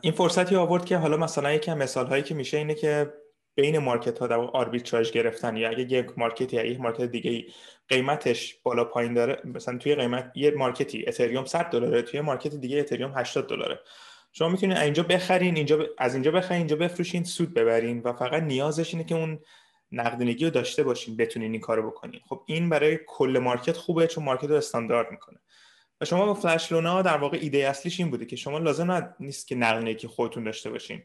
این 0.00 0.12
فرصتی 0.12 0.56
آورد 0.56 0.84
که 0.84 0.96
حالا 0.96 1.16
مثلا 1.16 1.52
یکی 1.52 1.74
مثال 1.74 2.06
هایی 2.06 2.22
که 2.22 2.34
میشه 2.34 2.56
اینه 2.56 2.74
که 2.74 3.12
بین 3.58 3.78
market 3.78 4.18
ها 4.18 4.26
در 4.26 4.36
arbitrage 4.36 5.10
گرفتن 5.10 5.56
یا 5.56 5.68
اگه 5.68 5.80
یک 5.80 6.18
market 6.18 6.56
ی 6.56 6.60
با 6.60 6.64
یک 6.64 6.80
market 6.80 7.02
دیگه 7.02 7.44
قیمتش 7.88 8.54
بالا 8.62 8.84
پایین 8.84 9.14
داره 9.14 9.42
مثلا 9.44 9.78
توی 9.78 9.94
قیمت 9.94 10.32
یه 10.34 10.50
market 10.50 10.96
ی 10.96 11.04
اتریوم 11.06 11.44
100 11.44 11.70
دلاره 11.70 12.02
توی 12.02 12.20
market 12.20 12.54
دیگه 12.54 12.78
اتریوم 12.78 13.12
80 13.16 13.48
دلاره. 13.48 13.80
شما 14.32 14.48
می‌تونید 14.48 14.76
اینجا 14.76 15.02
بخرین 15.02 15.56
اینجا 15.56 15.86
از 15.98 16.14
اینجا 16.14 16.30
بخرین 16.30 16.58
اینجا 16.58 16.76
بفروشین 16.76 17.24
سود 17.24 17.54
ببرین 17.54 18.00
و 18.00 18.12
فقط 18.12 18.42
نیازش 18.42 18.94
اینه 18.94 19.04
که 19.04 19.14
اون 19.14 19.38
نقدینگی 19.92 20.44
رو 20.44 20.50
داشته 20.50 20.82
باشین 20.82 21.16
بتونین 21.16 21.52
این 21.52 21.60
کارو 21.60 21.90
بکنین. 21.90 22.20
خب 22.28 22.42
این 22.46 22.68
برای 22.68 22.98
کل 23.06 23.38
مارکت 23.42 23.76
خوبه 23.76 24.06
چون 24.06 24.24
مارکت 24.24 24.44
رو 24.44 24.54
استاندارد 24.54 25.10
می‌کنه. 25.10 25.38
و 26.00 26.04
شما 26.04 26.26
با 26.26 26.34
فلش 26.34 26.72
لونا 26.72 27.02
در 27.02 27.16
واقع 27.16 27.38
ایده 27.40 27.58
اصلیش 27.58 28.00
این 28.00 28.10
بوده 28.10 28.26
که 28.26 28.36
شما 28.36 28.58
لازم 28.58 29.14
نیست 29.20 29.48
که 29.48 29.54
نقدینگی 29.54 30.06
خودتون 30.06 30.44
داشته 30.44 30.70
باشین. 30.70 31.02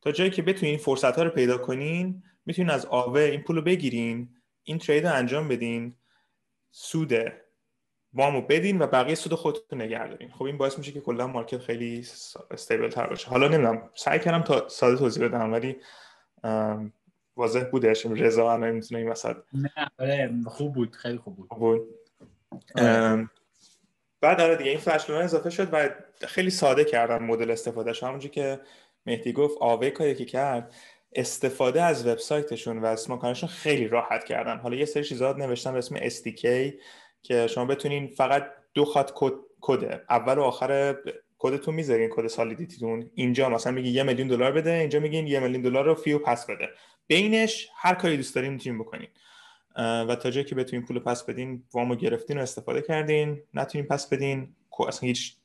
تا 0.00 0.12
جایی 0.12 0.30
که 0.30 0.42
بتونین 0.42 0.78
فرصت 0.78 1.16
ها 1.16 1.22
رو 1.22 1.30
پیدا 1.30 1.58
کنین 1.58 2.22
می‌تونین 2.46 2.70
از 2.70 2.86
آوه 2.86 3.20
این 3.20 3.42
پول 3.42 3.56
رو 3.56 3.62
بگیرین 3.62 4.28
این 4.62 4.78
ترید 4.78 5.06
رو 5.06 5.14
انجام 5.14 5.48
بدین 5.48 5.94
سود 6.70 7.12
وامو 8.12 8.42
بدین 8.42 8.82
و 8.82 8.86
بقیه 8.86 9.14
سود 9.14 9.34
خودتون 9.34 9.82
نگه 9.82 10.08
دارین. 10.08 10.30
خب 10.30 10.42
این 10.42 10.58
باعث 10.58 10.78
میشه 10.78 10.92
که 10.92 11.00
کلا 11.00 11.26
مارکت 11.26 11.58
خیلی 11.58 12.06
استیبل 12.50 12.88
تر 12.88 13.06
باشه. 13.06 13.30
حالا 13.30 13.48
نمی‌دونم 13.48 13.90
سعی 13.94 14.18
کردم 14.18 14.42
تا 14.42 14.68
ساده 14.68 14.96
توضیح 14.96 15.24
بدم 15.24 15.52
ولی 15.52 15.76
واضح 17.36 17.64
بودش 17.64 18.06
رضا 18.06 18.52
الان 18.52 18.70
می‌تونه 18.70 19.00
این 19.00 19.10
وسط. 19.10 19.36
نه 19.52 19.70
آره، 19.98 20.34
خوب 20.46 20.74
بود 20.74 20.96
خیلی 20.96 21.18
خوب 21.18 21.36
بود, 21.36 21.48
بود. 21.48 21.88
بعد 24.20 24.40
آره 24.40 24.56
دیگه 24.56 24.70
این 24.70 24.80
فلش 24.80 25.10
اضافه 25.10 25.50
شد 25.50 25.68
و 25.72 25.90
خیلی 26.26 26.50
ساده 26.50 26.84
کردن 26.84 27.22
مدل 27.22 27.50
استفادهش 27.50 28.02
همونجوری 28.02 28.34
که 28.34 28.60
مهدی 29.06 29.32
گفت 29.32 29.56
آوه 29.60 29.90
کاری 29.90 30.14
که 30.14 30.24
کرد 30.24 30.74
استفاده 31.12 31.82
از 31.82 32.06
وبسایتشون 32.06 32.78
و 32.78 32.86
اسماکانشون 32.86 33.48
خیلی 33.48 33.88
راحت 33.88 34.24
کردن. 34.24 34.58
حالا 34.58 34.76
یه 34.76 34.84
سری 34.84 35.04
چیزات 35.04 35.36
نوشتن 35.36 35.72
به 35.72 35.78
اسم 35.78 35.96
SDK 35.96 36.74
که 37.22 37.46
شما 37.46 37.64
بتونین 37.64 38.06
فقط 38.06 38.46
دو 38.74 38.84
خط 38.84 39.10
کد 39.60 40.02
اول 40.10 40.38
و 40.38 40.42
آخر 40.42 40.96
کدتون 41.38 41.74
می‌ذارین 41.74 42.10
کد 42.12 42.26
Solidity 42.26 42.82
تون. 42.82 43.10
اینجا 43.14 43.48
مثلا 43.48 43.72
میگی 43.72 43.90
یه 43.90 44.02
میلیون 44.02 44.28
دلار 44.28 44.52
بده 44.52 44.72
اینجا 44.72 45.00
میگین 45.00 45.26
یه 45.26 45.40
میلیون 45.40 45.62
دلار 45.62 45.84
رو 45.84 45.94
fee 45.94 46.12
و 46.12 46.18
پس 46.18 46.46
بده. 46.46 46.68
بینش 47.06 47.68
هر 47.76 47.94
کاری 47.94 48.16
دوست 48.16 48.34
دارین 48.34 48.52
می‌تونین 48.52 48.78
بکنین. 48.78 49.08
و 49.76 50.16
تا 50.22 50.30
جایی 50.30 50.46
که 50.46 50.54
بتونین 50.54 50.86
پول 50.86 50.98
پس 50.98 51.24
بدین 51.24 51.64
وامو 51.72 51.94
گرفتین 51.94 52.38
و 52.38 52.40
استفاده 52.40 52.82
کردین. 52.82 53.42
نتونین 53.54 53.86
پس 53.86 54.08
بدین 54.08 54.54
اصلا 54.88 55.06
هیچ 55.06 55.36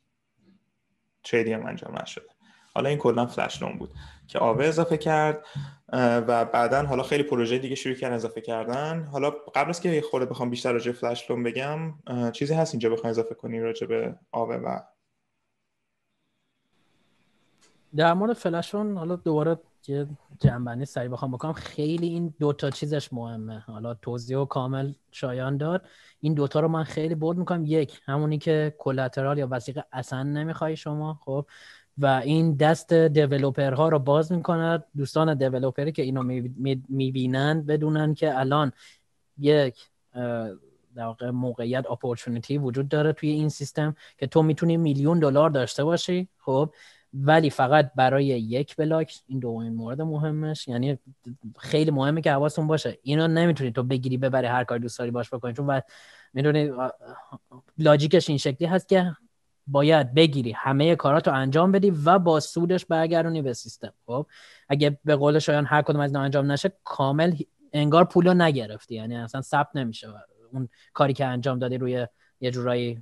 trade 1.23 1.48
ی 1.48 1.53
هم 1.53 1.65
انجام 1.65 1.99
نشده. 2.01 2.34
حالا 2.75 2.89
این 2.89 2.97
کلا 2.97 3.25
flash 3.25 3.61
loan 3.61 3.77
بود 3.77 3.89
که 4.27 4.39
آوه 4.39 4.65
اضافه 4.65 4.97
کرد 4.97 5.45
و 5.93 6.45
بعدا 6.45 6.85
حالا 6.85 7.03
خیلی 7.03 7.23
پروژه 7.23 7.57
دیگه 7.57 7.75
شروع 7.75 7.95
کردن 7.95 8.15
اضافه 8.15 8.41
کردن. 8.41 9.03
حالا 9.03 9.29
قبل 9.29 9.69
از 9.69 9.81
که 9.81 10.01
خورده 10.11 10.25
بخوام 10.25 10.49
بیشتر 10.49 10.71
راجع 10.71 10.91
flash 10.91 11.31
loan 11.31 11.43
بگم 11.43 11.93
چیزی 12.31 12.53
هست 12.53 12.73
اینجا 12.73 12.89
بخوام 12.89 13.09
اضافه 13.09 13.35
کنی 13.35 13.59
راجع 13.59 13.87
به 13.87 14.15
آوه 14.31 14.55
و 14.55 14.79
در 17.95 18.13
مورد 18.13 18.33
فلش 18.33 18.75
حالا 18.75 19.15
دوباره 19.15 19.59
یه 19.87 20.07
جنبندی 20.39 20.85
سریع 20.85 21.09
بخوام 21.09 21.31
بکنم. 21.31 21.53
خیلی 21.53 22.07
این 22.07 22.33
دوتا 22.39 22.69
چیزش 22.69 23.13
مهمه. 23.13 23.59
حالا 23.59 23.93
توضیح 23.93 24.37
و 24.37 24.45
کامل 24.45 24.93
شایان 25.11 25.57
داد. 25.57 25.85
این 26.19 26.33
دوتا 26.33 26.59
رو 26.59 26.67
من 26.67 26.83
خیلی 26.83 27.15
بود 27.15 27.37
می‌کنم. 27.37 27.65
یک 27.65 27.99
همونی 28.05 28.37
که 28.37 28.75
کلاترال 28.77 29.37
یا 29.37 29.47
وسیقه 29.51 29.83
اصلا 29.91 30.23
نمی‌خوای 30.23 30.75
شما. 30.75 31.19
خب 31.25 31.47
و 31.97 32.21
این 32.25 32.55
دست 32.55 32.93
ها 33.59 33.89
رو 33.89 33.99
باز 33.99 34.31
می‌کند. 34.31 34.83
دوستان 34.97 35.37
دیولوپری 35.37 35.91
که 35.91 36.01
اینو 36.01 36.23
می‌بینند 36.89 37.65
بدونن 37.65 38.13
که 38.13 38.39
الان 38.39 38.71
یک 39.37 39.89
در 40.95 41.05
واقع 41.05 41.29
موقعیت 41.29 41.91
اپورتونیتی 41.91 42.57
وجود 42.57 42.89
داره 42.89 43.13
توی 43.13 43.29
این 43.29 43.49
سیستم 43.49 43.95
که 44.17 44.27
تو 44.27 44.43
می‌تونی 44.43 44.77
میلیون 44.77 45.19
دلار 45.19 45.49
داشته 45.49 45.83
باشی 45.83 46.27
خب؟ 46.37 46.73
ولی 47.13 47.49
فقط 47.49 47.91
برای 47.95 48.25
یک 48.25 48.75
بلاک 48.75 49.13
این 49.27 49.39
دومین 49.39 49.75
مورد 49.75 50.01
مهمش. 50.01 50.67
یعنی 50.67 50.99
خیلی 51.57 51.91
مهمه 51.91 52.21
که 52.21 52.31
حواستون 52.31 52.67
باشه. 52.67 52.97
اینو 53.03 53.27
نمی‌تونی 53.27 53.71
تو 53.71 53.83
بگیری 53.83 54.17
ببری 54.17 54.47
هر 54.47 54.63
کار 54.63 54.77
دوست 54.77 54.99
داری 54.99 55.11
باش 55.11 55.33
بکنی. 55.33 55.53
چون 55.53 55.81
می‌دونی 56.33 56.71
لاجیکش 57.77 58.29
این 58.29 58.37
شکلی 58.37 58.67
هست 58.67 58.89
که 58.89 59.15
باید 59.67 60.13
بگیری. 60.13 60.51
همه 60.51 60.95
کاراتو 60.95 61.31
انجام 61.31 61.71
بدی 61.71 61.91
و 62.05 62.19
با 62.19 62.39
سودش 62.39 62.85
برگردونی 62.85 63.41
به 63.41 63.53
سیستم. 63.53 63.93
خب 64.05 64.27
اگه 64.69 64.99
به 65.05 65.15
قول 65.15 65.39
شایان 65.39 65.65
هر 65.65 65.81
کدوم 65.81 65.99
از 65.99 66.11
اینا 66.11 66.21
انجام 66.21 66.51
نشه 66.51 66.71
کامل 66.83 67.35
انگار 67.73 68.05
پولو 68.05 68.33
نگرفتی. 68.33 68.95
یعنی 68.95 69.15
اصلا 69.15 69.41
ثبت 69.41 69.75
نمیشه. 69.75 70.07
اون 70.53 70.69
کاری 70.93 71.13
که 71.13 71.25
انجام 71.25 71.59
دادی 71.59 71.77
روی 71.77 72.07
یه 72.41 72.51
جورایی 72.51 73.01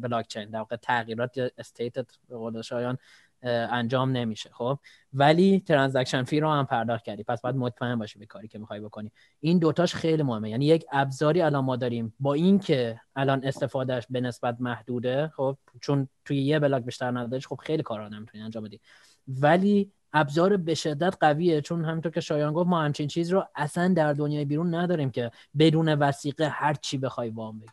بلاک 0.00 0.26
چین 0.28 0.50
در 0.50 0.58
واقع 0.58 0.76
تغییرات 0.76 1.38
state 1.58 1.98
ت 1.98 2.06
به 2.28 2.36
قول 2.36 2.62
شایان 2.62 2.98
انجام 3.42 4.10
نمیشه 4.10 4.50
خب؟ 4.52 4.78
ولی 5.12 5.60
transaction 5.60 6.24
fee 6.24 6.40
رو 6.40 6.50
هم 6.50 6.66
پرداخت 6.66 7.04
کردی. 7.04 7.22
پس 7.22 7.40
باید 7.40 7.56
مطمئن 7.56 7.98
باشی 7.98 8.18
به 8.18 8.26
کاری 8.26 8.48
که 8.48 8.58
می‌خوای 8.58 8.80
بکنی. 8.80 9.12
این 9.40 9.58
دوتاش 9.58 9.94
خیلی 9.94 10.22
مهمه. 10.22 10.50
یعنی 10.50 10.66
یک 10.66 10.84
ابزاری 10.92 11.40
الان 11.40 11.64
ما 11.64 11.76
داریم. 11.76 12.14
با 12.20 12.34
اینکه 12.34 13.00
الان 13.16 13.44
استفادهش 13.44 14.06
به 14.10 14.20
نسبت 14.20 14.56
محدوده 14.60 15.32
خب؟ 15.36 15.56
چون 15.80 16.08
توی 16.24 16.42
یه 16.42 16.58
block 16.58 16.84
بیشتر 16.84 17.10
نداریش 17.10 17.46
خب 17.46 17.60
خیلی 17.62 17.82
کارا 17.82 18.08
نمی‌تونی 18.08 18.44
انجام 18.44 18.64
بدی. 18.64 18.80
ولی 19.28 19.92
ابزار 20.12 20.56
به 20.56 20.74
شدت 20.74 21.16
قویه. 21.20 21.60
چون 21.60 21.84
همینطور 21.84 22.12
که 22.12 22.20
شایان 22.20 22.52
گفت 22.52 22.68
ما 22.68 22.82
همچین 22.82 23.08
چیز 23.08 23.32
رو 23.32 23.44
اصلا 23.54 23.94
در 23.96 24.12
دنیای 24.12 24.44
بیرون 24.44 24.74
نداریم 24.74 25.10
که 25.10 25.30
بدون 25.58 25.88
وثیقه 25.88 26.48
هر 26.48 26.74
چی 26.74 26.98
بخوای 26.98 27.30
وام 27.30 27.58
بگیری. 27.58 27.72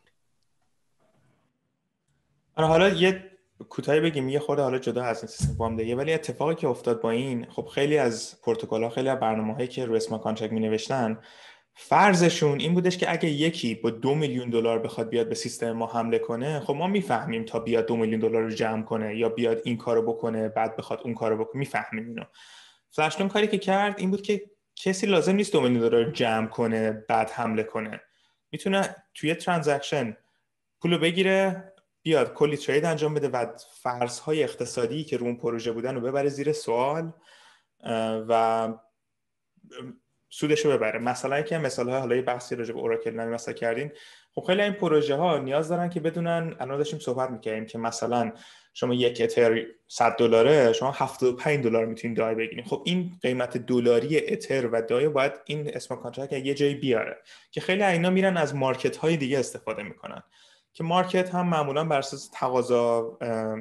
آره، 2.56 2.68
حالا 2.68 2.90
یه 2.90 3.33
کوتاهی 3.70 4.00
بگیم 4.00 4.30
یه 4.30 4.40
خورده 4.40 4.62
حالا 4.62 4.80
جدا 4.80 5.04
از 5.04 5.22
این 5.22 5.28
سیستم 5.28 5.56
وام 5.58 5.76
دیگه 5.76 5.96
ولی 5.96 6.14
اتفاقی 6.14 6.56
که 6.56 6.68
افتاد 6.68 7.02
با 7.02 7.12
این 7.12 7.46
خب 7.50 7.66
خیلی 7.66 7.98
از 7.98 8.42
پروتکل 8.42 8.84
ها 8.84 8.90
خیلی 8.90 9.10
از 9.10 9.20
برنامه 9.20 9.68
که 9.68 9.86
روی 9.86 9.98
smart 9.98 10.18
contract 10.18 10.54
می 10.54 10.60
نوشتن 10.60 11.20
فرضشون 11.76 12.60
این 12.60 12.74
بودش 12.74 12.98
که 12.98 13.12
اگه 13.12 13.30
یکی 13.30 13.76
با 13.76 13.90
دو 13.90 14.16
میلیون 14.16 14.50
دلار 14.50 14.80
بخواد 14.80 15.10
بیاد 15.10 15.30
به 15.30 15.36
سیستم 15.36 15.72
ما 15.72 15.88
حمله 15.88 16.20
کنه 16.20 16.60
خب 16.60 16.74
ما 16.74 16.88
می‌فهمیم 16.88 17.46
تا 17.46 17.60
بیاد 17.60 17.86
دو 17.86 17.96
میلیون 17.96 18.20
دلار 18.20 18.42
رو 18.42 18.50
جمع 18.50 18.84
کنه 18.84 19.18
یا 19.18 19.30
بیاد 19.30 19.62
این 19.64 19.78
کارو 19.78 20.02
بکنه 20.02 20.50
بعد 20.50 20.78
بخواد 20.78 21.02
اون 21.04 21.14
کارو 21.14 21.38
بکنه 21.38 21.60
می‌فهمیم 21.60 22.08
اینو. 22.08 22.24
فلشتون 22.92 23.28
کاری 23.28 23.48
که 23.48 23.58
کرد 23.58 24.00
این 24.00 24.12
بود 24.12 24.22
که 24.22 24.42
کسی 24.76 25.08
لازم 25.08 25.36
نیست 25.36 25.54
دو 25.54 25.62
میلیون 25.62 25.90
دلار 25.90 26.12
جمع 26.12 26.48
کنه 26.48 26.92
بعد 26.92 27.30
حمله 27.30 27.64
کنه. 27.64 28.02
می‌تونه 28.52 28.96
توی 29.14 29.36
ترانزکشن 29.36 30.18
پولو 30.82 30.98
بگیره 30.98 31.73
بیاد 32.04 32.34
کلی 32.34 32.58
ترید 32.58 32.86
انجام 32.86 33.14
بده 33.14 33.28
و 33.28 33.46
فرض 33.82 34.22
اقتصادی 34.28 35.04
که 35.04 35.18
رو 35.18 35.26
اون 35.26 35.36
پروژه 35.36 35.72
بودن 35.72 35.96
رو 35.96 36.02
ببره 36.02 36.30
زیر 36.30 36.54
سوال 36.54 37.12
و 38.30 38.74
سودش 40.30 40.66
رو 40.66 40.72
ببره. 40.72 41.00
مثلا 41.00 41.42
که 41.42 41.58
مثال 41.58 41.90
های 41.90 42.00
حالا 42.00 42.22
بحثی 42.22 42.56
راجع 42.56 42.74
به 42.74 42.80
اوراکل 42.80 43.12
مثلا 43.12 43.54
کردین. 43.54 43.92
خب 44.36 44.44
خیلی 44.48 44.62
این 44.62 44.74
پروژه 44.74 45.16
ها 45.16 45.38
نیاز 45.38 45.70
دارن 45.70 45.90
که 45.90 46.00
بدونن 46.00 46.56
الان 46.60 46.78
داشتیم 46.78 47.00
صحبت 47.00 47.30
می‌کردیم 47.30 47.66
که 47.66 47.78
مثلا 47.78 48.32
شما 48.74 48.94
یک 48.94 49.22
اتر 49.22 49.66
100 49.88 50.16
دلاره 50.16 50.74
شما 50.74 50.92
75 50.92 51.64
دلار 51.64 51.86
می‌تونید 51.86 52.18
دای 52.18 52.36
بگیرید 52.36 52.66
خب 52.66 52.82
این 52.86 53.12
قیمت 53.22 53.58
دلاری 53.58 54.28
اتر 54.28 54.68
و 54.68 54.82
دای 54.82 55.10
باید 55.10 55.34
این 55.46 55.76
smart 55.76 55.96
contract 55.96 56.46
یه 56.46 56.54
جایی 56.54 56.76
بیاره 56.76 57.18
که 57.52 57.62
خیلی 57.62 57.84
اینا 57.84 58.10
میرن 58.10 58.38
از 58.38 58.56
market 58.56 58.98
های 58.98 59.18
دیگه 59.18 59.40
استفاده 59.40 59.84
می‌کنن. 59.84 60.24
که 60.74 60.84
market 60.84 61.36
هم 61.36 61.48
معمولا 61.48 61.84
بر 61.84 61.98
اساس 61.98 62.30
تقاضا 62.34 63.18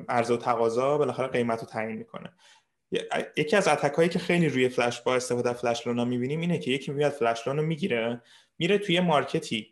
عرضه 0.09 0.35
و 0.35 0.37
تقاضا 0.37 0.99
بالاخره 0.99 1.27
قیمت 1.27 1.61
رو 1.61 1.67
تعیین 1.67 1.97
می‌کنه. 1.97 2.33
یکی 3.37 3.57
از 3.57 3.69
attack 3.69 3.93
هایی 3.93 4.09
که 4.09 4.19
خیلی 4.19 4.49
روی 4.49 4.69
فلش 4.69 5.01
با 5.01 5.15
استفاده 5.15 5.51
از 5.51 5.57
flash 5.57 5.87
loan 5.87 6.01
ا 6.01 6.05
می‌بینیم 6.05 6.41
اینه 6.41 6.59
که 6.59 6.71
یکی 6.71 6.93
میاد 6.93 7.13
flash 7.13 7.49
loan 7.49 7.57
رو 7.57 7.63
می‌گیره 7.63 8.23
میره 8.59 8.79
توی 8.79 9.01
market 9.01 9.52
ی. 9.52 9.69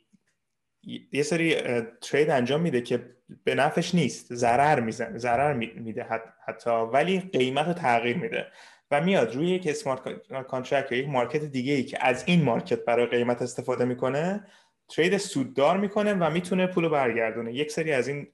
یه 1.13 1.23
سری 1.23 1.57
trade 2.01 2.31
انجام 2.31 2.61
میده 2.61 2.81
که 2.81 3.17
به 3.45 3.55
نفعش 3.55 3.95
نیست 3.95 4.35
ضرر 4.35 4.81
می‌زنه 4.81 5.19
ضرر 5.19 5.53
میده 5.53 6.07
حتی 6.47 6.71
ولی 6.71 7.21
قیمت 7.21 7.67
رو 7.67 7.73
تغییر 7.73 8.17
میده 8.17 8.47
و 8.91 9.01
میاد 9.01 9.35
روی 9.35 9.49
یک 9.49 9.67
smart 9.67 10.09
contract 10.49 10.93
یا 10.93 10.99
یک 10.99 11.09
market 11.09 11.45
دیگه 11.45 11.73
ای 11.73 11.85
که 11.85 12.07
از 12.07 12.25
این 12.27 12.43
market 12.43 12.85
برای 12.85 13.07
قیمت 13.07 13.43
استفاده 13.43 13.85
می‌کنه 13.85 14.47
trade 14.97 15.17
سوددار 15.17 15.77
می‌کنه 15.77 16.15
و 16.15 16.31
می‌تونه 16.31 16.67
پولو 16.67 16.89
برگردونه. 16.89 17.55
یک 17.55 17.71
سری 17.71 17.93
از 17.93 18.09
این 18.09 18.27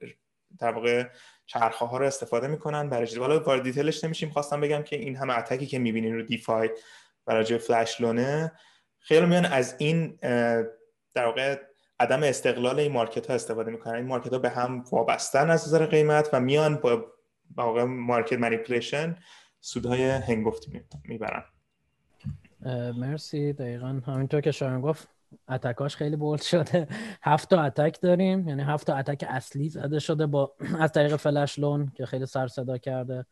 در 0.59 0.73
واقع 0.73 1.09
چرخه 1.47 1.85
ها 1.85 1.99
رو 1.99 2.07
استفاده 2.07 2.47
می‌کنن. 2.47 2.89
برای 2.89 3.17
حالا 3.19 3.41
وارد 3.41 3.63
detail 3.62 3.94
ش 3.94 4.05
نمیشیم. 4.05 4.31
خواستم 4.31 4.61
بگم 4.61 4.83
که 4.83 4.97
این 4.97 5.17
همه 5.17 5.39
attack 5.39 5.62
ی 5.62 5.67
که 5.67 5.79
می‌بینین 5.79 6.15
رو 6.15 6.23
DeFi 6.23 6.71
برای 7.27 7.59
flash 7.59 8.01
loan 8.01 8.42
ه 8.42 8.53
خیلی 8.99 9.27
میان 9.27 9.45
از 9.45 9.75
این 9.79 10.19
در 11.15 11.27
واقع 11.27 11.61
عدم 12.01 12.23
استقلال 12.23 12.81
این 12.81 12.93
market 12.93 13.27
ها 13.27 13.35
استفاده 13.35 13.71
می‌کنن. 13.71 13.95
این 13.95 14.07
market 14.07 14.33
ها 14.33 14.39
به 14.39 14.51
هم 14.51 14.85
وابستن 14.93 15.51
از 15.51 15.69
نظر 15.69 15.87
قیمت 15.87 16.29
و 16.33 16.41
میان 16.41 16.77
با 16.77 17.07
واقع 17.57 17.85
market 17.85 18.39
manipulation 18.39 19.17
سودهای 19.61 20.11
هنگفتی 20.11 20.83
می‌برن. 21.05 21.45
مرسی. 22.97 23.53
دقیقا 23.53 24.01
همینطور 24.07 24.41
که 24.41 24.51
شایان 24.51 24.81
گفت. 24.81 25.16
attack 25.49 25.85
اش 25.85 25.97
خیلی 25.97 26.16
bold 26.17 26.43
شده. 26.43 26.89
هفت 27.22 27.51
تا 27.51 27.62
attack 27.62 27.99
داریم 28.03 28.49
یعنی 28.49 28.62
هفت 28.62 28.87
تا 28.87 28.95
attack 28.97 29.25
اصلی 29.29 29.68
زده 29.68 29.99
شده 29.99 30.27
با 30.27 30.53
از 30.81 30.93
طریق 30.93 31.16
flash 31.17 31.59
loan 31.59 31.93
که 31.95 32.07
خیلی 32.07 32.27
سر 32.27 32.47
صدا 32.47 32.79
کرده 32.79 33.27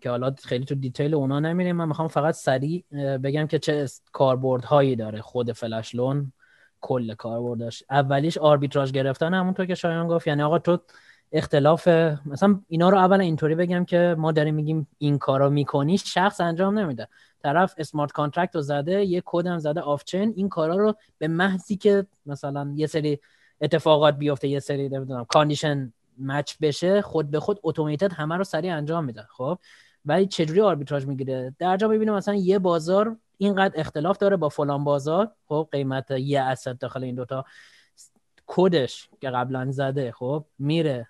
که 0.00 0.10
حالا 0.10 0.34
خیلی 0.44 0.64
تو 0.64 0.74
detail 0.74 1.14
اونا 1.14 1.40
نمیریم. 1.40 1.76
من 1.76 1.88
می‌خوام 1.88 2.08
فقط 2.08 2.34
سریع 2.34 2.84
بگم 3.18 3.46
که 3.46 3.58
چه 3.58 3.86
کاربرد 4.12 4.64
هایی 4.64 4.96
داره 4.96 5.20
خود 5.20 5.52
flash 5.52 5.94
loan. 5.94 6.32
کل 6.80 7.14
کاربردش. 7.14 7.82
اولیش 7.90 8.38
آربیتراژ 8.38 8.92
گرفتن 8.92 9.34
همونطور 9.34 9.66
که 9.66 9.74
شایان 9.74 10.08
گفت. 10.08 10.26
یعنی 10.26 10.42
آقا 10.42 10.58
تو 10.58 10.78
اختلاف 11.32 11.88
مثلا 12.26 12.60
اینا 12.68 12.88
رو 12.88 12.98
اول 12.98 13.20
اینطوری 13.20 13.54
بگم 13.54 13.84
که 13.84 14.14
ما 14.18 14.32
داریم 14.32 14.54
میگیم 14.54 14.88
این 14.98 15.18
کارا 15.18 15.48
می‌کنی 15.48 15.98
شخص 15.98 16.40
انجام 16.40 16.78
نمیده. 16.78 17.08
طرف 17.42 17.74
smart 17.78 18.12
contract 18.12 18.54
رو 18.54 18.60
زده 18.62 19.04
یه 19.04 19.22
کد 19.24 19.58
زده 19.58 19.80
off-chain 19.80 20.32
این 20.36 20.48
کارا 20.48 20.76
رو 20.76 20.94
به 21.18 21.28
محضی 21.28 21.76
که 21.76 22.06
مثلا 22.26 22.72
یه 22.74 22.86
سری 22.86 23.20
اتفاقات 23.60 24.14
بیفته 24.14 24.48
یه 24.48 24.60
سری 24.60 24.88
نمی‌دونم 24.88 25.24
condition 25.24 25.92
match 26.18 26.54
بشه 26.60 27.02
خود 27.02 27.30
به 27.30 27.40
خود 27.40 27.60
اتوماتیک 27.62 28.12
همه 28.16 28.36
رو 28.36 28.44
سریع 28.44 28.74
انجام 28.74 29.04
میده 29.04 29.22
خب؟ 29.22 29.58
ولی 30.04 30.26
چجوری 30.26 30.60
آربیتراژ 30.60 31.06
می‌گیره؟ 31.06 31.54
در 31.58 31.76
جا 31.76 31.88
ببینیم 31.88 32.14
مثلا 32.14 32.34
یه 32.34 32.58
بازار 32.58 33.16
اینقدر 33.38 33.80
اختلاف 33.80 34.18
داره 34.18 34.36
با 34.36 34.48
فلان 34.48 34.84
بازار. 34.84 35.30
خب 35.46 35.68
قیمت 35.72 36.10
یه 36.10 36.40
asset 36.40 36.78
داخل 36.78 37.04
این 37.04 37.14
دوتا 37.14 37.44
کدش 38.46 39.08
که 39.20 39.30
قبلا 39.30 39.70
زده 39.70 40.12
خب 40.12 40.44
میره 40.58 41.08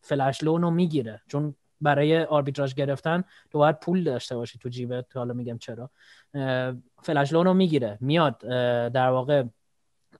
flash 0.00 0.44
loan 0.44 0.62
رو 0.62 0.70
می‌گیره. 0.70 1.22
چون 1.26 1.54
برای 1.80 2.24
آربیتراژ 2.24 2.74
گرفتن 2.74 3.24
تو 3.50 3.58
باید 3.58 3.80
پول 3.80 4.04
داشته 4.04 4.36
باشی 4.36 4.58
تو 4.58 4.68
جیبت. 4.68 5.16
حالا 5.16 5.34
میگم 5.34 5.58
چرا. 5.58 5.90
flash 7.02 7.32
loan 7.32 7.44
رو 7.44 7.54
می‌گیره 7.54 7.98
میاد 8.00 8.38
در 8.90 9.08
واقع 9.08 9.42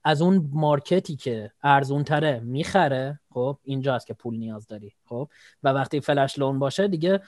از 0.05 0.23
اون 0.23 0.51
market 0.53 1.08
ی 1.08 1.17
که 1.17 1.51
ارزون 1.63 2.05
تره 2.05 2.41
می‌خره. 2.41 3.21
خب 3.31 3.59
اینجاست 3.63 4.07
که 4.07 4.15
پول 4.15 4.37
نیاز 4.37 4.67
داری. 4.67 4.93
خب 5.05 5.29
و 5.63 5.69
وقتی 5.69 6.01
flash 6.01 6.39
loan 6.39 6.59
باشه 6.59 6.89
دیگه 6.89 7.21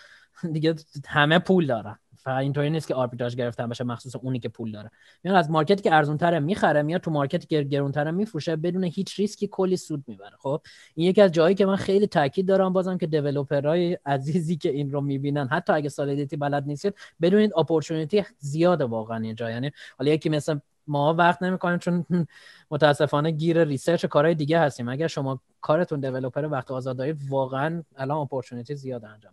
دیگه 0.52 0.74
همه 1.06 1.38
پول 1.38 1.66
دارن. 1.66 1.98
فقط 2.26 2.42
اینطوری 2.42 2.70
نیست 2.70 2.88
که 2.88 2.94
آربیتراژ 2.94 3.34
گرفتن 3.34 3.66
باشه 3.66 3.84
مخصوص 3.84 4.16
اونی 4.16 4.38
که 4.38 4.48
پول 4.48 4.72
داره. 4.72 4.90
میاد 5.24 5.36
از 5.36 5.50
market 5.50 5.78
ی 5.78 5.82
که 5.82 5.94
ارزون 5.94 6.16
تره 6.16 6.38
می‌خره 6.38 6.82
میاد 6.82 7.00
تو 7.00 7.10
market 7.10 7.41
ی 7.41 7.46
که 7.46 7.62
گرون 7.62 7.92
تره 7.92 8.10
میفروشه 8.10 8.56
بدون 8.56 8.84
هیچ 8.84 9.20
ریسکی 9.20 9.48
کلی 9.52 9.76
سود 9.76 10.04
می‌بره. 10.06 10.36
خب 10.38 10.60
این 10.94 11.10
یکی 11.10 11.20
از 11.20 11.32
جایی 11.32 11.54
که 11.54 11.66
من 11.66 11.76
خیلی 11.76 12.06
تاکید 12.06 12.48
دارم 12.48 12.72
بازم 12.72 12.98
که 12.98 13.06
developer 13.06 13.89
ای 13.89 13.98
عزیزی 14.06 14.56
که 14.56 14.70
این 14.70 14.92
رو 14.92 15.00
می‌بینن 15.00 15.48
حتی 15.48 15.72
اگه 15.72 15.88
Solidity 15.88 16.36
بلد 16.36 16.66
نیستید 16.66 16.94
بدونید 17.20 17.52
opportunity 17.56 18.24
زیاده 18.38 18.84
واقعا 18.84 19.18
اینجا 19.18 19.50
یعنی 19.50 19.70
حالا 19.98 20.10
یکی 20.10 20.28
مثل 20.28 20.58
ما 20.86 21.14
وقت 21.14 21.42
نمی‌کنیم 21.42 21.78
چون 21.78 22.06
متاسفانه 22.70 23.30
گیر 23.30 23.64
research 23.64 24.06
کارهای 24.06 24.34
دیگه 24.34 24.60
هستیم. 24.60 24.88
اگر 24.88 25.06
شما 25.06 25.40
کارتون 25.60 26.00
developer 26.00 26.44
وقت 26.44 26.70
آزاد 26.70 26.96
دارید 26.96 27.20
واقعا 27.28 27.82
الان 27.96 28.18
opportunity 28.18 28.74
زیاد 28.74 29.04
انجام 29.04 29.32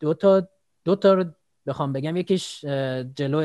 دو 0.00 0.14
تا 0.14 0.48
دو 0.86 0.96
تا 0.96 1.24
بخوام 1.66 1.92
بگم 1.92 2.16
یکیش 2.16 2.64
جلو 3.14 3.40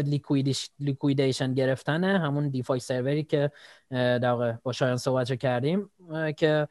liquidation 0.79 1.53
گرفتنه. 1.53 2.19
همون 2.19 2.49
DeFi 2.49 2.79
series 2.79 3.17
ی 3.17 3.23
که 3.23 3.51
در 3.89 4.51
با 4.51 4.71
شایان 4.71 4.97
صحبت 4.97 5.39
کردیم 5.39 5.89
که 6.37 6.67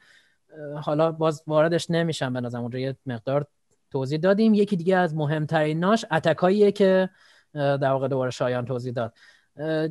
حالا 0.81 1.11
باز 1.11 1.43
واردش 1.47 1.89
نمیشم 1.89 2.33
به 2.33 2.41
نظرم 2.41 2.61
اونجا 2.61 2.79
یه 2.79 2.95
مقدار 3.05 3.47
توضیح 3.91 4.19
دادیم. 4.19 4.53
یکی 4.53 4.75
دیگه 4.75 4.97
از 4.97 5.15
مهمتریناش 5.15 6.05
attack 6.11 6.51
اییه 6.51 6.71
که 6.71 7.09
در 7.53 7.91
واقع 7.91 8.07
دوباره 8.07 8.31
شایان 8.31 8.65
توضیح 8.65 8.93
داد. 8.93 9.13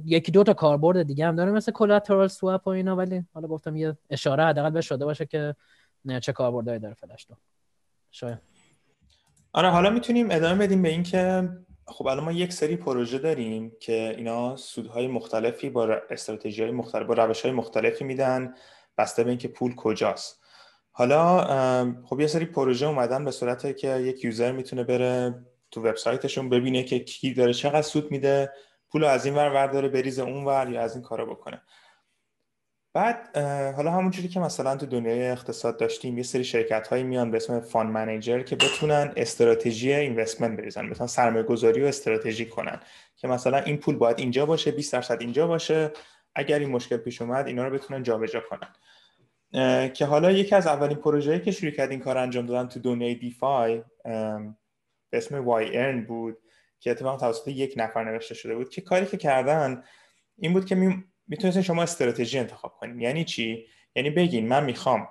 یکی 0.04 0.32
دو 0.32 0.42
تا 0.42 0.52
کاربرد 0.52 1.02
دیگه 1.02 1.26
هم 1.26 1.36
داره 1.36 1.50
مثل 1.50 1.72
کلاترال 1.72 2.28
سواب 2.28 2.62
و 2.66 2.70
اینا 2.70 2.96
ولی 2.96 3.24
حالا 3.34 3.48
گفتم 3.48 3.76
یه 3.76 3.96
اشاره 4.10 4.44
حداقل 4.44 4.70
به 4.70 4.80
شده 4.80 5.04
باشه 5.04 5.26
که 5.26 5.56
چه 6.22 6.32
کاربردهایی 6.32 6.80
داره 6.80 6.94
فلش 6.94 7.24
تو 7.24 7.34
شاید 8.10 8.38
آره 9.52 9.68
حالا 9.70 9.90
می‌تونیم 9.90 10.30
ادامه 10.30 10.66
بدیم 10.66 10.82
به 10.82 10.88
اینکه 10.88 11.48
خب 11.86 12.06
الان 12.06 12.24
ما 12.24 12.32
یک 12.32 12.52
سری 12.52 12.76
پروژه 12.76 13.18
داریم 13.18 13.72
که 13.80 14.14
اینا 14.16 14.56
سودهای 14.56 15.06
مختلفی 15.06 15.70
با 15.70 15.96
استراتژی 16.10 16.62
های 16.62 16.70
مختلف 16.70 17.06
با 17.06 17.14
روش 17.14 17.42
های 17.42 17.52
مختلفی 17.52 18.04
میدن. 18.04 18.54
بسته 18.98 19.24
به 19.24 19.30
اینکه 19.30 19.48
پول 19.48 19.74
کجاست. 19.74 20.40
حالا 20.92 21.44
خب 22.04 22.20
یه 22.20 22.26
سری 22.26 22.44
پروژه 22.44 22.86
اومدن 22.86 23.24
به 23.24 23.30
صورت 23.30 23.76
که 23.76 23.96
یک 23.96 24.24
یوزر 24.24 24.52
می‌تونه 24.52 24.84
بره 24.84 25.44
تو 25.70 25.80
وبسایتشون 25.80 26.48
ببینه 26.48 26.82
که 26.82 26.98
کی 26.98 27.34
داره 27.34 27.52
چقدر 27.52 27.82
سود 27.82 28.10
میده 28.10 28.52
پول 28.90 29.04
از 29.04 29.24
این 29.24 29.34
ور 29.34 29.66
داره 29.66 29.88
بریزه 29.88 30.22
اون 30.22 30.44
ور 30.44 30.70
یا 30.70 30.82
از 30.82 30.94
این 30.94 31.02
کارا 31.02 31.26
بکنه. 31.26 31.62
بعد 32.94 33.36
حالا 33.76 33.90
همونجوری 33.90 34.28
که 34.28 34.40
مثلا 34.40 34.76
تو 34.76 34.86
دنیای 34.86 35.28
اقتصاد 35.28 35.76
داشتیم 35.76 36.16
یه 36.16 36.22
سری 36.22 36.44
شرکت 36.44 36.88
هایی 36.88 37.02
میان 37.02 37.30
به 37.30 37.36
اسم 37.36 37.60
فان 37.60 37.86
منیجر 37.86 38.42
که 38.42 38.56
بتونن 38.56 39.12
استراتژی 39.16 39.92
اینوستمنت 39.92 40.58
بریزن 40.58 40.90
بتونن 40.90 41.06
سرمایه 41.06 41.42
گذاری 41.42 41.82
و 41.82 41.86
استراتژی 41.86 42.46
کنن 42.46 42.80
که 43.16 43.28
مثلا 43.28 43.58
این 43.58 43.76
پول 43.76 43.96
باید 43.96 44.18
اینجا 44.18 44.46
باشه 44.46 44.70
20 44.70 44.92
درصد 44.92 45.20
اینجا 45.20 45.46
باشه 45.46 45.92
اگر 46.34 46.58
این 46.58 46.70
مشکل 46.70 46.96
پیش 46.96 47.22
اومد 47.22 47.46
اینا 47.46 47.68
رو 47.68 47.74
بتونن 47.74 48.02
جابجا 48.02 48.40
کنن. 48.40 48.68
که 49.92 50.06
حالا 50.06 50.30
یکی 50.30 50.54
از 50.54 50.66
اولین 50.66 50.96
پروژه‌ای 50.96 51.40
که 51.40 51.50
شروع 51.50 51.70
کرد 51.70 51.90
این 51.90 52.00
کار 52.00 52.18
انجام 52.18 52.46
دادن 52.46 52.68
تو 52.68 52.80
دنیای 52.80 53.14
دیفای 53.14 53.82
به 55.10 55.18
اسم 55.18 55.44
وای 55.44 55.78
ارن 55.78 56.04
بود 56.04 56.38
که 56.80 56.90
اتفاقا 56.90 57.16
توسط 57.16 57.48
یک 57.48 57.74
نفر 57.76 58.04
نوشته 58.04 58.34
شده 58.34 58.54
بود 58.54 58.68
که 58.68 58.80
کاری 58.80 59.06
که 59.06 59.16
کردن 59.16 59.82
این 60.38 60.52
بود 60.52 60.64
که 60.64 60.74
می... 60.74 61.04
می‌تونستین 61.30 61.62
شما 61.62 61.82
استراتژی 61.82 62.38
انتخاب 62.38 62.76
کنین. 62.76 63.00
یعنی 63.00 63.24
چی؟ 63.24 63.66
یعنی 63.94 64.10
بگین 64.10 64.48
من 64.48 64.64
می‌خوام 64.64 65.08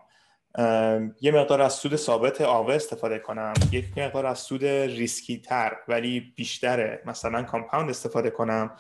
یه 1.22 1.32
مقدار 1.32 1.62
از 1.62 1.74
سود 1.74 1.96
ثابت 1.96 2.42
آوه 2.42 2.76
استفاده 2.76 3.20
کنم 3.20 3.54
یک 3.72 3.98
مقدار 3.98 4.26
از 4.26 4.40
سود 4.40 4.66
ریسکی 4.66 5.38
تر 5.38 5.78
ولی 5.88 6.20
بیشتره 6.20 7.02
مثلا 7.06 7.44
کامپاوند 7.44 7.90
استفاده 7.90 8.30
کنم 8.30 8.72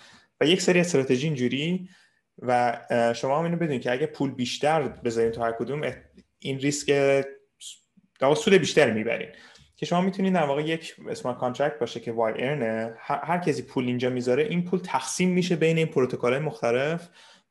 و 0.42 0.46
یک 0.46 0.62
سری 0.62 0.80
استراتژی 0.80 1.28
اینجوری 1.28 1.90
و 2.42 2.80
شما 3.16 3.38
هم 3.38 3.44
اینو 3.44 3.58
بدونید 3.58 3.82
که 3.82 3.92
اگه 3.92 4.06
پول 4.06 4.32
بیشتر 4.32 4.82
بذارین 4.82 5.32
تو 5.32 5.44
هر 5.44 5.52
کدوم 5.52 5.82
این 6.40 6.60
ریسک 6.60 6.88
در 8.20 8.36
سود 8.36 8.54
بیشتر 8.54 8.92
می‌برین. 8.92 9.30
که 9.76 9.86
شما 9.86 10.02
می‌تونید 10.02 10.34
در 10.34 10.46
واقع 10.46 10.62
یک 10.62 10.96
smart 11.10 11.38
contract 11.38 11.80
باشه 11.80 12.00
که 12.00 12.12
Yearn 12.12 12.34
ه 12.38 12.93
هر 13.00 13.38
کسی 13.38 13.62
پول 13.62 13.86
اینجا 13.86 14.10
می‌ذاره 14.10 14.44
این 14.44 14.66
پول 14.66 14.80
تقسیم 14.80 15.30
میشه 15.30 15.56
بین 15.56 15.78
این 15.78 15.88
پروتکل 15.88 16.38
مختلف 16.38 17.10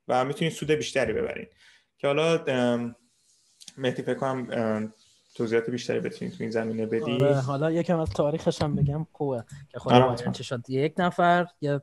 و 0.09 0.24
می‌تونید 0.24 0.52
سود 0.52 0.70
بیشتری 0.70 1.12
ببرین. 1.12 1.46
که 1.98 2.06
حالا 2.06 2.44
مهدی 3.76 4.02
فکر 4.02 4.14
کنم 4.14 4.92
توضیحات 5.34 5.70
بیشتری 5.70 6.00
بتونید 6.00 6.34
تو 6.34 6.42
این 6.44 6.50
زمینه 6.50 6.86
بدی؟ 6.86 7.12
آره 7.12 7.40
حالا 7.40 7.70
یکم 7.70 7.98
از 7.98 8.11
تاریخش 8.11 8.62
هم 8.62 8.76
بگم. 8.76 9.06
خوبه 9.12 9.44
که 9.68 9.78
خود 9.78 9.92
آره. 9.92 10.32
شد 10.32 10.70
یک 10.70 10.94
نفر 10.98 11.46
یه 11.61 11.80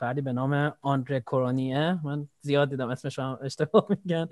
فردی 0.00 0.20
به 0.20 0.32
نام 0.32 0.74
آندره 0.80 1.20
کورونیه. 1.20 1.98
من 2.04 2.28
زیاد 2.40 2.70
دیدم 2.70 2.88
اسمش 2.88 3.18
هم 3.18 3.38
اشتباه 3.42 3.86
میگن. 3.88 4.28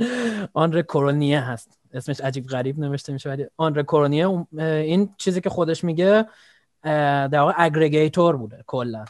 آندره 0.52 0.82
کورونیه 0.82 1.40
هست. 1.40 1.80
اسمش 1.92 2.20
عجیب 2.20 2.46
غریب 2.46 2.78
نوشته 2.78 3.12
میشه 3.12 3.30
ولی 3.30 3.46
آندره 3.56 3.82
کورونیه 3.82 4.46
این 4.58 5.14
چیزی 5.18 5.40
که 5.40 5.50
خودش 5.50 5.84
میگه 5.84 6.26
در 6.82 7.38
واقع 7.40 7.52
aggregator 7.56 8.36
بوده 8.36 8.64
کلا. 8.66 9.04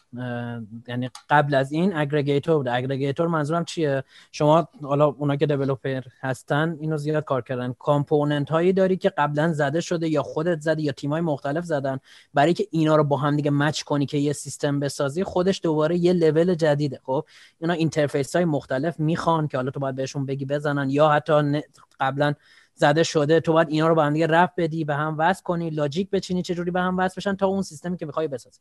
یعنی 0.89 1.11
قبل 1.31 1.55
از 1.55 1.73
این 1.73 1.97
aggregator 1.97 2.57
بوده. 2.57 2.73
aggregator 2.73 3.27
منظورم 3.27 3.65
چیه؟ 3.65 4.05
شما 4.33 4.69
حالا 4.83 5.07
اونا 5.07 5.37
که 5.37 5.47
developer 5.47 6.03
هستن 6.21 6.77
اینو 6.81 6.97
زیاد 6.97 7.25
کار 7.25 7.43
کردن. 7.43 7.75
component 7.79 8.51
هایی 8.51 8.73
داری 8.73 8.97
که 8.97 9.09
قبلا 9.09 9.53
زده 9.53 9.81
شده 9.81 10.09
یا 10.09 10.23
خودت 10.23 10.61
زدی 10.61 10.83
یا 10.83 10.93
تیم 10.93 11.11
های 11.11 11.21
مختلف 11.21 11.65
زدن. 11.65 11.99
برای 12.35 12.55
که 12.55 12.67
اینا 12.71 12.97
رو 12.97 13.05
با 13.05 13.17
هم 13.17 13.37
دیگه 13.37 13.51
match 13.51 13.83
کنی 13.83 14.07
که 14.07 14.19
یه 14.19 14.33
سیستم 14.33 14.81
بسازی 14.81 15.25
خودش 15.25 15.61
دوباره 15.63 15.97
یه 15.97 16.13
لول 16.13 16.55
جدیده. 16.55 17.01
خب 17.05 17.25
اینا 17.61 17.73
interface 17.73 18.37
های 18.37 18.45
مختلف 18.45 19.01
می‌خوان 19.01 19.49
که 19.49 19.57
حالا 19.57 19.71
تو 19.71 19.81
باید 19.81 19.95
بهشون 19.95 20.27
بگی 20.27 20.45
بزنن 20.45 20.91
یا 20.91 21.09
حتی 21.09 21.63
قبلا 22.01 22.35
زده 22.81 23.03
شده 23.03 23.41
تو 23.41 23.53
باید 23.53 23.69
اینا 23.69 23.89
رو 23.89 23.95
با 23.95 24.05
هم 24.05 24.13
دیگه 24.13 24.27
ربط 24.27 24.53
بدی 24.57 24.85
به 24.85 24.95
هم 24.95 25.15
وصل 25.19 25.43
کنی 25.43 25.71
logic 25.71 26.11
بچینی 26.11 26.43
چه 26.43 26.55
جوری 26.55 26.71
به 26.71 26.81
هم 26.81 26.99
وصل 26.99 27.15
بشن 27.17 27.37
تا 27.37 27.47
اون 27.47 27.63
سیستمی 27.63 27.97
که 27.97 28.07
بخوای 28.07 28.29
بسازی. 28.29 28.61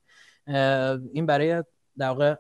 این 1.13 1.25
برای 1.25 1.63
در 1.97 2.07
واقع 2.09 2.35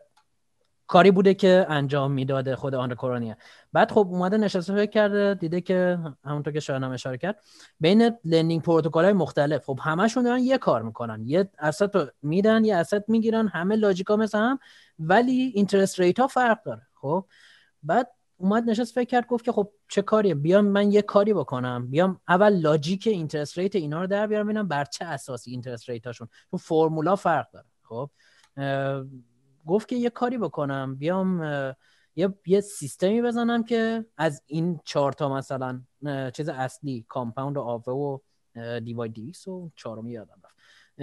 کاری 0.87 1.11
بوده 1.11 1.33
که 1.33 1.65
انجام 1.69 2.11
می‌داده 2.11 2.55
خود 2.55 2.75
آندره 2.75 2.95
کرونیه 2.95 3.37
بعد 3.73 3.91
خب 3.91 4.07
اومده 4.11 4.37
نشسته 4.37 4.73
فکر 4.73 4.91
کرده 4.91 5.33
دیده 5.33 5.61
که 5.61 5.99
همونطور 6.25 6.53
که 6.53 6.59
شایان 6.59 6.83
اشاره 6.83 7.17
کرد 7.17 7.39
بین 7.79 8.17
lending 8.25 8.61
پروتکل 8.61 9.03
های 9.03 9.13
مختلف 9.13 9.65
خب 9.65 9.79
همشون 9.81 10.23
دارن 10.23 10.39
یه 10.39 10.57
کار 10.57 10.81
می‌کنن. 10.81 11.23
یه 11.25 11.49
asset 11.59 11.95
رو 11.95 12.05
میدن 12.21 12.65
یه 12.65 12.75
asset 12.75 13.09
می‌گیرن 13.09 13.47
همه 13.47 13.75
logic 13.75 14.08
ا 14.08 14.15
مثل 14.15 14.37
هم 14.37 14.59
ولی 14.99 15.51
interest 15.55 15.99
rate 15.99 16.19
ها 16.19 16.27
فرق 16.27 16.63
داره 16.63 16.81
خب؟ 16.93 17.25
بعد 17.83 18.07
اومد 18.41 18.69
نشست 18.69 18.95
فکر 18.95 19.09
کرد 19.09 19.27
گفت 19.27 19.45
که 19.45 19.51
خب 19.51 19.71
چه 19.87 20.01
کاریه؟ 20.01 20.35
بیام 20.35 20.65
من 20.65 20.91
یه 20.91 21.01
کاری 21.01 21.33
بکنم. 21.33 21.87
بیام 21.87 22.21
اول 22.27 22.53
logic 22.53 23.07
interest 23.07 23.57
rate 23.57 23.75
اینا 23.75 24.01
رو 24.01 24.07
در 24.07 24.27
بیارم 24.27 24.45
ببینم 24.45 24.67
بر 24.67 24.85
چه 24.85 25.05
اساسی 25.05 25.51
interest 25.51 25.89
rate 25.89 26.06
اشون. 26.06 26.27
چون 26.51 26.59
فرمولا 26.59 27.15
فرق 27.15 27.47
داره 27.51 27.65
خب؟ 27.83 28.09
گفت 29.65 29.87
که 29.87 29.95
یه 29.95 30.09
کاری 30.09 30.37
بکنم. 30.37 30.95
بیام 30.95 31.43
یه 32.15 32.33
یه 32.45 32.61
سیستمی 32.61 33.21
بزنم 33.21 33.63
که 33.63 34.05
از 34.17 34.41
این 34.45 34.79
چهار 34.85 35.13
تا 35.13 35.29
مثلا 35.29 35.81
چیز 36.33 36.49
اصلی 36.49 37.05
Compound 37.07 37.57
و 37.57 37.61
Aave 37.61 37.93
و 37.93 38.17
dYdX 38.79 39.47
و 39.47 39.71
چهارمی 39.75 40.11
یادم 40.11 40.41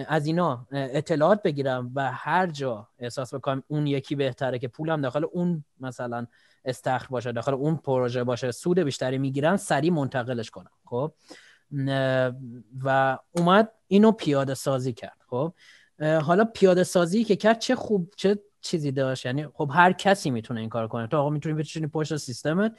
از 0.08 0.26
اینا 0.26 0.66
اطلاعات 0.72 1.42
بگیرم 1.42 1.92
و 1.94 2.12
هر 2.12 2.46
جا 2.46 2.88
احساس 2.98 3.34
بکنم 3.34 3.62
اون 3.68 3.86
یکی 3.86 4.14
بهتره 4.14 4.58
که 4.58 4.68
پولم 4.68 5.00
داخل 5.00 5.24
اون 5.32 5.64
مثلا 5.80 6.26
استخر 6.64 7.06
باشه 7.10 7.32
داخل 7.32 7.54
اون 7.54 7.76
پروژه 7.76 8.24
باشه 8.24 8.50
سود 8.50 8.78
بیشتری 8.78 9.18
می‌گیرن 9.18 9.56
سریع 9.56 9.92
منتقلش 9.92 10.50
کنم. 10.50 10.70
خب؟ 10.84 11.12
و 12.84 13.18
اومد 13.32 13.72
اینو 13.88 14.12
پیاده 14.12 14.54
سازی 14.54 14.92
کرد. 14.92 15.18
خب؟ 15.30 15.52
حالا 16.22 16.44
پیاده 16.44 16.84
سازی 16.84 17.24
که 17.24 17.36
کرد 17.36 17.58
چه 17.58 17.74
خوب 17.74 18.10
چه 18.16 18.38
چیزی 18.60 18.92
داشت؟ 18.92 19.26
یعنی 19.26 19.46
خب 19.54 19.70
هر 19.74 19.92
کسی 19.92 20.30
می‌تونه 20.30 20.60
این 20.60 20.68
کار 20.68 20.88
کنه. 20.88 21.06
تو 21.06 21.16
آقا 21.16 21.30
می‌تونی 21.30 21.54
بچینی 21.54 21.86
پشت 21.86 22.16
سیستمت 22.16 22.72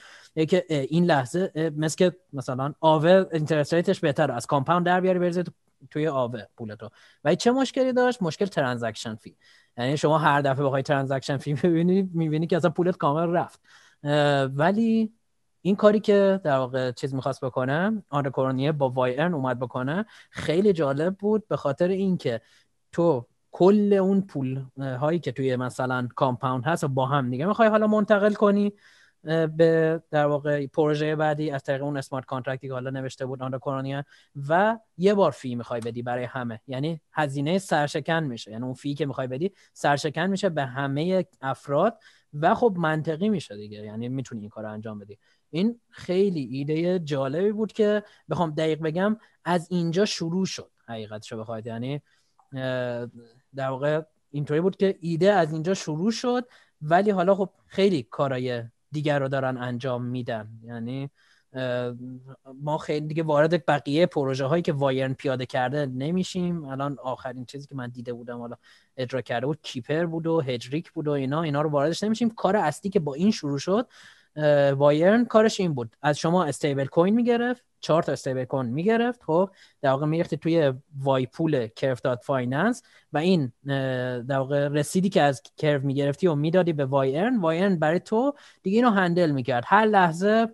که 0.50 0.66
این 0.70 1.06
لحظه 1.06 1.72
مثل 1.78 1.96
که 1.96 2.16
مثلا 2.34 2.74
آوه 2.80 3.26
اینترست 3.34 4.02
بهتر 4.02 4.32
از 4.32 4.46
کامپاوند 4.46 4.86
در 4.86 5.02
بیاری 5.02 5.20
بریزی 5.20 5.44
توی 5.92 6.08
آوه 6.08 6.44
پولتو 6.58 6.90
ولی 7.24 7.36
چه 7.36 7.52
مشکلی 7.52 7.94
داشت؟ 7.94 8.22
مشکل 8.22 8.46
transaction 8.46 9.16
fee. 9.16 9.38
یعنی 9.78 9.98
شما 9.98 10.18
هر 10.18 10.42
دفعه 10.42 10.66
بخوای 10.66 10.84
transaction 10.84 11.38
fee 11.38 11.54
ببینی 11.64 12.10
می‌بینی 12.14 12.48
که 12.48 12.58
اصلا 12.58 12.70
پولت 12.70 12.98
کامل 12.98 13.30
رفت. 13.32 13.62
ولی 14.56 15.14
این 15.62 15.76
کاری 15.76 16.00
که 16.00 16.42
در 16.44 16.58
واقع 16.58 16.92
چیز 16.92 17.16
می‌خواست 17.16 17.46
بکنه 17.46 18.04
آندره 18.10 18.30
کرونیه 18.30 18.72
با 18.72 18.90
Yearn 18.90 19.34
اومد 19.34 19.60
بکنه 19.60 20.06
خیلی 20.30 20.74
جالب 20.74 21.16
بود 21.16 21.48
به 21.48 21.58
خاطر 21.58 21.88
اینکه 21.88 22.42
تو 22.92 23.26
کل 23.52 23.94
اون 23.94 24.22
پول 24.22 24.66
هایی 24.80 25.20
که 25.20 25.32
توی 25.32 25.56
مثلا 25.56 26.08
Compound 26.16 26.66
هست 26.66 26.84
و 26.84 26.88
با 26.88 27.06
هم 27.06 27.30
دیگه 27.30 27.46
می‌خوای 27.46 27.70
حالا 27.70 27.88
منتقل 27.88 28.34
کنی. 28.34 28.74
به 29.28 30.02
در 30.12 30.26
واقع 30.26 30.68
پروژه 30.68 31.16
بعدی 31.16 31.52
از 31.52 31.64
طریق 31.64 31.84
اون 31.84 31.98
smart 31.98 32.26
contract 32.26 32.63
ی 32.63 32.68
که 32.68 32.74
حالا 32.74 32.90
نوشته 32.90 33.26
بود 33.26 33.42
آندره 33.44 33.60
کرونیه 33.60 34.04
و 34.50 34.80
یه 34.98 35.14
بار 35.14 35.32
فی 35.32 35.56
می‌خوای 35.56 35.80
بدی 35.82 36.02
برای 36.02 36.24
همه. 36.24 36.62
یعنی 36.68 37.02
هزینه 37.12 37.58
سرشکن 37.58 38.24
میشه. 38.24 38.52
یعنی 38.52 38.64
اون 38.64 38.74
فی 38.74 38.94
که 38.94 39.06
می‌خوای 39.06 39.28
بدی 39.28 39.52
سرشکن 39.74 40.28
میشه 40.28 40.50
به 40.50 40.66
همه 40.66 41.26
افراد 41.42 41.98
و 42.34 42.56
خب 42.56 42.76
منطقی 42.78 43.30
میشه 43.30 43.56
دیگه. 43.56 43.78
یعنی 43.78 44.10
می‌تونی 44.10 44.42
این 44.42 44.50
کار 44.50 44.64
رو 44.64 44.72
انجام 44.72 45.00
بدی. 45.00 45.18
این 45.50 45.80
خیلی 45.90 46.42
ایده 46.42 47.00
جالبی 47.00 47.52
بود 47.52 47.74
که 47.74 48.04
بخوام 48.30 48.52
دقیق 48.52 48.82
بگم 48.82 49.18
از 49.46 49.68
اینجا 49.72 50.06
شروع 50.06 50.46
شد 50.46 50.72
حقیقتشو 50.88 51.38
بخواید. 51.38 51.66
یعنی 51.66 52.02
در 53.56 53.70
واقع 53.70 54.02
اینطوری 54.32 54.62
بود 54.62 54.76
که 54.76 54.98
ایده 55.02 55.34
از 55.34 55.54
اینجا 55.54 55.74
شروع 55.74 56.12
شد 56.12 56.48
ولی 56.82 57.10
حالا 57.10 57.36
خب 57.36 57.50
خیلی 57.68 58.04
کارای 58.04 58.64
دیگر 58.92 59.20
رو 59.20 59.28
دارن 59.28 59.58
انجام 59.58 60.06
میدن. 60.06 60.50
یعنی 60.64 61.10
ما 62.62 62.78
خیلی 62.78 63.08
دیگه 63.08 63.24
وارد 63.24 63.66
بقیه 63.66 64.06
پروژه 64.06 64.46
هایی 64.46 64.64
که 64.64 64.74
Yearn 64.74 65.14
پیاده 65.14 65.46
کرده 65.46 65.86
نمیشیم. 65.86 66.66
الان 66.66 66.98
آخرین 67.04 67.46
چیزی 67.46 67.68
که 67.68 67.76
من 67.76 67.90
دیده 67.90 68.14
بودم 68.14 68.40
حالا 68.40 68.56
اجرا 68.98 69.22
کرده 69.22 69.46
بود 69.46 69.60
Keeper 69.62 70.06
بود 70.06 70.28
و 70.28 70.42
هجریک 70.42 70.92
بود 70.92 71.08
و 71.08 71.12
اینا 71.12 71.42
اینا 71.42 71.62
رو 71.62 71.70
واردش 71.70 72.04
نمیشیم. 72.04 72.30
کار 72.30 72.56
اصلی 72.56 72.92
که 72.92 73.00
با 73.00 73.14
این 73.14 73.32
شروع 73.32 73.60
شد 73.60 73.88
Yearn 74.78 75.26
کارش 75.26 75.60
این 75.60 75.74
بود. 75.74 75.96
از 76.02 76.18
شما 76.18 76.44
stable 76.44 76.86
coin 76.86 77.16
می‌گرفت. 77.16 77.67
چهار 77.80 78.04
تا 78.04 78.12
stable 78.12 78.44
coin 78.44 78.66
می‌گرفت 78.66 79.24
خب 79.24 79.50
در 79.82 79.90
واقع 79.90 80.06
میریختی 80.06 80.38
توی 80.38 80.74
y 80.98 81.26
pool 81.26 81.68
Curve 81.68 82.02
dot 82.02 82.24
finance 82.24 82.84
و 83.14 83.18
این 83.18 83.52
در 84.28 84.38
واقع 84.38 84.68
رسیدی 84.68 85.10
که 85.10 85.22
از 85.22 85.42
Curve 85.58 85.84
می‌گرفتی 85.84 86.28
و 86.28 86.36
می‌دادی 86.36 86.74
به 86.74 86.86
Yearn 86.86 87.38
Yearn 87.38 87.80
برای 87.80 88.00
تو 88.00 88.34
دیگه 88.64 88.78
اینو 88.78 88.90
handle 88.90 89.32
می‌کرد. 89.32 89.64
هر 89.68 89.86
لحظه 89.86 90.48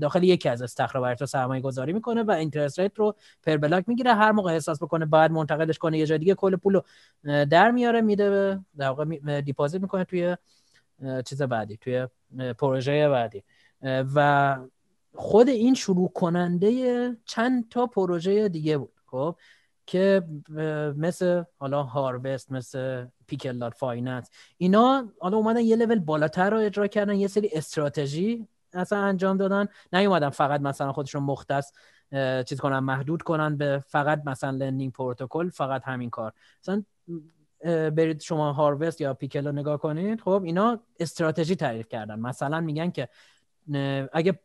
داخل 0.00 0.22
یکی 0.22 0.48
از 0.48 0.62
استخر 0.62 1.00
برای 1.00 1.16
تو 1.16 1.26
سرمایه 1.26 1.62
گذاری 1.62 1.92
می‌کنه 1.92 2.22
و 2.22 2.30
interest 2.30 2.80
rate 2.80 2.98
رو 2.98 3.14
per 3.42 3.56
block 3.56 3.84
می‌گیره. 3.88 4.14
هر 4.14 4.32
موقع 4.32 4.52
احساس 4.52 4.82
بکنه 4.82 5.06
بعد 5.06 5.30
منتقلش 5.30 5.78
کنه 5.78 5.98
یه 5.98 6.06
جای 6.06 6.18
دیگه 6.18 6.34
کل 6.34 6.56
پول 6.56 6.74
رو 6.74 6.84
در 7.44 7.70
میاره 7.70 8.00
میده 8.00 8.58
در 8.76 8.88
واقع 8.88 9.40
deposit 9.40 9.82
می‌کنه 9.82 10.04
توی 10.04 10.36
چیز 11.24 11.42
بعدی 11.42 11.76
توی 11.76 12.06
پروژه 12.58 13.08
بعدی. 13.08 13.42
و 14.14 14.56
خود 15.14 15.48
این 15.48 15.74
شروع 15.74 16.08
کننده 16.08 17.16
چند 17.24 17.68
تا 17.68 17.86
پروژه 17.86 18.48
دیگه 18.48 18.78
بود 18.78 18.92
خب 19.06 19.36
که 19.86 20.22
مثل 20.96 21.42
حالا 21.58 21.82
Harvest 21.82 22.52
مثل 22.52 23.06
Pickle 23.26 23.58
dot 23.58 23.74
finance 23.74 24.30
اینا 24.58 25.12
حالا 25.20 25.36
اومدن 25.36 25.60
یه 25.60 25.76
لول 25.76 25.98
بالاتر 25.98 26.50
رو 26.50 26.58
اجرا 26.58 26.86
کردن 26.86 27.14
یه 27.14 27.28
سری 27.28 27.50
استراتژی 27.52 28.48
اصلا 28.74 28.98
انجام 28.98 29.36
دادن. 29.36 29.66
نیومدن 29.92 30.30
فقط 30.30 30.60
مثلا 30.60 30.92
خودشون 30.92 31.22
مختص 31.22 31.72
چیز 32.46 32.60
کنن 32.60 32.78
محدود 32.78 33.22
کنن 33.22 33.56
به 33.56 33.82
فقط 33.86 34.22
مثلا 34.26 34.50
lending 34.50 34.92
پروتکل 34.92 35.48
فقط 35.48 35.82
همین 35.84 36.10
کار. 36.10 36.32
مثلا 36.62 36.82
برید 37.90 38.20
شما 38.20 38.52
Harvest 38.52 39.00
یا 39.00 39.14
Pickle 39.14 39.52
نگاه 39.52 39.78
کنید 39.78 40.20
خب 40.20 40.42
اینا 40.44 40.80
استراتژی 41.00 41.56
تعریف 41.56 41.88
کردن. 41.88 42.18
مثلا 42.18 42.60
میگن 42.60 42.90
که 42.90 43.08
اگه 44.12 44.40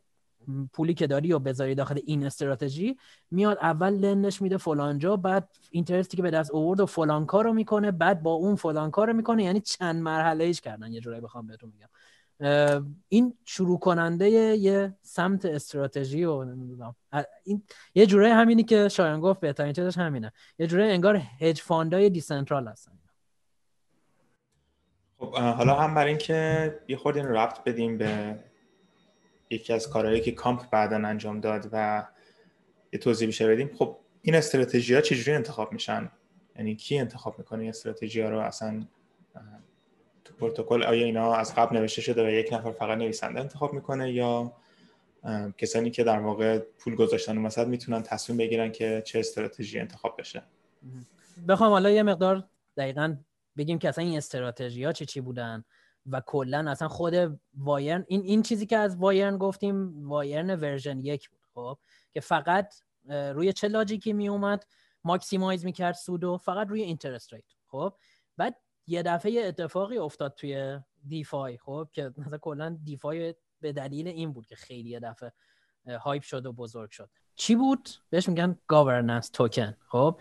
پولی 0.72 0.94
که 0.94 1.06
داری 1.06 1.32
و 1.32 1.38
بذاری 1.38 1.74
داخل 1.74 2.00
این 2.06 2.26
استراتژی 2.26 2.96
میاد 3.30 3.58
اول 3.62 3.94
lend 3.94 4.26
ش 4.26 4.42
میده 4.42 4.56
فلانجا 4.56 5.16
بعد 5.16 5.48
interest 5.70 6.11
ی 6.11 6.16
که 6.16 6.22
به 6.22 6.30
دست 6.30 6.50
اوورد 6.50 6.80
و 6.80 6.86
فلان 6.86 7.26
کار 7.26 7.44
رو 7.44 7.52
می‌کنه 7.52 7.90
بعد 7.90 8.22
با 8.22 8.32
اون 8.32 8.56
فلان 8.56 8.90
کار 8.90 9.06
رو 9.06 9.12
می‌کنه. 9.12 9.44
یعنی 9.44 9.60
چند 9.60 10.02
مرحله 10.02 10.44
ایش 10.44 10.60
کردن 10.60 10.92
یه 10.92 11.00
جورایی 11.00 11.22
بخوام 11.22 11.46
بهتون 11.46 11.72
میگم 11.72 11.88
این 13.08 13.34
شروع 13.44 13.78
کننده 13.78 14.30
یه 14.30 14.94
سمت 15.02 15.44
استراتژی 15.44 16.24
و 16.24 16.46
این 17.44 17.62
یه 17.94 18.06
جورایی 18.06 18.32
همینی 18.32 18.64
که 18.64 18.88
شایان 18.88 19.20
گفت 19.20 19.40
بهترین 19.40 19.72
چیزش 19.72 19.98
همینه. 19.98 20.32
یه 20.58 20.66
جورایی 20.66 20.92
انگار 20.92 21.16
hedge 21.40 21.60
fund 21.60 22.10
ای 22.10 22.16
decentral 22.16 22.68
هستن. 22.68 22.92
خب 25.18 25.34
حالا 25.34 25.74
هم 25.74 25.94
برای 25.94 26.08
اینکه 26.08 26.80
یه 26.88 26.96
خورده 26.96 27.22
ربط 27.22 27.64
بدیم 27.64 27.98
به 27.98 28.38
یکی 29.50 29.72
از 29.72 29.90
کارهایی 29.90 30.20
که 30.20 30.32
Comp 30.32 30.70
بعدا 30.70 30.96
انجام 30.96 31.40
داد 31.40 31.68
و 31.72 32.06
یه 32.92 32.98
توضیح 32.98 33.26
بیشتر 33.26 33.48
بدیم 33.48 33.70
خب 33.78 33.96
این 34.22 34.34
استراتژی 34.34 34.94
ها 34.94 35.00
چجوری 35.00 35.32
انتخاب 35.32 35.72
میشن؟ 35.72 36.10
یعنی 36.56 36.76
کی 36.76 36.98
انتخاب 36.98 37.38
می‌کنه 37.38 37.60
این 37.60 37.68
استراتژی 37.68 38.20
ها 38.20 38.30
رو؟ 38.30 38.38
اصلا 38.38 38.82
تو 40.24 40.34
پروتکل 40.34 40.82
آیا 40.82 41.04
اینا 41.04 41.34
از 41.34 41.54
قبل 41.54 41.76
نوشته 41.76 42.02
شده 42.02 42.26
و 42.26 42.30
یک 42.30 42.52
نفر 42.52 42.72
فقط 42.72 42.98
نویسنده 42.98 43.40
انتخاب 43.40 43.72
می‌کنه 43.72 44.12
یا 44.12 44.52
کسانی 45.58 45.90
که 45.90 46.04
در 46.04 46.18
واقع 46.18 46.58
پول 46.58 46.94
گذاشتن 46.94 47.38
مثلا 47.38 47.64
می‌تونن 47.64 48.02
تصمیم 48.02 48.38
بگیرن 48.38 48.72
که 48.72 49.02
چه 49.06 49.18
استراتژی 49.18 49.78
انتخاب 49.78 50.16
بشه؟ 50.18 50.42
بخوام 51.48 51.70
حالا 51.70 51.90
یه 51.90 52.02
مقدار 52.02 52.48
دقیقا 52.76 53.16
بگیم 53.56 53.78
که 53.78 53.88
اصلا 53.88 54.04
این 54.04 54.16
استراتژی 54.16 54.84
ها 54.84 54.92
چی 54.92 55.06
چی 55.06 55.20
بودن؟ 55.20 55.64
و 56.10 56.20
کلا 56.20 56.70
اصلا 56.70 56.88
خود 56.88 57.40
Yearn 57.54 58.04
این 58.08 58.22
این 58.22 58.42
چیزی 58.42 58.66
که 58.66 58.76
از 58.76 58.96
Yearn 58.96 59.38
گفتیم 59.38 60.08
Yearn 60.08 60.60
version 60.60 61.00
یک 61.00 61.28
بود 61.30 61.40
خب 61.54 61.78
که 62.12 62.20
فقط 62.20 62.74
روی 63.08 63.52
چه 63.52 63.68
logic 63.68 64.05
ی 64.05 64.12
می 64.12 64.28
اومد؟ 64.28 64.66
maximize 65.04 65.64
می‌کرد 65.64 65.94
سودو 65.94 66.36
فقط 66.36 66.66
روی 66.66 66.82
interest 66.82 67.32
rate 67.32 67.44
خب. 67.66 67.94
بعد 68.36 68.56
یه 68.86 69.02
دفعه 69.02 69.46
اتفاقی 69.46 69.98
افتاد 69.98 70.34
توی 70.34 70.78
DeFi 71.08 71.58
خب 71.58 71.88
که 71.92 72.12
مثلا 72.16 72.38
کلا 72.38 72.78
DeFi 72.84 73.34
به 73.60 73.72
دلیل 73.72 74.08
این 74.08 74.32
بود 74.32 74.46
که 74.46 74.56
خیلی 74.56 74.88
یه 74.88 75.00
دفعه 75.00 75.32
hype 76.00 76.22
شد 76.22 76.46
و 76.46 76.52
بزرگ 76.52 76.90
شد. 76.90 77.10
چی 77.36 77.54
بود؟ 77.54 77.88
بهش 78.10 78.28
میگن 78.28 78.58
governance 78.66 79.28
token 79.28 79.76
خب. 79.88 80.20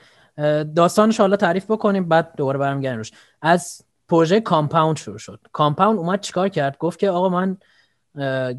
داستانش 0.76 1.20
حالا 1.20 1.36
تعریف 1.36 1.72
بکنیم 1.72 2.10
بعد 2.10 2.36
دوباره 2.36 2.60
برمیگردیم 2.60 2.98
روش. 2.98 3.12
از 3.42 3.82
پروژه 4.10 4.42
Compound 4.42 4.98
شروع 4.98 5.18
شد. 5.18 5.40
Compound 5.52 5.98
اومد 5.98 6.22
چیکار 6.22 6.50
کرد؟ 6.50 6.78
گفت 6.78 7.00
که 7.00 7.10
آقا 7.10 7.30
من 7.30 7.58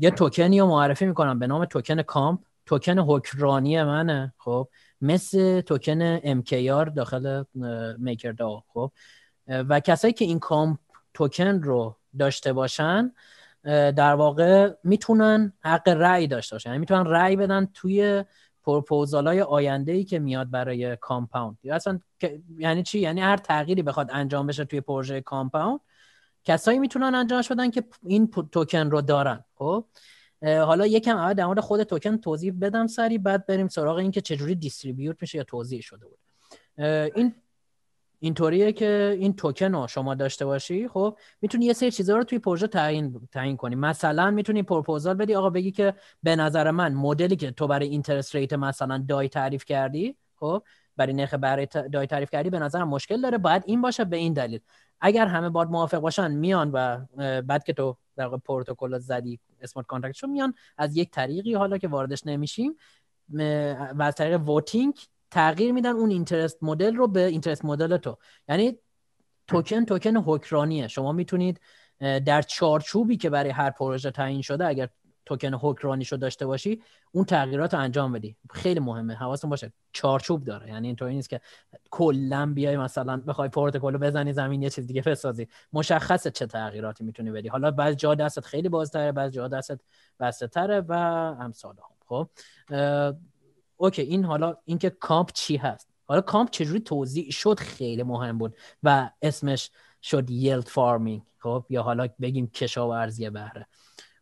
یه 0.01 0.11
توکنی 0.11 0.61
رو 0.61 0.67
معرفی 0.67 1.07
می‌کنم 1.07 1.39
به 1.39 1.47
نام 1.47 1.65
توکن 1.65 2.03
Comp. 2.03 2.41
توکن 2.67 2.99
حکمرانی 2.99 3.83
منه 3.83 4.35
خب. 4.39 4.69
مثل 5.01 5.61
توکن 5.61 6.19
MKR 6.19 6.91
داخل 6.97 7.43
Maker 7.99 8.33
DAO 8.33 8.63
خب. 8.69 8.93
و 9.49 9.81
کسایی 9.81 10.15
که 10.15 10.25
این 10.25 10.39
Comp 10.39 10.79
توکن 11.15 11.63
رو 11.63 11.97
داشته 12.19 12.53
باشن 12.53 13.13
در 13.65 14.15
واقع 14.15 14.71
می‌تونن 14.85 15.53
حق 15.61 15.89
رأی 15.89 16.27
داشته 16.27 16.55
باشن. 16.55 16.71
یعنی 16.71 16.79
می‌تونن 16.79 17.05
رأی 17.05 17.37
بدن 17.37 17.69
توی 17.75 18.25
پروپوزال 18.65 19.27
های 19.27 19.43
آینده 19.43 19.93
ای 19.93 20.05
که 20.05 20.19
میاد 20.19 20.51
برای 20.51 20.97
Compound. 20.97 21.59
اصلا 21.71 22.01
یعنی 22.59 22.83
چی؟ 22.83 22.99
یعنی 22.99 23.21
هر 23.21 23.37
تغییری 23.37 23.83
بخواد 23.83 24.11
انجام 24.13 24.47
بشه 24.47 24.65
توی 24.65 24.81
پروژه 24.81 25.21
Compound 25.21 25.81
کسایی 26.45 26.79
می‌تونن 26.79 27.15
انجامش 27.15 27.53
بدن 27.53 27.71
که 27.71 27.85
این 28.07 28.31
توکن 28.53 28.91
رو 28.91 29.01
دارن. 29.01 29.45
خب؟ 29.55 29.85
حالا 30.43 30.87
یکم 30.87 31.17
اول 31.17 31.35
در 31.35 31.47
مورد 31.47 31.61
خود 31.61 31.83
توکن 31.83 32.17
توضیح 32.17 32.53
بدم 32.61 32.87
سری 32.87 33.19
بعد 33.19 33.47
بریم 33.47 33.69
سراغ 33.69 33.97
اینکه 33.97 34.21
چجوری 34.21 34.55
distribute 34.55 35.17
میشه 35.21 35.39
یا 35.39 35.45
توزیع 35.45 35.81
شده 35.81 36.07
بود. 36.07 36.19
این 37.15 37.35
اینطوریه 38.21 38.73
که 38.73 39.17
این 39.21 39.37
توکن 39.37 39.75
رو 39.75 39.87
شما 39.87 40.15
داشته 40.15 40.47
باشی 40.47 40.89
خب 40.89 41.19
می‌تونی 41.41 41.65
یه 41.65 41.73
سری 41.73 41.91
چیزها 41.91 42.17
رو 42.17 42.25
توی 42.25 42.39
پروژه 42.39 42.67
تعیین 42.67 43.29
تعیین 43.33 43.57
کنی. 43.57 43.75
مثلا 43.75 44.31
می‌تونی 44.31 44.63
پروپوزال 44.63 45.15
بدی. 45.15 45.35
آقا 45.35 45.51
بگی 45.51 45.73
که 45.73 45.95
به 46.23 46.37
نظر 46.37 46.71
من 46.71 46.95
مدلی 46.95 47.37
که 47.37 47.51
تو 47.51 47.67
برای 47.67 47.89
interest 47.89 48.35
rate 48.35 48.53
مثلا 48.53 49.05
DAI 49.09 49.29
تعریف 49.29 49.65
کردی 49.65 50.17
خب 50.37 50.63
برای 50.97 51.13
نرخ 51.13 51.35
برای 51.35 51.67
DAI 51.93 52.07
تعریف 52.07 52.31
کردی 52.31 52.51
به 52.51 52.59
نظرم 52.59 52.89
مشکل 52.89 53.21
داره. 53.21 53.39
باید 53.39 53.63
این 53.67 53.81
باشه 53.81 54.05
به 54.05 54.17
این 54.17 54.33
دلیل. 54.33 54.61
اگر 55.01 55.27
همه 55.27 55.51
بات 55.51 55.69
موافق 55.69 55.99
باشن 55.99 56.31
میان 56.31 56.71
و 56.71 56.99
بعد 57.43 57.65
که 57.65 57.73
تو 57.73 57.97
در 58.17 58.29
پروتکل 58.29 58.99
زدی 58.99 59.41
smart 59.61 59.87
contract 59.87 60.25
میان 60.25 60.55
از 60.79 60.97
یک 60.97 61.11
طریقی 61.11 61.55
حالا 61.55 61.79
که 61.79 61.89
واردش 61.89 62.27
نمیشیم 62.27 62.77
و 63.95 64.03
از 64.03 64.15
طریق 64.15 64.41
voting 64.41 64.95
تغییر 65.31 65.73
میدن 65.73 65.91
اون 65.91 66.11
interest 66.11 66.59
model 66.63 66.97
رو 66.97 67.09
به 67.09 67.25
interest 67.25 67.65
model 67.65 67.97
تو. 67.97 68.19
یعنی 68.49 68.79
توکن 69.47 69.85
توکن 69.85 70.17
حکمرانیه 70.17 70.89
شما 70.89 71.13
می‌تونید 71.13 71.61
در 72.01 72.43
چارچوبی 72.43 73.17
که 73.17 73.31
برای 73.31 73.51
هر 73.51 73.71
پروژه 73.71 74.11
تعیین 74.11 74.43
شده 74.43 74.67
اگر 74.67 74.89
توکن 75.27 75.55
حکمرانی 75.55 76.05
رو 76.05 76.17
داشته 76.17 76.47
باشی 76.47 76.83
اون 77.13 77.25
تغییرات 77.25 77.75
رو 77.75 77.81
انجام 77.81 78.13
بدی. 78.13 78.37
خیلی 78.51 78.81
مهمه. 78.81 79.15
حواستون 79.15 79.51
باشه. 79.51 79.73
چارچوب 79.93 80.45
داره. 80.45 80.69
یعنی 80.69 80.87
اینطوری 80.87 81.15
نیست 81.15 81.31
که 81.31 81.41
کلا 81.91 82.53
بیای 82.55 82.77
مثلا 82.77 83.17
بخوای 83.17 83.49
پروتکل 83.49 83.93
رو 83.93 83.99
بزنی 83.99 84.33
زمین 84.33 84.63
یه 84.63 84.71
چیز 84.71 84.87
دیگه 84.87 85.03
بسازی. 85.03 85.49
مشخصه 85.73 86.31
چه 86.31 86.47
تغییراتی 86.47 87.05
می‌تونی 87.05 87.31
بدی. 87.31 87.49
حالا 87.49 87.71
بعضی 87.71 87.97
جا 87.97 88.15
دستت 88.15 88.45
خیلی 88.45 88.69
بازتره 88.69 89.13
بعضی 89.13 89.35
جا 89.35 89.49
دستت 89.49 89.81
بسته 90.21 90.81
و 90.81 90.93
امثال 91.41 91.75
هم. 91.77 91.95
خب؟ 92.07 92.29
okay 93.81 94.03
این 94.03 94.25
حالا 94.25 94.57
اینکه 94.65 94.91
COMP 94.91 95.33
چی 95.33 95.57
هست؟ 95.57 95.89
حالا 96.07 96.21
COMP 96.21 96.51
چجوری 96.51 96.81
توزیع 96.81 97.31
شد 97.31 97.59
خیلی 97.59 98.03
مهم 98.03 98.39
بود 98.39 98.57
و 98.83 99.11
اسمش 99.23 99.71
شد 100.03 100.31
yield 100.31 100.69
farming 100.69 101.23
خب؟ 101.39 101.65
یا 101.69 101.83
حالا 101.83 102.09
بگیم 102.21 102.47
کشاورزی 102.47 103.31
بهره. 103.31 103.67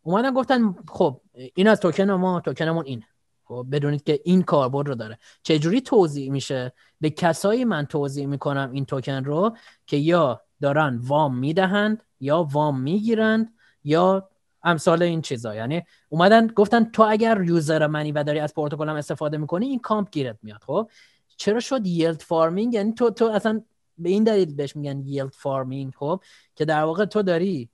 اومدن 0.01 0.33
گفتن 0.33 0.75
خب 0.87 1.21
این 1.55 1.67
از 1.67 1.79
توکن 1.79 2.11
ما 2.11 2.39
توکنمون 2.39 2.85
اینه. 2.85 3.07
خب 3.43 3.67
بدونید 3.71 4.03
که 4.03 4.19
این 4.23 4.41
کاربرد 4.41 4.87
رو 4.87 4.95
داره. 4.95 5.17
چجوری 5.43 5.81
توزیع 5.81 6.31
میشه؟ 6.31 6.73
به 7.01 7.09
کسایی 7.09 7.65
من 7.65 7.85
توزیع 7.85 8.25
می‌کنم 8.25 8.71
این 8.73 8.85
توکن 8.85 9.23
رو 9.23 9.57
که 9.85 9.97
یا 9.97 10.41
دارن 10.61 10.97
وام 10.97 11.37
می‌دهند 11.37 12.03
یا 12.19 12.43
وام 12.43 12.81
می‌گیرند 12.81 13.53
یا 13.83 14.29
امثال 14.63 15.03
این 15.03 15.21
چیزا. 15.21 15.55
یعنی 15.55 15.83
اومدن 16.09 16.47
گفتن 16.47 16.83
تو 16.83 17.03
اگر 17.09 17.41
user 17.41 17.87
منی 17.87 18.11
و 18.11 18.23
داری 18.23 18.39
از 18.39 18.53
پروتکلم 18.53 18.95
استفاده 18.95 19.37
می‌کنی 19.37 19.65
این 19.65 19.79
COMP 19.79 20.09
گیرت 20.11 20.37
میاد. 20.43 20.63
خب؟ 20.63 20.89
چرا 21.37 21.59
شد 21.59 21.87
yield 21.87 22.21
farming 22.21 22.73
یعنی 22.73 22.93
تو 22.93 23.09
تو 23.09 23.25
اصلا 23.25 23.61
به 23.97 24.09
این 24.09 24.23
دلیل 24.23 24.55
بهش 24.55 24.75
میگن 24.75 24.99
yield 25.05 25.33
farming 25.33 25.93
خب؟ 25.95 26.21
که 26.55 26.65
در 26.65 26.83
واقع 26.83 27.05
تو 27.05 27.21
داری 27.21 27.69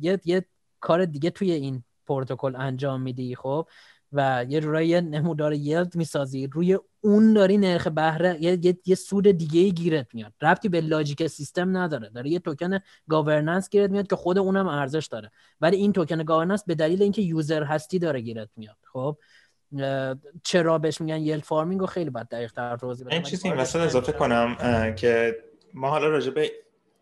یه 0.00 0.20
یه 0.24 0.44
کار 0.80 1.04
دیگه 1.04 1.30
توی 1.30 1.52
این 1.52 1.84
پروتکل 2.06 2.56
انجام 2.56 3.02
میدی 3.02 3.34
خب؟ 3.34 3.68
و 4.12 4.44
یه 4.48 4.60
جورایی 4.60 5.00
نمودار 5.00 5.52
yield 5.52 5.96
می‌سازی 5.96 6.46
روی 6.46 6.78
اون 7.04 7.32
داری 7.32 7.58
نرخ 7.58 7.86
بهره 7.86 8.38
یه, 8.40 8.76
یه،, 8.86 8.94
سود 8.94 9.30
دیگه 9.30 9.60
ای 9.60 9.72
گیرت 9.72 10.06
میاد. 10.14 10.32
ربطی 10.42 10.68
به 10.68 10.80
logic 10.80 11.26
سیستم 11.26 11.76
نداره. 11.76 12.08
داره 12.08 12.30
یه 12.30 12.38
توکن 12.38 12.78
governance 13.08 13.70
گیرت 13.70 13.90
میاد 13.90 14.06
که 14.06 14.16
خود 14.16 14.38
اونم 14.38 14.68
ارزش 14.68 15.06
داره. 15.06 15.30
ولی 15.60 15.76
این 15.76 15.92
توکن 15.92 16.22
governance 16.22 16.64
به 16.64 16.74
دلیل 16.74 17.02
اینکه 17.02 17.22
user 17.22 17.62
هستی 17.62 17.98
داره 17.98 18.20
گیرت 18.20 18.48
میاد. 18.56 18.76
خب؟ 18.92 19.18
چرا 20.44 20.78
بهش 20.78 21.00
میگن 21.00 21.20
yield 21.20 21.42
farming 21.42 21.80
رو 21.80 21.86
خیلی 21.86 22.10
باید 22.10 22.28
دقیق 22.28 22.52
تر 22.52 22.76
توضیح 22.76 23.06
بدم. 23.06 23.14
این 23.14 23.22
چیزی 23.22 23.48
این 23.48 23.60
اضافه 23.60 24.12
کنم 24.12 24.56
که 24.94 25.36
ما 25.74 25.90
حالا 25.90 26.08
راجع 26.08 26.30
به 26.30 26.52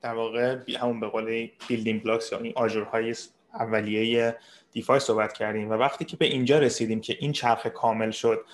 در 0.02 0.14
واقع 0.14 0.58
همون 0.80 1.00
به 1.00 1.08
قول 1.08 1.48
building 1.68 2.02
blocks 2.02 2.32
یا 2.32 2.38
این 2.38 2.52
آجرهای 2.56 3.14
اولیه 3.54 4.36
DeFi 4.72 5.00
صحبت 5.00 5.32
کردیم 5.32 5.70
و 5.70 5.72
وقتی 5.72 6.04
که 6.04 6.16
به 6.16 6.24
اینجا 6.24 6.58
رسیدیم 6.58 7.00
که 7.00 7.16
این 7.20 7.32
چرخ 7.32 7.66
کامل 7.66 8.10
شد 8.10 8.44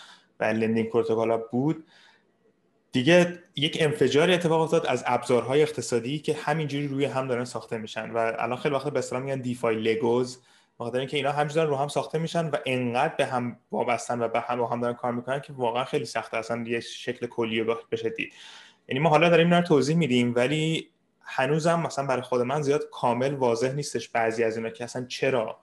و 0.41 0.45
lending 0.45 0.89
پروتکل 0.89 1.39
بود. 1.53 1.85
دیگه 2.93 3.39
یک 3.57 3.77
انفجار 3.81 4.31
اتفاق 4.31 4.61
افتاد 4.61 4.87
از 4.87 5.05
ابزارهای 5.07 5.63
اقتصادی 5.63 6.19
که 6.19 6.35
همینجوری 6.35 6.89
روی 6.89 7.05
هم 7.05 7.29
دارن 7.29 7.45
ساخته 7.45 7.79
میشن 7.79 8.11
و 8.11 8.33
الان 8.39 8.57
خیلی 8.59 8.75
وقت 8.75 8.89
به 8.89 8.99
اصطلاح 8.99 9.23
میگن 9.23 9.41
دیفای 9.41 9.77
لگوز 9.77 10.43
بخاطر 10.81 10.99
اینکه 10.99 11.17
اینا 11.17 11.33
همینجوری 11.33 11.67
رو 11.67 11.77
هم 11.77 11.89
ساخته 11.89 12.19
میشن 12.19 12.47
و 12.47 12.57
انقدر 12.67 13.15
به 13.15 13.27
هم 13.27 13.57
وابستن 13.73 14.23
و 14.23 14.29
به 14.29 14.41
هم 14.41 14.59
با 14.59 14.67
هم 14.67 14.81
دارن 14.81 14.95
کار 14.95 15.13
می‌کنن 15.13 15.41
که 15.41 15.53
واقعا 15.53 15.85
خیلی 15.85 16.05
سخته. 16.05 16.37
اصلا 16.37 16.65
یه 16.67 16.81
شکل 16.81 17.27
کلی 17.27 17.65
بشه 17.93 18.11
دید 18.11 18.33
یعنی 18.89 19.01
ما 19.01 19.09
حالا 19.09 19.29
داریم 19.29 19.47
اینا 19.47 19.59
رو 19.59 19.65
توضیح 19.65 19.97
میدیم 19.97 20.33
ولی 20.37 20.91
هنوزم 21.21 21.81
مثلا 21.81 22.07
برای 22.07 22.23
خود 22.23 22.41
من 22.41 22.63
زیاد 22.63 22.83
کامل 22.93 23.35
واضح 23.35 23.73
نیستش 23.73 24.09
بعضی 24.09 24.45
از 24.45 24.57
اینا 24.57 24.71
که 24.71 24.85
اصلا 24.85 25.05
چرا 25.05 25.59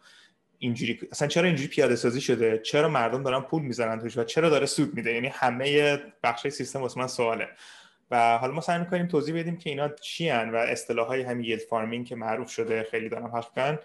اینجوری 0.63 0.99
اصلا 1.11 1.27
چرا 1.27 1.47
اینجوری 1.47 1.67
پیاده 1.67 1.95
سازی 1.95 2.21
شده؟ 2.21 2.57
چرا 2.57 2.89
مردم 2.89 3.23
دارن 3.23 3.41
پول 3.41 3.61
می‌زنن 3.61 3.99
توش 3.99 4.17
و 4.17 4.23
چرا 4.23 4.49
داره 4.49 4.65
سود 4.65 4.93
میده؟ 4.93 5.13
یعنی 5.13 5.27
همه 5.27 5.97
بخش 6.23 6.47
سیستم 6.47 6.81
واسه 6.81 6.99
من 6.99 7.07
سواله. 7.07 7.47
و 8.11 8.37
حالا 8.37 8.53
ما 8.53 8.61
سعی 8.61 8.79
می‌کنیم 8.79 9.07
توضیح 9.07 9.39
بدیم 9.39 9.57
که 9.57 9.69
اینا 9.69 9.89
چی 9.89 10.29
هن 10.29 10.49
و 10.49 10.55
اصطلاح 10.55 11.07
های 11.07 11.21
همین 11.21 11.45
yield 11.45 11.61
farming 11.61 12.05
که 12.05 12.15
معروف 12.15 12.49
شده 12.49 12.87
خیلی 12.91 13.09
دارم 13.09 13.27
حرف 13.27 13.49
کردن 13.55 13.79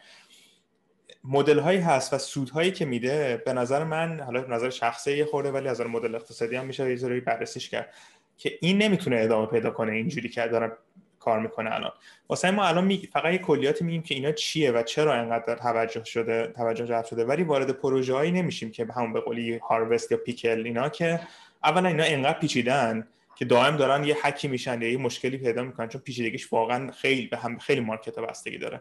مدل 1.24 1.58
هایی 1.58 1.78
هست 1.78 2.12
و 2.14 2.18
سود 2.18 2.50
هایی 2.50 2.70
که 2.70 2.84
میده 2.84 3.42
به 3.46 3.52
نظر 3.52 3.84
من 3.84 4.20
حالا 4.20 4.40
نظر 4.40 4.70
شخصی 4.70 5.24
خودمه 5.24 5.50
ولی 5.50 5.68
از 5.68 5.80
مدل 5.80 6.14
اقتصادی 6.14 6.56
هم 6.56 6.66
میشه 6.66 7.14
یه 7.14 7.20
بررسیش 7.20 7.68
کرد 7.68 7.94
که 8.36 8.58
این 8.60 8.78
نمی‌تونه 8.78 9.20
ادامه 9.20 9.46
پیدا 9.46 9.70
کنه 9.70 9.92
اینجوری 9.92 10.28
که 10.28 10.46
دارن 10.46 10.72
کار 11.18 11.40
می‌کنه 11.40 11.74
الان. 11.74 11.92
واسه 12.28 12.50
ما 12.50 12.64
الان 12.64 12.84
می... 12.84 13.08
فقط 13.12 13.32
یه 13.32 13.38
کلیاتی 13.38 13.84
میگیم 13.84 14.02
که 14.02 14.14
اینا 14.14 14.32
چیه 14.32 14.72
و 14.72 14.82
چرا 14.82 15.20
اینقدر 15.20 15.54
توجه 15.54 16.04
شده 16.04 16.46
توجه 16.46 16.86
جلب 16.86 17.04
شده. 17.04 17.24
ولی 17.24 17.42
وارد 17.42 17.70
پروژه 17.70 18.14
هایی 18.14 18.32
نمیشیم 18.32 18.70
که 18.70 18.86
همون 18.96 19.12
به 19.12 19.20
قولی 19.20 19.58
Harvest 19.58 20.12
یا 20.12 20.18
Pickle 20.18 20.62
اینا 20.64 20.88
که 20.88 21.20
اولا 21.64 21.88
اینا 21.88 22.04
اینقدر 22.04 22.38
پیچیدن 22.38 23.08
که 23.36 23.44
دائم 23.44 23.76
دارن 23.76 24.04
یه 24.04 24.16
حکی 24.22 24.48
میشن 24.48 24.82
یا 24.82 24.90
یه 24.90 24.98
مشکلی 24.98 25.38
پیدا 25.38 25.62
می‌کنن 25.62 25.88
چون 25.88 26.00
پیچیدگیش 26.00 26.52
واقعا 26.52 26.92
خیلی 26.92 27.26
به 27.26 27.36
هم 27.36 27.58
خیلی 27.58 27.80
مارکت 27.80 28.18
بستگی 28.18 28.58
داره. 28.58 28.80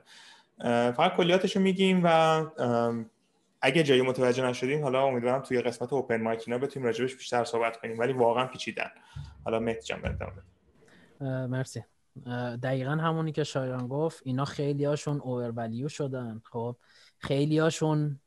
فقط 0.92 1.16
کلیاتش 1.16 1.56
رو 1.56 1.62
میگیم 1.62 2.02
و 2.04 2.08
اگه 3.62 3.84
جایی 3.84 4.02
متوجه 4.02 4.46
نشدیم 4.46 4.84
حالا 4.84 5.04
امیدوارم 5.04 5.42
توی 5.42 5.62
قسمت 5.62 5.94
اوپن 5.94 6.22
مایک 6.22 6.44
اینا 6.48 6.58
بتونیم 6.58 6.88
راجبش 6.88 7.16
بیشتر 7.16 7.44
صحبت 7.44 7.78
کنیم 7.78 8.00
ولی 8.00 8.14
واقعا 8.14 8.46
پیچیدن. 8.46 8.92
حالا 9.46 9.60
مهدی 9.60 9.82
جان 9.82 10.20
مرسی. 11.22 11.84
دقیقا 12.64 12.92
همونی 12.92 13.32
که 13.32 13.44
شایان 13.44 13.88
گفت. 13.88 14.22
اینا 14.26 14.46
خیلی 14.46 14.86
هاشون 14.86 15.20
اوورولیو 15.20 15.88
شدن. 15.88 16.42
خب 16.52 16.76
خیلی 17.18 17.60
هاشون 17.60 18.20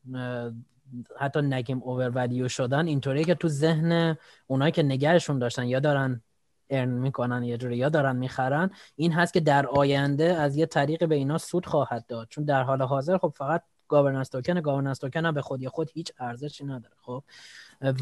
حتی 1.18 1.42
نگیم 1.42 1.82
اوورولیو 1.82 2.48
شدن 2.48 2.86
اینطوریه 2.86 3.24
که 3.24 3.34
تو 3.34 3.48
ذهن 3.48 4.16
اونایی 4.46 4.72
که 4.72 4.82
نگرشون 4.82 5.38
داشتن 5.38 5.66
یا 5.66 5.80
دارن 5.80 6.22
earn 6.70 6.88
می‌کنن 6.88 7.42
یه 7.42 7.56
جوری 7.56 7.76
یا 7.76 7.88
دارن 7.88 8.16
می‌خرن 8.16 8.70
این 8.96 9.12
هست 9.12 9.32
که 9.32 9.40
در 9.40 9.66
آینده 9.66 10.24
از 10.24 10.56
یه 10.56 10.66
طریق 10.66 11.08
به 11.08 11.14
اینا 11.14 11.38
سود 11.38 11.66
خواهد 11.66 12.06
داد. 12.06 12.28
چون 12.28 12.44
در 12.44 12.62
حال 12.62 12.82
حاضر 12.82 13.18
خب 13.18 13.32
فقط 13.36 13.62
governance 13.90 14.28
token 14.28 14.60
governance 14.60 14.98
token 14.98 15.26
هم 15.26 15.34
به 15.34 15.42
خودی 15.42 15.68
خود 15.68 15.90
هیچ 15.94 16.12
ارزشی 16.18 16.64
نداره 16.64 16.94
خب؟ 17.02 17.22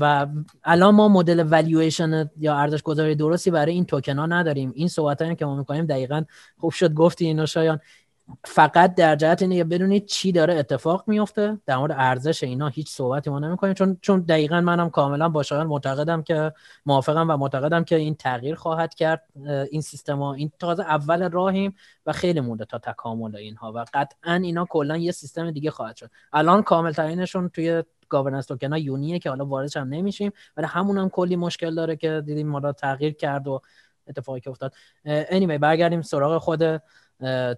و 0.01 0.27
الان 0.65 0.95
ما 0.95 1.09
مدل 1.09 1.41
والویشن 1.41 2.31
یا 2.39 2.57
ارزش 2.57 2.83
گذاری 2.83 3.15
درستی 3.15 3.51
برای 3.51 3.73
این 3.73 3.85
توکن 3.85 4.19
ها 4.19 4.27
نداریم. 4.27 4.73
این 4.75 4.89
صحبت 4.89 5.39
که 5.39 5.47
ما 5.47 5.57
می‌کنیم. 5.57 5.87
دقیقا 5.87 6.25
خوب 6.59 6.73
شد 6.73 6.95
گفتی 6.95 7.27
اینو 7.27 7.47
شایان. 7.47 7.81
فقط 8.45 8.95
در 8.95 9.17
جهت 9.17 9.43
اینه 9.43 9.65
بدونید 9.65 10.07
چی 10.07 10.33
داره 10.33 10.55
اتفاق 10.55 11.05
میفته. 11.07 11.59
در 11.67 11.77
مورد 11.77 11.93
ارزش 11.97 12.45
اینا 12.45 12.69
هیچ 12.69 12.91
صحبتی 12.91 13.31
ما 13.31 13.39
نمی‌کنیم. 13.39 13.75
چون 13.75 13.99
چون 14.01 14.21
دقیقا 14.21 14.61
منم 14.61 14.91
کاملا 14.91 15.29
با 15.29 15.43
شایان 15.43 15.67
معتقدم 15.67 16.23
که 16.23 16.53
موافقم 16.87 17.31
و 17.31 17.37
معتقدم 17.37 17.85
که 17.85 17.97
این 17.97 18.15
تغییر 18.15 18.55
خواهد 18.55 18.95
کرد 18.95 19.25
این 19.71 19.81
سیستم 19.81 20.19
ها. 20.19 20.35
این 20.35 20.53
تازه 20.59 20.83
اول 20.83 21.31
راهیم 21.31 21.75
و 22.07 22.13
خیلی 22.13 22.41
مونده 22.41 22.65
تا 22.65 22.79
تکامل 22.79 23.37
اینها 23.37 23.73
و 23.73 23.85
قطعا 23.95 24.35
اینا 24.35 24.65
کلا 24.65 24.97
یه 24.97 25.13
سیستم 25.13 25.51
دیگه 25.51 25.71
خواهد 25.71 25.97
شد. 25.97 26.11
الان 26.33 26.63
کامل 26.63 26.93
ترینشون 26.93 27.49
توی 27.49 27.83
گاورننس 28.09 28.47
توکن 28.47 28.73
ها 28.73 28.79
یونیه 28.79 29.19
که 29.19 29.31
حالا 29.31 29.47
واردش 29.47 29.77
هم 29.77 29.89
نمیشیم 29.89 30.33
ولی 30.57 30.67
همون 30.67 30.99
هم 30.99 31.09
کلی 31.09 31.37
مشکل 31.37 31.75
داره 31.75 31.97
که 31.97 32.23
دیدیم 32.27 32.49
ما 32.49 32.73
تغییر 32.73 33.15
کرد 33.15 33.49
و 33.49 33.61
اتفاقی 34.09 34.41
که 34.41 34.51
افتاد. 34.51 34.75
anyway 35.07 35.59
برگردیم 35.61 36.03
سراغ 36.03 36.39
خود 36.39 36.83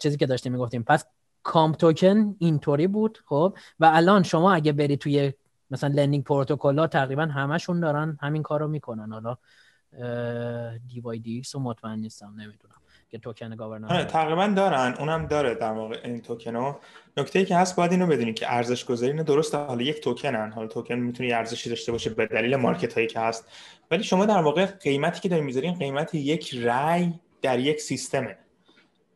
چیزی 0.02 0.16
که 0.16 0.26
داشتیم 0.26 0.52
می‌گفتیم. 0.52 0.82
پس 0.82 1.04
COMP 1.42 1.72
token 1.72 2.36
اینطوری 2.38 2.86
بود 2.86 3.18
خب؟ 3.26 3.54
و 3.80 3.90
الان 3.94 4.22
شما 4.22 4.52
اگه 4.52 4.72
بری 4.72 4.96
توی 4.96 5.32
مثلا 5.70 5.90
lending 5.94 6.24
پروتکل 6.24 6.78
ها 6.78 6.86
تقریبا 6.86 7.22
همشون 7.22 7.80
دارن 7.80 8.18
همین 8.20 8.42
کارو 8.42 8.68
می‌کنن. 8.68 9.12
حالا 9.12 9.36
dYdX 10.88 11.42
رو 11.54 11.60
مطمئن 11.60 11.98
نیستم 11.98 12.26
نمی‌دونم 12.26 12.74
که 13.08 13.18
توکن 13.18 13.56
governance 13.56 13.90
آره، 13.90 14.04
تقریبا 14.04 14.46
دارن. 14.46 14.94
اونم 14.98 15.26
داره 15.26 15.54
در 15.54 15.72
واقع 15.72 16.00
این 16.04 16.20
توکن 16.20 16.56
ها. 16.56 16.80
نکته 17.16 17.38
ای 17.38 17.44
که 17.44 17.56
هست 17.56 17.76
باید 17.76 17.92
اینو 17.92 18.06
بدونید 18.06 18.34
که 18.34 18.54
ارزش 18.54 18.84
گذاری 18.84 19.12
نه 19.12 19.22
درسته. 19.22 19.58
حالا 19.58 19.82
یک 19.82 20.00
توکنن. 20.00 20.52
حالا 20.52 20.66
توکن 20.66 20.94
می‌تونه 20.94 21.34
ارزشی 21.34 21.68
داشته 21.68 21.92
باشه 21.92 22.10
به 22.10 22.26
دلیل 22.26 22.56
market 22.56 22.94
هایی 22.94 23.06
که 23.06 23.20
هست. 23.20 23.48
ولی 23.90 24.02
شما 24.02 24.26
در 24.26 24.42
واقع 24.42 24.66
قیمتی 24.66 25.20
که 25.20 25.28
دارین 25.28 25.44
می‌ذارین 25.44 25.74
قیمت 25.74 26.14
یک 26.14 26.54
رای 26.54 27.12
در 27.42 27.58
یک 27.58 27.80
سیستمه. 27.80 28.36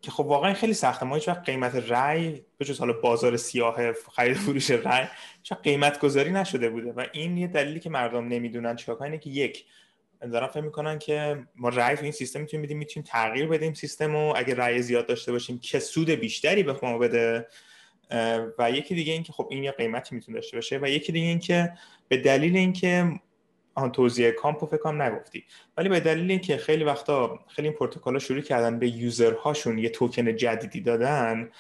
که 0.05 0.11
خب 0.11 0.27
واقعا 0.27 0.55
خیلی 0.55 0.75
سخته. 0.75 1.07
ما 1.07 1.15
هیچ 1.15 1.29
وقت 1.29 1.45
قیمت 1.45 1.91
رای 1.91 2.43
به 2.59 2.65
جز 2.65 2.79
حالا 2.79 2.93
بازار 2.93 3.37
سیاه 3.37 3.93
خرید 3.93 4.37
فروش 4.37 4.71
رای 4.71 5.05
چه 5.43 5.55
قیمت 5.55 5.99
گذاری 5.99 6.31
نشده 6.33 6.71
بوده. 6.71 6.93
و 6.93 7.07
این 7.13 7.37
یه 7.37 7.47
دلیلی 7.47 7.81
که 7.81 7.91
مردم 7.91 8.29
نمی‌دونن 8.29 8.77
چیکار 8.77 8.97
کنن 8.97 9.19
که 9.19 9.31
یک 9.31 9.65
دارن 10.21 10.47
فکر 10.47 10.61
می‌کنن 10.61 10.99
که 10.99 11.47
ما 11.57 11.69
رای 11.69 11.97
تو 11.97 12.03
این 12.03 12.13
سیستم 12.13 12.41
می‌تونیم 12.41 12.67
بدیم 12.67 12.79
می‌تونیم 12.79 13.07
تغییر 13.11 13.47
بدیم 13.47 13.75
سیستم 13.75 14.17
و 14.17 14.33
اگه 14.37 14.55
رای 14.55 14.83
زیاد 14.83 15.07
داشته 15.07 15.33
باشیم 15.33 15.59
که 15.59 15.79
سود 15.79 16.11
بیشتری 16.11 16.63
به 16.63 16.77
ما 16.83 16.99
بده. 16.99 17.47
و 18.59 18.71
یکی 18.71 18.95
دیگه 18.95 19.13
این 19.13 19.23
که 19.23 19.33
خب 19.33 19.49
این 19.51 19.65
یه 19.65 19.71
قیمتی 19.71 20.15
می‌تونه 20.15 20.39
داشته 20.39 20.57
باشه. 20.57 20.79
و 20.83 20.89
یکی 20.89 21.13
دیگه 21.13 21.27
این 21.27 21.39
که 21.39 21.73
به 22.09 22.17
دلیل 22.17 22.57
اینکه 22.57 23.21
آن 23.75 23.93
توزیع 23.93 24.31
COMP 24.31 24.60
و 24.60 24.67
فکر 24.67 24.77
کنم 24.77 25.03
نگفتی. 25.03 25.45
ولی 25.77 25.89
به 25.89 26.01
دلیل 26.01 26.31
اینکه 26.31 26.57
خیلی 26.57 26.85
وقتا 26.85 27.39
خیلی 27.49 27.69
این 27.69 28.19
شروع 28.19 28.41
کردن 28.41 28.79
به 28.79 28.89
user 28.89 29.29
هاشون 29.29 29.79
یه 29.79 29.89
توکن 29.89 30.37
جدیدی 30.37 30.81
دادن 30.81 31.51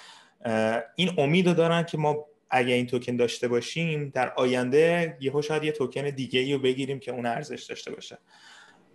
این 0.96 1.10
امید 1.18 1.56
دارن 1.56 1.82
که 1.82 1.98
ما 1.98 2.24
اگه 2.50 2.74
این 2.74 2.86
توکن 2.86 3.16
داشته 3.16 3.48
باشیم 3.48 4.10
در 4.14 4.32
آینده 4.36 5.16
یهو 5.20 5.42
شاید 5.42 5.64
یه 5.64 5.72
توکن 5.72 6.10
دیگه 6.10 6.40
ای 6.40 6.52
رو 6.52 6.58
بگیریم 6.58 6.98
که 6.98 7.12
اون 7.12 7.26
ارزش 7.26 7.64
داشته 7.64 7.90
باشه. 7.90 8.18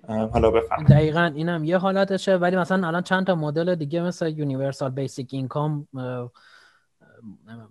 حالا 0.07 0.51
بفهم 0.51 0.83
دقیقا 0.83 1.31
اینم 1.35 1.63
یه 1.63 1.77
حالتشه 1.77 2.35
ولی 2.35 2.55
مثلا 2.55 2.87
الان 2.87 3.03
چند 3.03 3.27
تا 3.27 3.35
مدل 3.35 3.75
دیگه 3.75 4.01
مثل 4.01 4.29
universal 4.37 4.91
basic 4.91 5.33
income 5.33 5.87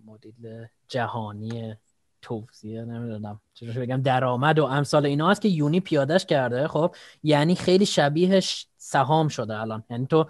مدل 0.06 0.64
جهانی 0.88 1.76
توزیع 2.22 2.84
نمی‌دونم. 2.84 3.40
چطور 3.54 3.72
بگم 3.72 4.02
درآمد 4.02 4.58
و 4.58 4.64
امثال 4.64 5.06
اینا 5.06 5.30
هست 5.30 5.40
که 5.40 5.48
یونی 5.48 5.80
پیادش 5.80 6.26
کرده. 6.26 6.68
خب 6.68 6.94
یعنی 7.22 7.54
خیلی 7.54 7.86
شبیهش 7.86 8.66
سهام 8.76 9.28
شده 9.28 9.60
الان. 9.60 9.84
یعنی 9.90 10.06
تو 10.06 10.26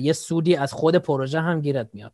یه 0.00 0.12
سودی 0.12 0.56
از 0.56 0.72
خود 0.72 0.96
پروژه 0.96 1.40
هم 1.40 1.60
گیرت 1.60 1.88
میاد. 1.92 2.12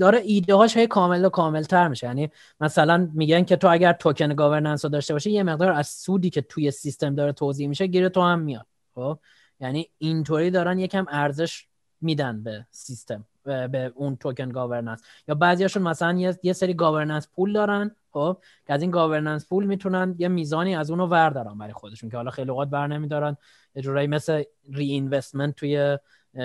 داره 0.00 0.18
ایده 0.18 0.54
هاش 0.54 0.76
هی 0.76 0.86
کامل 0.86 1.24
و 1.24 1.28
کامل 1.28 1.62
تر 1.62 1.88
میشه. 1.88 2.06
یعنی 2.06 2.30
مثلا 2.60 3.10
میگن 3.14 3.44
که 3.44 3.56
تو 3.56 3.68
اگر 3.68 3.92
توکن 3.92 4.34
گاورننس 4.34 4.84
رو 4.84 4.90
داشته 4.90 5.12
باشی 5.14 5.30
یه 5.30 5.42
مقدار 5.42 5.72
از 5.72 5.88
سودی 5.88 6.30
که 6.30 6.40
توی 6.40 6.70
سیستم 6.70 7.14
داره 7.14 7.32
توضیح 7.32 7.68
میشه 7.68 7.86
گیر 7.86 8.08
تو 8.08 8.22
هم 8.22 8.38
میاد. 8.38 8.66
خب 8.94 9.18
یعنی 9.60 9.90
اینطوری 9.98 10.50
دارن 10.50 10.78
یکم 10.78 11.06
ارزش 11.08 11.66
میدن 12.00 12.42
به 12.42 12.66
سیستم. 12.70 13.24
به 13.46 13.92
اون 13.94 14.16
توکن 14.16 14.48
governance 14.48 15.02
یا 15.28 15.34
بعضیاشون 15.34 15.82
مثلا 15.82 16.34
یه, 16.42 16.52
سری 16.52 16.74
governance 16.74 17.28
pool 17.28 17.52
دارن 17.52 17.96
خب؟ 18.12 18.38
که 18.66 18.72
از 18.72 18.82
این 18.82 18.90
governance 18.90 19.48
pool 19.48 19.66
می‌تونن 19.66 20.14
یه 20.18 20.28
میزانی 20.28 20.76
از 20.76 20.90
اونو 20.90 21.06
وردارن 21.06 21.58
برای 21.58 21.72
خودشون 21.72 22.10
که 22.10 22.16
حالا 22.16 22.30
خیلی 22.30 22.50
اوقات 22.50 22.68
بر 22.68 22.86
نمیدارن. 22.86 23.36
یه 23.74 23.82
جورایی 23.82 24.06
مثل 24.06 24.42
ری 24.72 25.10
توی 25.56 25.98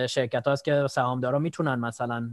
شرکت 0.10 0.48
هاست 0.48 0.64
که 0.64 0.88
سهامدارا 0.90 1.40
می‌تونن 1.40 1.76
مثلا 1.76 2.30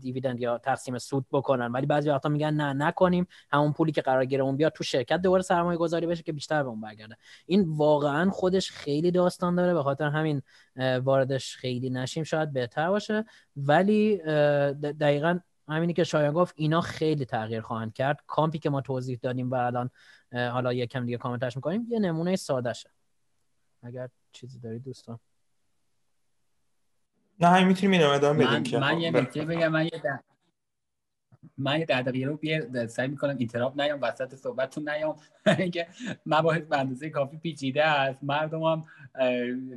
dividend 0.00 0.40
یا 0.40 0.58
تقسیم 0.58 0.98
سود 0.98 1.26
بکنن. 1.32 1.72
ولی 1.72 1.86
بعضی 1.86 2.10
وقتا 2.10 2.28
میگن 2.28 2.54
نه 2.54 2.72
نکنیم. 2.72 3.26
همون 3.50 3.72
پولی 3.72 3.92
که 3.92 4.02
قرار 4.02 4.24
گیرمون 4.24 4.56
بیاد 4.56 4.72
تو 4.72 4.84
شرکت 4.84 5.22
دوباره 5.22 5.42
سرمایه 5.42 5.78
گذاری 5.78 6.06
بشه 6.06 6.22
که 6.22 6.32
بیشتر 6.32 6.62
به 6.62 6.68
اون 6.68 6.80
برگرده. 6.80 7.16
این 7.46 7.64
واقعا 7.76 8.30
خودش 8.30 8.70
خیلی 8.70 9.10
داستان 9.10 9.54
داره. 9.54 9.74
به 9.74 9.82
خاطر 9.82 10.08
همین 10.08 10.42
واردش 11.02 11.56
خیلی 11.56 11.90
نشیم. 11.90 12.24
شاید 12.24 12.52
بهتر 12.52 12.90
باشه. 12.90 13.24
ولی 13.56 14.16
دقیقا 14.82 15.38
همینی 15.68 15.92
که 15.92 16.04
شایان 16.04 16.32
گفت 16.32 16.54
اینا 16.56 16.80
خیلی 16.80 17.24
تغییر 17.24 17.60
خواهند 17.60 17.92
کرد. 17.92 18.20
کامپی 18.26 18.58
که 18.58 18.70
ما 18.70 18.80
توضیح 18.80 19.18
دادیم 19.22 19.50
و 19.50 19.54
الان 19.54 19.90
حالا 20.32 20.72
یکم 20.72 21.04
دیگه 21.04 21.18
کامنتش 21.18 21.56
می‌کنیم 21.56 21.86
یه 21.90 21.98
نمونه 21.98 22.36
ساده 22.36 22.72
شه 22.72 22.90
اگر 23.82 24.08
چیزی 24.32 24.58
داری 24.58 24.78
دوستان؟ 24.78 25.18
نه 27.40 27.48
همین 27.48 27.68
می‌تونیم 27.68 28.00
این 28.00 28.10
ادامه 28.10 28.46
بدیم 28.46 28.62
که 28.62 28.78
من 28.78 29.00
یه 29.00 29.10
نکته 29.10 29.44
بگم 29.44 29.68
من 29.68 29.84
یه 29.84 30.02
من 31.58 31.78
یه 31.78 31.84
دقیقه 31.84 32.26
رو 32.26 32.36
بیار 32.36 32.86
سعی 32.86 33.08
می‌کنم 33.08 33.36
اینتراب 33.38 33.80
نیام 33.80 33.98
وسط 34.02 34.34
صحبتتون 34.34 34.88
نیام. 34.88 35.16
اینکه 35.58 35.86
مباحث 36.26 36.62
به 36.62 36.78
اندازه 36.78 37.10
کافی 37.10 37.36
پیچیده 37.36 37.84
است. 37.84 38.24
مردم 38.24 38.62
هم 38.62 38.84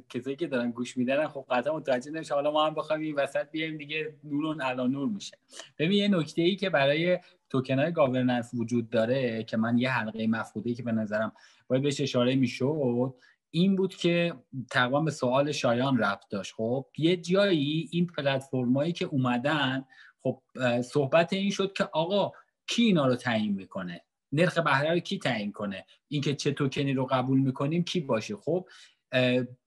کسایی 0.09 0.35
که 0.35 0.47
دارن 0.47 0.71
گوش 0.71 0.97
میدن 0.97 1.27
خب 1.27 1.45
قطعا 1.49 1.77
متوجه 1.77 2.11
نمیشه 2.11 2.33
حالا 2.33 2.51
ما 2.51 2.65
هم 2.65 2.73
بخوایم 2.73 3.01
این 3.01 3.15
وسط 3.15 3.51
بیایم 3.51 3.77
دیگه 3.77 4.13
نورون 4.23 4.61
الان 4.61 4.91
نور 4.91 5.09
میشه. 5.09 5.37
ببین 5.77 5.97
یه 5.97 6.07
نکته 6.07 6.41
ای 6.41 6.55
که 6.55 6.69
برای 6.69 7.19
توکن 7.49 7.79
های 7.79 7.91
گاورننس 7.91 8.51
وجود 8.53 8.89
داره 8.89 9.43
که 9.43 9.57
من 9.57 9.77
یه 9.77 9.91
حلقه 9.91 10.27
مفقوده 10.27 10.73
که 10.73 10.83
به 10.83 10.91
نظرم 10.91 11.31
باید 11.67 11.83
بهش 11.83 12.01
اشاره 12.01 12.35
می‌شد 12.35 13.13
این 13.51 13.75
بود 13.75 13.95
که 13.95 14.33
تقریبا 14.71 15.01
به 15.01 15.11
سوال 15.11 15.51
شایان 15.51 15.97
رفت 15.97 16.29
داشت. 16.29 16.53
خب 16.53 16.85
یه 16.97 17.17
جایی 17.17 17.89
این 17.91 18.07
پلتفرمایی 18.07 18.93
که 18.93 19.05
اومدن 19.05 19.85
خب 20.23 20.41
صحبت 20.81 21.33
این 21.33 21.51
شد 21.51 21.73
که 21.73 21.83
آقا 21.83 22.31
کی 22.67 22.83
اینا 22.83 23.07
رو 23.07 23.15
تعیین 23.15 23.53
می‌کنه؟ 23.53 24.01
نرخ 24.31 24.57
بهره 24.57 24.93
رو 24.93 24.99
کی 24.99 25.19
تعیین 25.19 25.51
کنه؟ 25.51 25.85
اینکه 26.07 26.35
چه 26.35 26.51
توکنی 26.51 26.93
رو 26.93 27.05
قبول 27.05 27.39
می‌کنیم 27.39 27.83
کی 27.83 27.99
باشه؟ 27.99 28.35
خب 28.35 28.67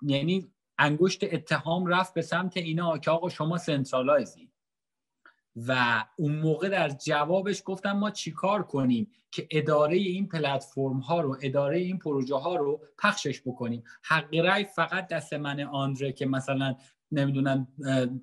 یعنی 0.02 0.52
انگشت 0.78 1.24
اتهام 1.24 1.86
رفت 1.86 2.14
به 2.14 2.22
سمت 2.22 2.56
اینا 2.56 2.98
که 2.98 3.10
آقا 3.10 3.28
شما 3.28 3.58
سنترالایزی. 3.58 4.49
و 5.56 6.04
اون 6.16 6.36
موقع 6.36 6.68
در 6.68 6.88
جوابش 6.88 7.62
گفتم 7.64 7.92
ما 7.92 8.10
چیکار 8.10 8.62
کنیم 8.62 9.10
که 9.30 9.48
اداره 9.50 9.96
این 9.96 10.28
پلتفرم 10.28 10.98
ها 10.98 11.20
رو 11.20 11.36
اداره 11.42 11.78
این 11.78 11.98
پروژه 11.98 12.36
ها 12.36 12.56
رو 12.56 12.80
پخشش 12.98 13.42
بکنیم؟ 13.42 13.82
حق 14.02 14.34
رای 14.34 14.64
فقط 14.64 15.08
دست 15.08 15.32
من 15.32 15.60
آندره 15.60 16.12
که 16.12 16.26
مثلا 16.26 16.74
نمی‌دونم 17.12 17.68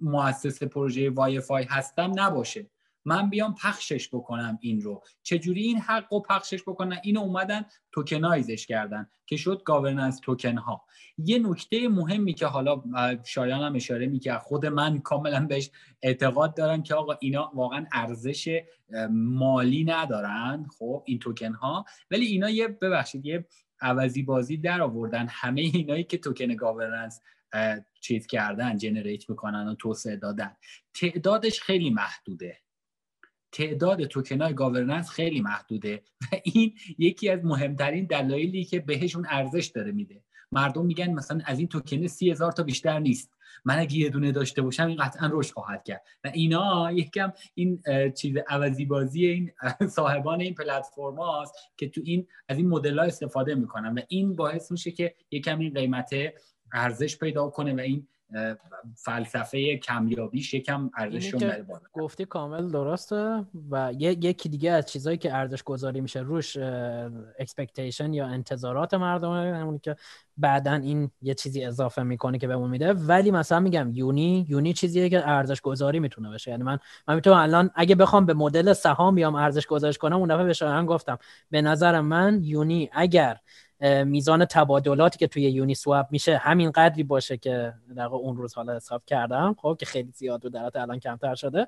مؤسس 0.02 0.64
پروژه 0.64 1.10
YFI 1.10 1.64
هستم 1.64 2.12
نباشه. 2.16 2.70
من 3.08 3.30
بیام 3.30 3.56
پخشش 3.56 4.08
بکنم 4.08 4.60
این 4.62 4.82
رو. 4.82 5.04
چجوری 5.24 5.62
این 5.62 5.78
حق 5.78 6.14
رو 6.14 6.20
پخشش 6.20 6.62
بکنن؟ 6.62 7.00
اینو 7.04 7.20
اومدن 7.20 7.66
tokenize 7.92 8.53
ش 8.53 8.68
کردن 8.68 9.10
که 9.26 9.38
شد 9.38 9.62
governance 9.66 10.20
token 10.20 10.58
ها. 10.58 10.86
یه 11.18 11.40
نکته 11.40 11.88
مهمی 11.88 12.34
که 12.34 12.46
حالا 12.46 12.84
شایان 13.26 13.62
هم 13.62 13.76
اشاره 13.76 14.08
می‌کرد 14.08 14.40
خود 14.40 14.66
من 14.66 15.00
کاملا 15.00 15.46
بهش 15.46 15.72
اعتقاد 16.02 16.58
دارم 16.58 16.84
که 16.84 16.96
آقا 16.96 17.18
اینا 17.22 17.52
واقعا 17.54 17.86
ارزش 17.94 18.62
مالی 19.12 19.84
ندارن 19.84 20.68
خب 20.80 21.04
این 21.06 21.20
توکن 21.20 21.54
ها. 21.54 21.86
ولی 22.12 22.26
اینا 22.26 22.50
یه 22.50 22.68
ببخشید 22.68 23.26
یه 23.26 23.46
عوضی 23.82 24.24
بازی 24.24 24.58
در 24.58 24.82
آوردن. 24.82 25.28
همه 25.30 25.62
اینایی 25.62 26.04
که 26.04 26.18
توکن 26.18 26.56
governance 26.56 27.22
چیز 28.02 28.28
کردن 28.28 28.78
generate 28.78 29.30
می‌کنن 29.30 29.68
و 29.68 29.76
توسعه 29.76 30.16
دادن. 30.16 30.56
تعدادش 30.94 31.62
خیلی 31.62 31.90
محدوده. 31.90 32.58
تعداد 33.58 34.04
توکن 34.04 34.42
های 34.42 34.54
governance 34.54 35.10
خیلی 35.10 35.42
محدوده 35.42 36.02
و 36.22 36.36
این 36.44 36.74
یکی 36.98 37.30
از 37.30 37.46
مهمترین 37.46 38.06
دلایلی 38.06 38.64
که 38.64 38.80
بهشون 38.80 39.26
ارزش 39.30 39.66
داره 39.66 39.92
میده. 39.92 40.24
مردم 40.52 40.86
میگن 40.86 41.14
مثلا 41.14 41.40
از 41.46 41.60
این 41.60 41.68
توکن 41.68 42.08
سی 42.08 42.32
هزار 42.32 42.52
تا 42.52 42.64
بیشتر 42.64 43.00
نیست. 43.00 43.32
من 43.66 43.80
اگه 43.80 43.98
یه 43.98 44.10
دونه 44.10 44.32
داشته 44.32 44.62
باشم 44.62 44.88
این 44.88 44.98
قطعا 44.98 45.30
رشد 45.34 45.54
خواهد 45.54 45.84
کرد. 45.84 46.02
و 46.24 46.32
اینا 46.34 46.92
یکم 46.92 47.34
این 47.54 47.82
چیز 48.18 48.36
عوضی 48.48 48.86
بازی 48.86 49.26
این 49.26 49.52
صاحبان 49.96 50.42
این 50.42 50.54
پلتفرم 50.54 51.16
هاست 51.16 51.54
که 51.78 51.90
تو 51.90 52.02
این 52.04 52.28
از 52.50 52.58
این 52.58 52.70
مدل 52.70 53.00
ها 53.00 53.06
استفاده 53.06 53.56
می‌کنن. 53.56 53.94
و 53.94 54.02
این 54.08 54.36
باعث 54.36 54.72
میشه 54.72 54.92
که 54.92 55.16
یکم 55.32 55.60
این 55.60 55.74
قیمت 55.74 56.14
ارزش 56.74 57.18
پیدا 57.18 57.50
کنه 57.50 57.74
و 57.74 57.80
این 57.80 58.08
فلسفه 58.96 59.78
کمیابیش 59.78 60.54
یکم 60.54 60.90
ارزش 60.98 61.34
رو 61.34 61.40
بالا. 61.40 61.80
گفتی 61.94 62.26
کامل 62.26 62.72
درسته 62.72 63.46
و 63.72 63.94
یکی 64.00 64.50
دیگه 64.50 64.72
از 64.72 64.86
چیزهایی 64.86 65.18
که 65.18 65.36
ارزش 65.36 65.64
گذاری 65.64 66.02
میشه 66.02 66.20
روش 66.20 66.58
expectation 67.40 68.14
یا 68.14 68.26
انتظارات 68.26 68.94
مردم 68.94 69.32
همونی 69.32 69.80
که 69.80 69.96
بعدا 70.38 70.74
این 70.74 71.12
یه 71.22 71.34
چیزی 71.34 71.66
اضافه 71.66 72.04
می‌کنه 72.04 72.38
که 72.38 72.48
بهمون 72.48 72.70
میده. 72.70 72.94
ولی 72.94 73.32
مثلا 73.32 73.60
میگم 73.60 73.92
UNI 73.94 74.46
UNI 74.50 74.74
چیزیه 74.74 75.10
که 75.10 75.30
ارزش 75.30 75.62
گذاری 75.62 76.00
می‌تونه 76.00 76.30
بشه. 76.30 76.52
یعنی 76.52 76.64
من 76.64 76.80
من 77.08 77.16
می‌تونم 77.16 77.38
الان 77.38 77.70
اگه 77.76 77.96
بخوام 77.96 78.26
به 78.26 78.34
مدل 78.34 78.74
سهام 78.74 79.16
بیام 79.16 79.36
ارزش 79.36 79.66
گذارش 79.66 79.98
کنم 79.98 80.18
اون 80.18 80.30
دفعه 80.36 80.44
به 80.44 80.86
گفتم 80.86 81.18
به 81.52 81.62
نظر 81.62 82.02
من 82.02 82.40
UNI 82.44 82.90
اگر 82.94 83.38
میزان 84.06 84.46
تبادلاتی 84.46 85.18
که 85.18 85.28
توی 85.28 85.44
یونی 85.44 85.76
سواب 85.76 86.08
میشه 86.12 86.38
همین 86.38 86.72
قدری 86.72 87.04
باشه 87.04 87.38
که 87.38 87.74
در 87.96 88.06
اون 88.06 88.38
روز 88.38 88.54
حالا 88.54 88.76
حساب 88.76 89.06
کردم 89.06 89.56
خب 89.60 89.78
که 89.80 89.86
خیلی 89.86 90.12
زیاد 90.12 90.46
و 90.46 90.50
در 90.50 90.72
الان 90.76 91.00
کمتر 91.00 91.36
شده. 91.36 91.68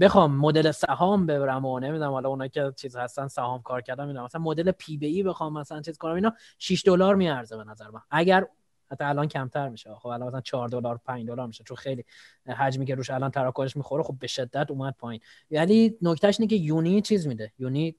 بخوام 0.00 0.36
مدل 0.36 0.70
سهام 0.70 1.26
ببرم 1.26 1.64
و 1.64 1.80
نمی‌دونم 1.80 2.10
حالا 2.10 2.28
اونایی 2.28 2.50
که 2.50 2.72
چیز 2.76 2.96
هستن 2.96 3.28
سهام 3.28 3.62
کار 3.62 3.80
کردم 3.82 4.06
اینا 4.06 4.24
مثلا 4.24 4.40
مدل 4.40 4.70
پی 4.70 4.96
بی 4.96 5.06
ای 5.06 5.22
بخوام 5.22 5.52
مثلا 5.52 5.82
چیز 5.82 5.98
کنم 5.98 6.14
اینا 6.14 6.32
6 6.58 6.82
دلار 6.86 7.14
میارزه 7.14 7.56
به 7.56 7.64
نظر 7.64 7.90
من. 7.90 8.00
اگر 8.10 8.46
حتی 8.90 9.04
الان 9.04 9.28
کمتر 9.28 9.68
میشه. 9.68 9.94
خب 9.94 10.06
الان 10.06 10.28
مثلا 10.28 10.40
4 10.40 10.68
دلار 10.68 11.00
5 11.04 11.26
دلار 11.26 11.46
میشه. 11.46 11.64
چون 11.64 11.76
خیلی 11.76 12.04
حجمی 12.46 12.86
که 12.86 12.94
روش 12.94 13.10
الان 13.10 13.30
تراکنش 13.30 13.76
می‌خوره 13.76 14.02
خب 14.02 14.14
به 14.20 14.26
شدت 14.26 14.70
اومد 14.70 14.94
پایین. 14.98 15.20
یعنی 15.50 15.94
نکتهش 16.02 16.40
اینه 16.40 16.50
که 16.50 16.56
یونی 16.56 17.02
چیز 17.02 17.26
میده. 17.26 17.52
یونی 17.58 17.96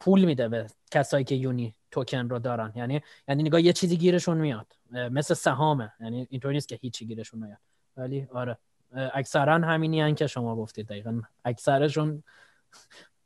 پول 0.00 0.24
میده 0.24 0.48
به 0.48 0.66
کسایی 0.90 1.24
که 1.24 1.34
یونی 1.34 1.74
توکن 1.90 2.28
رو 2.28 2.38
دارن. 2.38 2.72
یعنی 2.76 3.00
یعنی 3.28 3.42
نگاه 3.42 3.62
یه 3.62 3.72
چیزی 3.72 3.96
گیرشون 3.96 4.38
میاد. 4.38 4.66
مثل 4.90 5.34
سهامه. 5.34 5.92
یعنی 6.00 6.26
اینطوری 6.30 6.54
نیست 6.54 6.68
که 6.68 6.78
هیچی 6.82 7.06
گیرشون 7.06 7.40
میاد 7.40 7.58
ولی 7.96 8.28
آره. 8.32 8.58
اکثرا 8.92 9.54
همینی 9.54 10.00
هن 10.00 10.14
که 10.14 10.26
شما 10.26 10.56
گفتید 10.56 10.86
دقیقا. 10.86 11.20
اکثرشون 11.44 12.22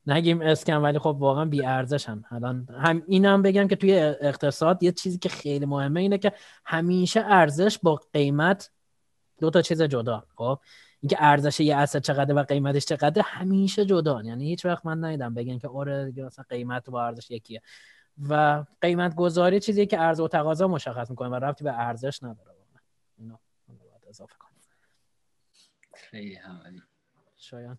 نگیم 0.07 0.41
اسکن 0.41 0.77
ولی 0.77 0.99
خب 0.99 1.17
واقعا 1.19 1.45
بی 1.45 1.65
ارزشن. 1.65 2.25
الان 2.31 2.69
هم 2.81 3.03
اینم 3.07 3.43
بگم 3.43 3.69
که 3.69 3.77
توی 3.77 3.99
اقتصاد 3.99 4.83
یه 4.83 4.93
چیزی 4.93 5.19
که 5.19 5.29
خیلی 5.29 5.67
مهمه 5.67 6.01
اینه 6.01 6.19
که 6.19 6.33
همیشه 6.65 7.21
ارزش 7.27 7.79
با 7.79 8.01
قیمت 8.13 8.71
دو 9.41 9.51
تا 9.51 9.63
چیز 9.63 9.83
جدا. 9.83 10.25
خب؟ 10.37 10.59
اینکه 11.03 11.17
ارزش 11.21 11.61
یه 11.61 11.77
اسد 11.77 12.01
چقدر 12.01 12.35
و 12.35 12.43
قیمتش 12.43 12.85
چقدر 12.85 13.23
همیشه 13.25 13.85
جدا 13.85 14.23
یعنی 14.23 14.49
هیچ 14.49 14.65
وقت 14.65 14.87
من 14.87 15.05
ندیدم 15.05 15.35
بگن 15.35 15.59
که 15.59 15.69
آره 15.69 16.13
مثلا 16.17 16.45
قیمت 16.49 16.91
با 16.91 17.07
ارزش 17.07 17.31
یکیه. 17.31 17.63
و 18.29 18.65
قیمت 18.81 19.15
گذاری 19.15 19.61
چیزیه 19.61 19.87
که 19.87 20.01
عرضه 20.01 20.21
و 20.21 20.29
تقاضا 20.29 20.69
مشخص 20.69 21.11
می‌کنه 21.11 21.29
و 21.29 21.35
ربطی 21.35 21.65
به 21.65 21.73
ارزش 21.73 22.23
نداره 22.23 22.51
اینو 23.19 23.37
باید 23.69 24.05
اضافه 24.09 24.35
کنیم 24.39 24.61
خیلی 25.95 26.35
همالی 26.35 26.83
شایان. 27.37 27.79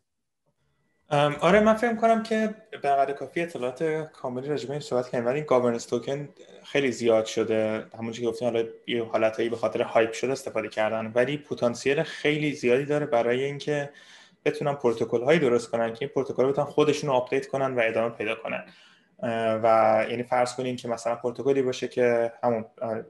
آره 1.41 1.59
من 1.59 1.73
فکر 1.73 1.95
کنم 1.95 2.23
که 2.23 2.55
به 2.71 2.77
قدر 2.77 3.13
کافی 3.13 3.41
اطلاعات 3.41 3.83
کاملی 4.11 4.47
راجع 4.47 4.67
به 4.67 4.71
این 4.71 4.79
صحبت 4.79 5.09
کردیم. 5.09 5.25
ولی 5.25 5.41
governance 5.41 5.85
token 5.85 6.29
خیلی 6.63 6.91
زیاد 6.91 7.25
شده. 7.25 7.85
همونجوری 7.99 8.25
که 8.25 8.31
گفتیم 8.31 8.47
حالا 8.47 8.63
یه 8.87 9.03
حالتایی 9.03 9.49
به 9.49 9.55
خاطر 9.55 9.81
hype 9.81 10.13
شده 10.13 10.31
استفاده 10.31 10.69
کردن. 10.69 11.11
ولی 11.15 11.37
پتانسیل 11.37 12.03
خیلی 12.03 12.53
زیادی 12.53 12.85
داره 12.85 13.05
برای 13.05 13.43
اینکه 13.43 13.89
بتونن 14.45 14.73
پروتکل 14.73 15.23
هایی 15.23 15.39
درست 15.39 15.71
کنن 15.71 15.93
که 15.93 15.97
این 16.01 16.09
پروتکل 16.09 16.45
بتونن 16.45 16.67
خودشون 16.67 17.09
رو 17.09 17.15
آپدیت 17.15 17.47
کنن 17.47 17.75
و 17.75 17.81
ادامه 17.83 18.09
پیدا 18.09 18.35
کنن. 18.35 18.65
و 19.63 20.05
یعنی 20.09 20.23
فرض 20.23 20.55
کنیم 20.55 20.75
که 20.75 20.87
مثلا 20.87 21.15
پروتکلی 21.15 21.61
باشه 21.61 21.87
که 21.87 22.33
همون 22.43 22.65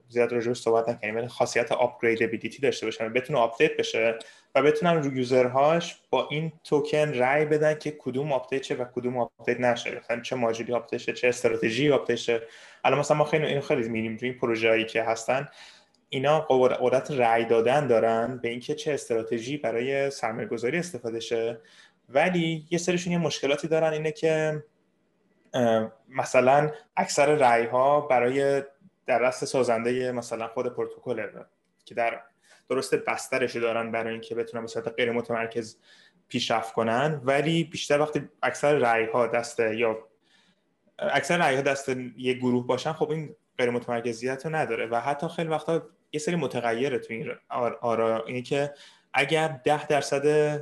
زیاد 0.10 0.32
راجعش 0.32 0.58
صحبت 0.58 0.90
نکنیم 0.90 1.16
ولی 1.16 1.28
خاصیت 1.28 1.72
upgradability 1.72 2.62
داشته 2.62 2.86
باشه 2.86 3.10
بتونه 3.10 3.40
update 3.40 3.78
بشه. 3.78 4.20
و 4.56 4.62
بتونن 4.62 5.04
رو 5.04 5.18
user 5.18 5.66
هاش 5.66 6.02
با 6.10 6.28
این 6.32 6.52
توکن 6.64 7.14
رای 7.14 7.46
بدن 7.46 7.74
که 7.74 7.92
کدوم 7.92 8.32
update 8.32 8.64
شه 8.64 8.76
و 8.76 8.86
کدوم 8.96 9.18
update 9.18 9.60
نشه. 9.60 10.00
مثلا 10.00 10.22
چه 10.22 10.36
ماژولی 10.36 10.74
update 10.74 11.02
شه 11.02 11.14
چه 11.14 11.28
استراتژی 11.28 11.92
update 11.92 12.18
شه. 12.18 12.42
الان 12.84 13.00
مثلا 13.00 13.18
ما 13.18 13.26
خیلی 13.26 13.46
اینو 13.46 13.62
خیلی 13.62 13.82
می‌بینیم 13.82 14.18
روی 14.18 14.30
این 14.30 14.40
پروژه‌ای 14.40 14.86
که 14.86 15.04
هستن. 15.04 15.48
اینا 16.10 16.40
قدرت 16.40 17.12
رای 17.12 17.46
دادن 17.46 17.88
دارن 17.88 18.40
به 18.44 18.50
اینکه 18.50 18.76
چه 18.76 18.94
استراتژی 18.94 19.58
برای 19.58 20.10
سرمایه‌گذاری 20.10 20.78
استفاده 20.78 21.20
شه. 21.20 21.62
ولی 22.10 22.66
یه 22.70 22.78
سریشون 22.78 23.14
یه 23.14 23.20
مشکلاتی 23.20 23.68
دارن 23.68 23.94
اینه 23.94 24.12
که 24.12 24.64
مثلا 26.10 26.72
اکثر 26.98 27.36
رأی 27.36 27.66
ها 27.66 28.02
برای 28.02 28.64
در 29.06 29.20
دست 29.20 29.46
سازنده 29.46 30.12
مثلا 30.12 30.48
خود 30.48 30.76
پروتکل 30.76 31.28
که 31.86 31.96
در 31.96 32.22
درست 32.70 32.96
بسترش 32.96 33.56
دارن 33.56 33.92
برای 33.92 34.12
اینکه 34.12 34.36
بتونن 34.36 34.64
به 34.64 34.68
صورت 34.68 34.88
غیر 34.88 35.12
متمرکز 35.12 35.78
پیشرفت 36.28 36.74
کنن. 36.74 37.22
ولی 37.24 37.64
بیشتر 37.64 38.00
وقتی 38.00 38.30
اکثر 38.44 38.78
رأی 38.78 39.06
ها 39.06 39.28
دست 39.28 39.60
یا 39.60 39.98
اکثر 41.00 41.38
رأی 41.38 41.56
ها 41.56 41.62
دست 41.62 41.90
یک 42.18 42.38
گروه 42.38 42.68
باشن 42.68 42.94
خب 42.94 43.10
این 43.10 43.36
غیر 43.58 43.70
متمرکزیت 43.70 44.46
رو 44.46 44.56
نداره. 44.56 44.86
و 44.86 45.00
حتی 45.00 45.28
خیلی 45.28 45.50
وقتا 45.50 45.90
یه 46.12 46.20
سری 46.20 46.36
متغیره 46.36 47.00
تو 47.00 47.14
این 47.14 47.32
آرا. 47.82 48.26
اینه 48.26 48.42
که 48.42 48.74
اگر 49.14 49.60
ده 49.64 49.88
درصد 49.88 50.60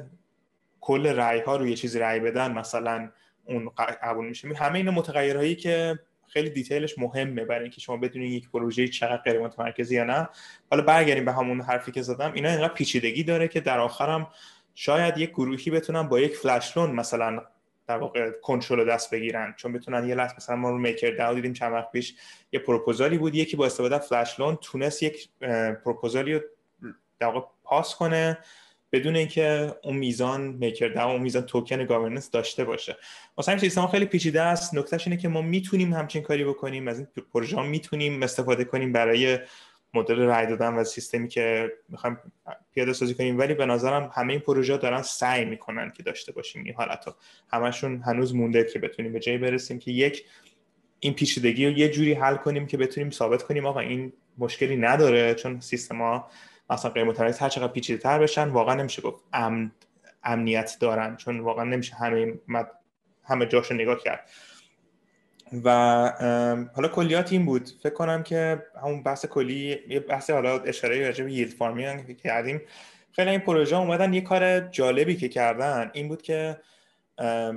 کل 0.81 1.07
رأی 1.07 1.39
ها 1.39 1.55
رو 1.55 1.67
یه 1.67 1.75
چیزی 1.75 1.99
رأی 1.99 2.19
بدن 2.19 2.51
مثلا 2.51 3.11
اون 3.45 3.71
قبول 3.77 4.27
میشه. 4.27 4.47
همه 4.47 4.75
این 4.75 4.89
متغیرهایی 4.89 5.55
که 5.55 5.99
خیلی 6.33 6.49
دیتیلش 6.49 6.97
مهمه 6.97 7.45
برای 7.45 7.61
اینکه 7.61 7.81
شما 7.81 7.97
بدونید 7.97 8.31
یک 8.31 8.49
پروژه 8.49 8.87
چقدر 8.87 9.21
غیر 9.21 9.39
متمرکزی 9.39 9.95
یا 9.95 10.03
نه. 10.03 10.29
حالا 10.71 10.83
برگردیم 10.83 11.25
به 11.25 11.31
همون 11.31 11.61
حرفی 11.61 11.91
که 11.91 12.01
زدم. 12.01 12.33
اینا 12.33 12.49
اینقدر 12.49 12.73
پیچیدگی 12.73 13.23
داره 13.23 13.47
که 13.47 13.59
در 13.59 13.79
آخرم 13.79 14.27
شاید 14.75 15.17
یک 15.17 15.29
گروهی 15.29 15.71
بتونن 15.71 16.03
با 16.03 16.19
یک 16.19 16.35
فلش 16.35 16.77
لون 16.77 16.91
مثلا 16.91 17.41
در 17.87 17.97
واقع 17.97 18.31
کنترل 18.31 18.89
دست 18.89 19.11
بگیرن. 19.11 19.53
چون 19.57 19.73
بتونن 19.73 20.07
یه 20.07 20.15
لحظه 20.15 20.35
مثلا 20.35 20.55
ما 20.55 20.69
رو 20.69 20.77
میکر 20.77 21.11
داو 21.11 21.35
دیدیم 21.35 21.53
چند 21.53 21.73
وقت 21.73 21.91
پیش 21.91 22.15
یه 22.51 22.59
پروپوزالی 22.59 23.17
بود. 23.17 23.35
یکی 23.35 23.57
با 23.57 23.65
استفاده 23.65 23.97
flash 23.97 24.39
loan 24.39 24.55
تونست 24.55 25.03
یک 25.03 25.29
پروپوزالی 25.83 26.33
رو 26.33 26.41
در 27.19 27.27
واقع 27.27 27.47
pass 27.63 27.95
کنه. 27.95 28.37
بدون 28.91 29.15
اینکه 29.15 29.75
اون 29.83 29.97
میزان 29.97 30.41
میکر 30.41 30.87
داو 30.87 31.11
اون 31.11 31.21
میزان 31.21 31.43
token 31.43 31.85
governance 31.85 32.31
داشته 32.31 32.63
باشه. 32.63 32.97
واسه 33.37 33.51
همین 33.51 33.61
سیستم 33.61 33.87
خیلی 33.87 34.05
پیچیده 34.05 34.41
است 34.41 34.75
نکتهش 34.75 35.07
اینه 35.07 35.19
که 35.19 35.27
ما 35.27 35.41
می‌تونیم 35.41 35.93
همچین 35.93 36.21
کاری 36.21 36.43
بکنیم 36.43 36.87
از 36.87 36.97
این 36.99 37.07
پروژه 37.33 37.61
می‌تونیم 37.61 38.23
استفاده 38.23 38.63
کنیم 38.63 38.91
برای 38.91 39.39
مدل 39.93 40.19
رای 40.19 40.47
دادن 40.47 40.73
و 40.73 40.83
سیستمی 40.83 41.27
که 41.27 41.71
می‌خوایم 41.89 42.17
پیاده 42.73 42.93
سازی 42.93 43.13
کنیم. 43.13 43.39
ولی 43.39 43.53
به 43.53 43.65
نظرم 43.65 44.11
همه 44.15 44.33
این 44.33 44.41
پروژه 44.41 44.77
دارن 44.77 45.01
سعی 45.01 45.45
می‌کنن 45.45 45.91
که 45.97 46.03
داشته 46.03 46.31
باشیم 46.31 46.63
این 46.63 46.73
حالت 46.73 47.05
همشون 47.51 48.01
هنوز 48.05 48.35
مونده 48.35 48.63
که 48.73 48.79
بتونیم 48.79 49.13
به 49.13 49.19
جایی 49.19 49.37
برسیم 49.37 49.79
که 49.79 49.91
یک 49.91 50.25
این 50.99 51.13
پیچیدگی 51.13 51.65
رو 51.65 51.71
یه 51.71 51.89
جوری 51.89 52.13
حل 52.13 52.35
کنیم 52.35 52.67
که 52.67 52.77
بتونیم 52.77 53.09
ثابت 53.09 53.43
کنیم 53.43 53.65
آقا 53.65 53.79
این 53.79 54.13
مشکلی 54.37 54.77
نداره 54.77 55.35
چون 55.35 55.59
سیستم 55.59 56.23
ها 56.71 56.77
مثلا 56.77 56.91
غیر 56.91 57.03
متمرکز 57.03 57.39
هر 57.39 57.49
چقدر 57.49 57.71
پیچیده 57.71 58.01
تر 58.01 58.19
بشن 58.19 58.49
واقعا 58.49 58.75
نمیشه 58.75 59.01
گفت 59.01 59.23
امن 59.33 59.71
امنیت 60.23 60.77
دارن 60.79 61.15
چون 61.15 61.39
واقعا 61.39 61.63
نمیشه 61.63 61.95
همه 61.95 62.33
همه 63.23 63.45
جاش 63.45 63.71
نگاه 63.71 63.99
کرد. 63.99 64.29
و 65.63 65.69
حالا 66.75 66.87
کلیات 66.87 67.31
این 67.31 67.45
بود. 67.45 67.69
فکر 67.83 67.93
کنم 67.93 68.23
که 68.23 68.65
همون 68.83 69.03
بحث 69.03 69.25
کلی 69.25 69.79
یه 69.89 69.99
بحث 69.99 70.29
حالا 70.29 70.59
اشاره 70.59 71.05
راجع 71.07 71.23
به 71.23 71.31
ییلد 71.31 71.53
فارمینگ 71.53 72.07
که 72.07 72.13
کردیم. 72.13 72.61
خیلی 73.11 73.29
این 73.29 73.39
پروژه 73.39 73.75
اومدن 73.75 74.13
یه 74.13 74.21
کار 74.21 74.59
جالبی 74.59 75.15
که 75.15 75.29
کردن 75.29 75.91
این 75.93 76.07
بود 76.07 76.21
که 76.21 76.57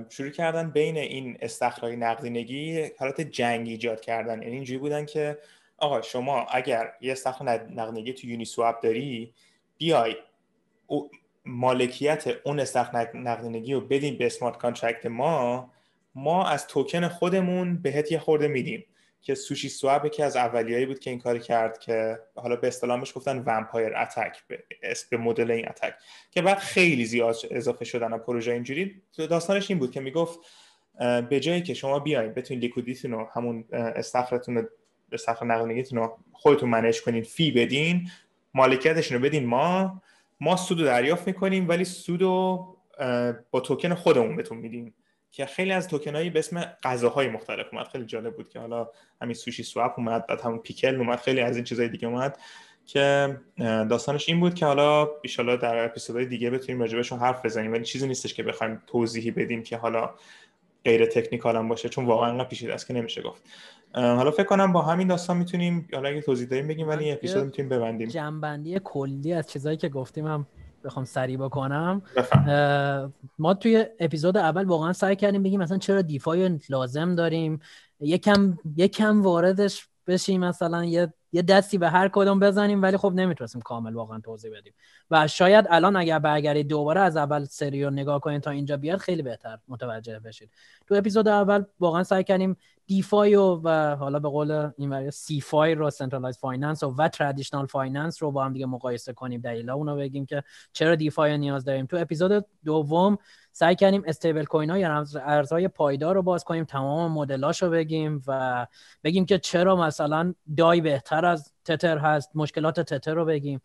شروع 0.09 0.31
کردن 0.31 0.71
بین 0.71 0.97
این 0.97 1.39
استخرای 1.41 1.97
نقدینگی 1.97 2.91
حالت 2.99 3.21
جنگ 3.21 3.69
ایجاد 3.69 4.01
کردن. 4.01 4.43
یعنی 4.43 4.55
اینجوری 4.55 4.79
بودن 4.79 5.07
که 5.07 5.39
آقا 5.79 6.03
شما 6.03 6.47
اگر 6.51 6.93
یه 7.01 7.13
استخر 7.13 7.45
نقدینگی 7.71 8.13
تو 8.13 8.27
یونی 8.27 8.45
سواب 8.45 8.81
داری 8.81 9.35
بیای 9.79 10.17
مالکیت 11.45 12.25
اون 12.45 12.61
استخر 12.61 13.17
نقدینگی 13.17 13.75
رو 13.75 13.81
بدین 13.81 14.19
به 14.19 14.27
smart 14.27 14.57
contract 14.57 15.07
ما. 15.07 15.71
ما 16.15 16.47
از 16.47 16.67
توکن 16.67 17.09
خودمون 17.09 17.83
بهت 17.83 18.13
یه 18.13 18.19
خورده 18.19 18.49
میدیم 18.49 18.85
که 19.23 19.35
سوشی 19.35 19.69
سواب 19.69 20.09
که 20.09 20.25
از 20.25 20.37
اولیایی 20.37 20.87
بود 20.87 20.99
که 20.99 21.11
این 21.11 21.19
کار 21.19 21.39
کرد 21.39 21.79
که 21.79 22.19
حالا 22.35 22.57
به 22.57 22.69
اصطلاحش 22.69 23.17
گفتن 23.17 23.43
vampire 23.47 23.97
attack 23.97 24.43
به 25.11 25.17
مدل 25.17 25.51
این 25.51 25.69
اتک 25.69 25.95
که 26.31 26.43
بعد 26.43 26.59
خیلی 26.59 27.05
زیاد 27.05 27.37
اضافه 27.51 27.85
شدن 27.85 28.19
پروژه 28.19 28.53
اینجوری. 28.53 29.03
داستانش 29.17 29.71
این 29.71 29.79
بود 29.79 29.91
که 29.91 30.01
می‌گفت 30.01 30.39
به 31.31 31.41
جایی 31.41 31.63
که 31.63 31.75
شما 31.75 31.99
بیاین 31.99 32.33
بتونید 32.33 32.63
لیکودیتون 32.63 33.11
رو 33.11 33.29
همون 33.35 33.65
استخرتون 33.73 34.69
استخر 35.15 35.47
نقدینگیتون 35.47 35.99
رو 35.99 36.19
خودتون 36.33 36.69
منش 36.69 37.01
کنین 37.01 37.23
فی 37.23 37.51
بدین 37.51 38.11
مالکیتشون 38.55 39.19
رو 39.19 39.25
بدین. 39.25 39.47
ما 39.47 40.03
ما 40.41 40.57
سود 40.57 40.81
رو 40.81 40.87
دریافت 40.87 41.27
می‌کنیم 41.27 41.69
ولی 41.69 41.85
سود 41.85 42.23
رو 42.23 42.67
با 43.51 43.61
توکن 43.61 43.95
خودمون 43.95 44.37
بهتون 44.37 44.59
میدیم. 44.59 44.95
که 45.31 45.47
خیلی 45.47 45.73
از 45.73 45.89
توکنایی 45.89 46.31
به 46.31 46.39
اسم 46.39 46.61
غذاهای 46.83 47.29
مختلف 47.29 47.67
اومد. 47.73 47.89
خیلی 47.89 48.05
جالب 48.05 48.37
بود 48.37 48.49
که 48.49 48.61
حالا 48.61 48.89
همین 49.23 49.35
سوشی 49.35 49.63
سواپ 49.63 49.99
اومد 49.99 50.27
بعد 50.27 50.41
همون 50.41 50.59
پیکل 50.59 50.97
اومد. 50.97 51.19
خیلی 51.19 51.41
از 51.41 51.57
این 51.57 51.65
چیزای 51.65 51.89
دیگه 51.89 52.09
اومد 52.09 52.39
که 52.87 53.37
داستانش 53.59 54.29
این 54.29 54.41
بود 54.41 54.55
که 54.55 54.67
حالا 54.67 55.09
ان 55.39 55.57
در 55.57 55.85
اپیزودهای 55.85 56.27
دیگه 56.27 56.51
بتونیم 56.51 56.81
راجبشون 56.81 57.19
حرف 57.19 57.45
بزنیم. 57.45 57.73
ولی 57.73 57.85
چیزی 57.85 58.07
نیستش 58.07 58.35
که 58.35 58.43
بخوایم 58.43 58.83
توضیحی 58.87 59.31
بدیم 59.31 59.63
که 59.63 59.77
حالا 59.77 60.15
غیر 60.85 61.07
تکنیکال 61.07 61.57
هم 61.57 61.69
باشه 61.69 61.89
چون 61.89 62.05
واقعا 62.05 62.31
انقدر 62.31 62.49
پیچیده 62.49 62.75
است 62.75 62.87
که 62.87 62.95
نمیشه 62.95 63.23
گفت. 63.23 63.43
حالا 63.95 64.31
فکر 64.31 64.45
کنم 64.47 64.73
با 64.73 64.83
همین 64.83 65.09
داستان 65.09 65.37
می‌تونیم 65.37 65.89
حالا 65.95 66.09
اگه 66.09 66.21
توضیح 66.21 66.49
داریم 66.49 66.69
بگیم 66.69 66.89
ولی 66.89 67.13
اپیزود 67.13 67.45
می‌تونیم 67.45 67.69
ببندیم. 67.69 68.09
جنبندی 68.09 68.81
کلی 68.85 69.33
از 69.33 69.47
چیزایی 69.47 69.77
که 69.77 69.89
گفتیم 69.89 70.27
هم 70.27 70.47
بخوام 70.85 71.05
سریع 71.05 71.37
بکنم. 71.37 72.03
ما 73.39 73.55
توی 73.55 73.87
اپیزود 74.01 74.37
اول 74.37 74.65
واقعا 74.65 74.93
سعی 74.93 75.17
کردیم 75.17 75.43
بگیم 75.43 75.61
مثلا 75.61 75.79
چرا 75.79 76.03
دیفای 76.03 76.59
لازم 76.69 77.15
داریم. 77.15 77.61
یکم 78.01 78.59
یکم 78.77 79.23
واردش 79.23 79.89
بشیم 80.07 80.41
مثلا 80.41 80.85
یه 80.85 81.13
یه 81.35 81.43
دستی 81.43 81.79
به 81.79 81.91
هر 81.91 82.09
کدوم 82.13 82.41
بزنیم 82.41 82.83
ولی 82.83 82.97
خب 82.97 83.13
نمی‌تونستیم 83.13 83.61
کامل 83.61 83.95
واقعا 83.95 84.19
توضیح 84.19 84.51
بدیم. 84.59 84.75
و 85.11 85.29
شاید 85.29 85.67
الان 85.71 85.97
اگر 85.97 86.19
برگردید 86.19 86.69
دوباره 86.69 87.01
از 87.01 87.17
اول 87.17 87.45
سری 87.45 87.85
رو 87.85 87.91
نگاه 87.91 88.21
کنید 88.21 88.43
تا 88.43 88.51
اینجا 88.51 88.77
بیاد 88.77 88.99
خیلی 88.99 89.23
بهتر 89.23 89.59
متوجه 89.69 90.19
بشید. 90.19 90.51
تو 90.87 90.95
اپیزود 90.95 91.29
اول 91.29 91.65
واقعا 91.81 92.03
سعی 92.03 92.25
کردیم 92.25 92.57
DeFi 92.87 93.35
و 93.37 93.97
حالا 93.97 94.19
به 94.19 94.29
قول 94.29 94.71
این 94.79 95.11
CeFi 95.11 95.75
رو 95.75 95.91
centralized 95.91 96.39
finance 96.39 96.83
و, 96.83 96.95
و 96.99 97.09
traditional 97.09 97.67
finance 97.67 98.23
رو 98.23 98.31
با 98.31 98.45
هم 98.45 98.53
دیگه 98.53 98.67
مقایسه 98.67 99.13
کنیم 99.13 99.41
دلیلا 99.41 99.75
اونو 99.75 99.97
بگیم 99.97 100.27
که 100.27 100.43
چرا 100.73 100.95
DeFi 100.95 101.39
نیاز 101.39 101.65
داریم. 101.65 101.87
تو 101.87 101.97
اپیزود 101.97 102.47
دوم 102.65 103.19
سعی 103.53 103.75
کردیم 103.75 104.03
stablecoin 104.07 104.71
ها 104.71 104.79
یا 104.79 105.05
ارزهای 105.15 105.69
پایدار 105.69 106.15
رو 106.15 106.23
باز 106.23 106.45
کنیم 106.45 106.65
تمام 106.65 107.13
مدلاش 107.13 107.63
بگیم 107.63 108.23
و 108.27 108.67
بگیم 109.05 109.27
که 109.27 109.39
چرا 109.39 109.77
مثلا 109.77 110.35
دای 110.57 110.81
بهتر 110.81 111.24
از 111.27 111.53
تتر 111.65 111.99
هست 111.99 112.31
مشکلات 112.35 112.81
تتر 112.81 113.15
رو 113.15 113.25
بگیم 113.25 113.61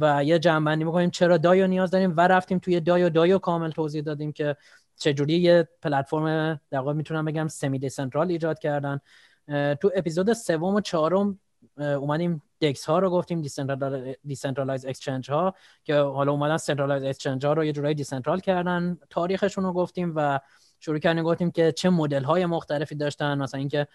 و 0.00 0.24
یه 0.24 0.38
جمع‌بندی 0.38 0.84
می‌کنیم. 0.84 1.10
چرا 1.10 1.36
دایو 1.36 1.66
نیاز 1.66 1.90
داریم 1.90 2.14
و 2.16 2.20
رفتیم 2.20 2.58
توی 2.58 2.80
دایو؟ 2.80 3.08
دایو 3.08 3.38
کامل 3.38 3.70
توضیح 3.70 4.02
دادیم 4.02 4.32
که 4.32 4.56
چجوری 4.96 5.34
یه 5.34 5.68
پلتفرم 5.82 6.60
در 6.70 6.80
می‌تونم 6.80 7.24
بگم 7.24 7.48
semi 7.48 7.78
decentral 7.78 8.30
ایجاد 8.30 8.58
کردن. 8.58 9.00
تو 9.80 9.90
اپیزود 9.94 10.32
سوم 10.32 10.74
و 10.74 10.80
چهارم 10.80 11.40
اومدیم 11.76 12.42
DEX 12.60 12.84
ها 12.84 12.98
رو 12.98 13.10
گفتیم 13.10 13.42
decentralized 14.24 14.86
exchange 14.86 15.30
ها 15.30 15.54
که 15.84 15.94
حالا 15.94 16.32
اومدن 16.32 16.56
centralized 16.56 17.02
exchange 17.02 17.46
ها 17.46 17.52
رو 17.52 17.64
یه 17.64 17.72
جورایی 17.72 17.94
decentral 17.94 18.40
کردن. 18.40 18.98
تاریخشون 19.10 19.64
رو 19.64 19.72
گفتیم 19.72 20.12
و 20.16 20.40
شروع 20.86 20.98
کردیم 20.98 21.24
گفتیم 21.24 21.50
که 21.50 21.72
چه 21.72 21.90
مدل 21.90 22.22
های 22.22 22.46
مختلفی 22.46 22.94
داشتن. 22.94 23.38
مثلا 23.38 23.58
اینکه 23.58 23.86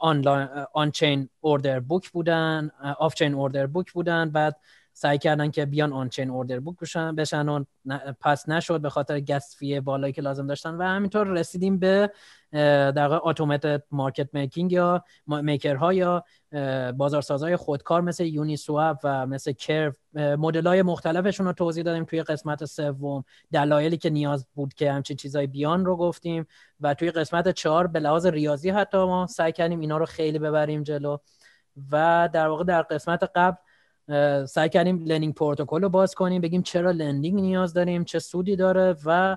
آنلاین 0.00 0.48
on-chain 0.72 1.28
order 1.40 1.80
book 1.80 2.10
بودن 2.10 2.70
off-chain 2.98 3.34
order 3.34 3.66
book 3.66 3.92
بودن. 3.92 4.30
بعد 4.30 4.56
سعی 4.98 5.18
کردن 5.18 5.50
که 5.50 5.66
بیان 5.66 5.92
on-chain 5.92 6.30
order 6.30 6.60
book 6.60 6.76
بشن 7.16 7.48
و 7.48 7.64
پس 8.20 8.48
نشد 8.48 8.80
به 8.80 8.90
خاطر 8.90 9.20
gas 9.20 9.64
بالایی 9.84 10.12
که 10.12 10.22
لازم 10.22 10.46
داشتن 10.46 10.74
و 10.74 10.82
همینطور 10.82 11.26
رسیدیم 11.26 11.78
به 11.78 12.10
در 12.52 13.28
automated 13.28 13.82
market 13.90 14.28
making 14.34 14.72
یا 14.72 15.04
ها 15.80 15.92
یا 15.92 16.24
بازارسازهای 16.96 17.56
خودکار 17.56 18.00
مثل 18.00 18.24
یونی 18.24 18.56
سواب 18.56 18.98
و 19.04 19.26
مثل 19.26 19.52
کرو 19.52 19.92
مدل 20.14 20.66
های 20.66 20.82
مختلفشون 20.82 21.46
رو 21.46 21.52
توضیح 21.52 21.84
دادیم 21.84 22.04
توی 22.04 22.22
قسمت 22.22 22.64
سوم. 22.64 23.24
دلایلی 23.52 23.96
که 23.96 24.10
نیاز 24.10 24.46
بود 24.54 24.74
که 24.74 24.92
همچین 24.92 25.16
چیزای 25.16 25.46
بیان 25.46 25.84
رو 25.84 25.96
گفتیم 25.96 26.46
و 26.80 26.94
توی 26.94 27.10
قسمت 27.10 27.48
چهار 27.48 27.86
به 27.86 28.00
لحاظ 28.00 28.26
ریاضی 28.26 28.70
حتی 28.70 28.98
ما 28.98 29.26
سعی 29.26 29.52
کردیم 29.52 29.80
اینا 29.80 29.98
رو 29.98 30.06
خیلی 30.06 30.38
ببریم 30.38 30.82
جلو. 30.82 31.16
و 31.92 32.28
در 32.32 32.48
واقع 32.48 32.64
در 32.64 32.82
قسمت 32.82 33.30
قبل 33.34 33.56
سعی 34.46 34.68
کردیم 34.68 35.04
lending 35.04 35.34
protocol 35.34 35.82
رو 35.82 35.88
باز 35.88 36.14
کنیم 36.14 36.40
بگیم 36.40 36.62
چرا 36.62 36.90
lending 36.90 37.40
نیاز 37.40 37.74
داریم 37.74 38.04
چه 38.04 38.18
سودی 38.18 38.56
داره 38.56 38.96
و 39.04 39.36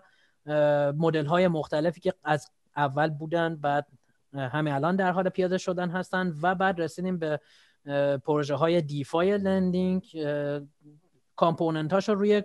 مدل 0.97 1.26
های 1.26 1.47
مختلفی 1.47 2.01
که 2.01 2.13
از 2.24 2.51
اول 2.76 3.09
بودن 3.09 3.55
بعد 3.55 3.88
همه 4.34 4.74
الان 4.74 4.95
در 4.95 5.11
حال 5.11 5.30
پیاده 5.30 5.57
شدن 5.57 5.89
هستن 5.89 6.34
و 6.41 6.55
بعد 6.55 6.82
رسیدیم 6.82 7.19
به 7.19 7.39
پروژه 8.26 8.55
های 8.55 8.82
DeFi 8.82 9.38
lending. 9.38 10.04
کامپاوند 11.36 12.10
رو 12.09 12.15
روی 12.15 12.43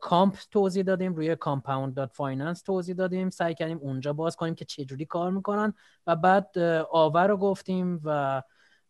کامپ 0.00 0.36
توضیح 0.50 0.82
دادیم 0.82 1.14
روی 1.14 1.36
Compound 1.36 1.94
dot 1.94 2.12
finance 2.12 2.62
توضیح 2.62 2.94
دادیم. 2.94 3.30
سعی 3.30 3.54
کردیم 3.54 3.78
اونجا 3.78 4.12
باز 4.12 4.36
کنیم 4.36 4.54
که 4.54 4.64
چجوری 4.64 5.04
کار 5.04 5.30
می‌کنن 5.30 5.74
و 6.06 6.16
بعد 6.16 6.58
آوه 6.90 7.26
رو 7.26 7.36
گفتیم 7.36 8.00
و 8.04 8.42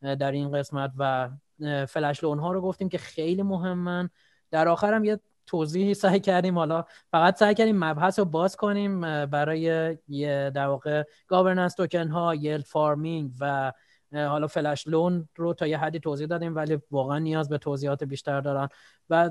در 0.02 0.32
این 0.32 0.52
قسمت 0.52 0.92
و 0.98 1.30
flash 1.88 2.24
loan 2.24 2.38
ها 2.38 2.52
رو 2.52 2.60
گفتیم 2.60 2.88
که 2.88 2.98
خیلی 2.98 3.42
مهمن. 3.42 4.10
در 4.50 4.68
آخر 4.68 4.94
هم 4.94 5.04
یه 5.04 5.20
توضیحی 5.46 5.94
سعی 5.94 6.20
کردیم. 6.20 6.58
حالا 6.58 6.84
فقط 7.10 7.38
سعی 7.38 7.54
کردیم 7.54 7.84
مبحث 7.84 8.18
رو 8.18 8.24
باز 8.24 8.56
کنیم 8.56 9.00
برای 9.26 9.98
یه 10.08 10.50
در 10.54 10.66
واقع 10.66 11.04
governance 11.26 11.74
token 11.74 12.08
ها 12.08 12.34
yield 12.34 12.64
farming 12.64 13.30
و 13.40 13.72
حالا 14.14 14.46
flash 14.46 14.88
loan 14.88 15.28
رو 15.36 15.54
تا 15.54 15.66
یه 15.66 15.78
حدی 15.78 16.00
توضیح 16.00 16.26
دادیم 16.26 16.56
ولی 16.56 16.78
واقعا 16.90 17.18
نیاز 17.18 17.48
به 17.48 17.58
توضیحات 17.58 18.04
بیشتر 18.04 18.40
دارن. 18.40 18.68
و 19.10 19.30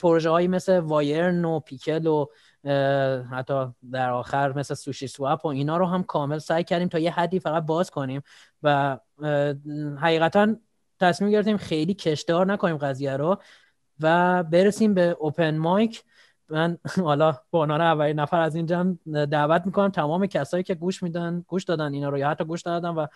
پروژه 0.00 0.30
هایی 0.30 0.48
مثل 0.48 0.78
وایرن 0.78 1.44
و 1.44 1.60
پیکل 1.60 2.06
و 2.06 2.26
حتی 3.30 3.66
در 3.92 4.10
آخر 4.10 4.52
مثل 4.52 4.74
سوشی 4.74 5.06
سواپ 5.06 5.44
و 5.44 5.48
اینا 5.48 5.76
رو 5.76 5.86
هم 5.86 6.02
کامل 6.02 6.38
سعی 6.38 6.64
کردیم 6.64 6.88
تا 6.88 6.98
یه 6.98 7.10
حدی 7.10 7.38
فقط 7.38 7.66
باز 7.66 7.90
کنیم. 7.90 8.22
و 8.62 8.98
حقیقتا 10.00 10.54
تصمیم 11.00 11.30
گرفتیم 11.30 11.56
خیلی 11.56 11.94
کشدار 11.94 12.46
نکنیم 12.46 12.76
قضیه 12.76 13.16
رو 13.16 13.38
و 14.00 14.42
برسیم 14.42 14.94
به 14.94 15.16
اوپن 15.20 15.56
مایک 15.56 16.04
من 16.48 16.78
حالا 17.04 17.32
به 17.52 17.58
عنوان 17.58 17.80
اولین 17.80 18.20
نفر 18.20 18.40
از 18.40 18.54
اینجا 18.54 18.96
دعوت 19.30 19.66
می‌کنم 19.66 19.88
تمام 19.88 20.26
کسایی 20.26 20.62
که 20.62 20.74
گوش 20.74 21.02
میدن 21.02 21.44
گوش 21.48 21.64
دادن 21.64 21.92
اینا 21.94 22.08
رو 22.08 22.18
یا 22.18 22.30
حتی 22.30 22.44
گوش 22.44 22.62
دادن 22.62 22.88
و 22.88 23.06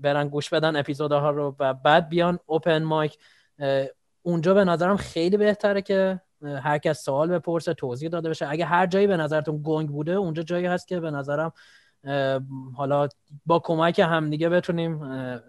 برن 0.00 0.28
گوش 0.28 0.48
بدن 0.50 0.76
اپیزودها 0.76 1.30
رو 1.30 1.56
و 1.58 1.74
بعد 1.74 2.08
بیان 2.08 2.38
اوپن 2.46 2.82
مایک 2.82 3.18
اونجا 4.22 4.54
به 4.54 4.64
نظرم 4.64 4.96
خیلی 4.96 5.36
بهتره 5.36 5.82
که 5.82 6.20
هر 6.42 6.78
کس 6.78 7.04
سوال 7.04 7.28
بپرسه 7.28 7.74
توضیح 7.74 8.08
داده 8.08 8.30
بشه. 8.30 8.48
اگه 8.48 8.64
هر 8.64 8.86
جایی 8.86 9.06
به 9.06 9.16
نظرتون 9.16 9.60
گنگ 9.64 9.88
بوده 9.88 10.12
اونجا 10.12 10.42
جایی 10.42 10.66
هست 10.66 10.88
که 10.88 11.00
به 11.00 11.10
نظرم 11.10 11.52
حالا 12.76 13.08
با 13.46 13.58
کمک 13.58 13.98
همدیگه 13.98 14.48
بتونیم 14.48 15.00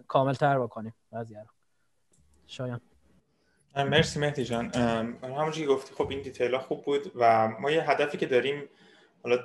کامل 0.08 0.32
تر 0.32 0.58
بکنیم 0.58 0.94
قضیه 1.12 1.38
رو. 1.38 1.46
شایان. 2.46 2.80
مرسی 3.76 4.20
مهدی 4.20 4.44
جان. 4.44 4.74
همونجوری 5.22 5.66
گفتی 5.66 5.94
خب 5.94 6.10
این 6.10 6.22
detail 6.22 6.54
ها 6.54 6.60
خوب 6.60 6.84
بود 6.84 7.12
و 7.14 7.48
ما 7.48 7.70
یه 7.70 7.90
هدفی 7.90 8.18
که 8.18 8.26
داریم 8.26 8.62
حالا 9.22 9.38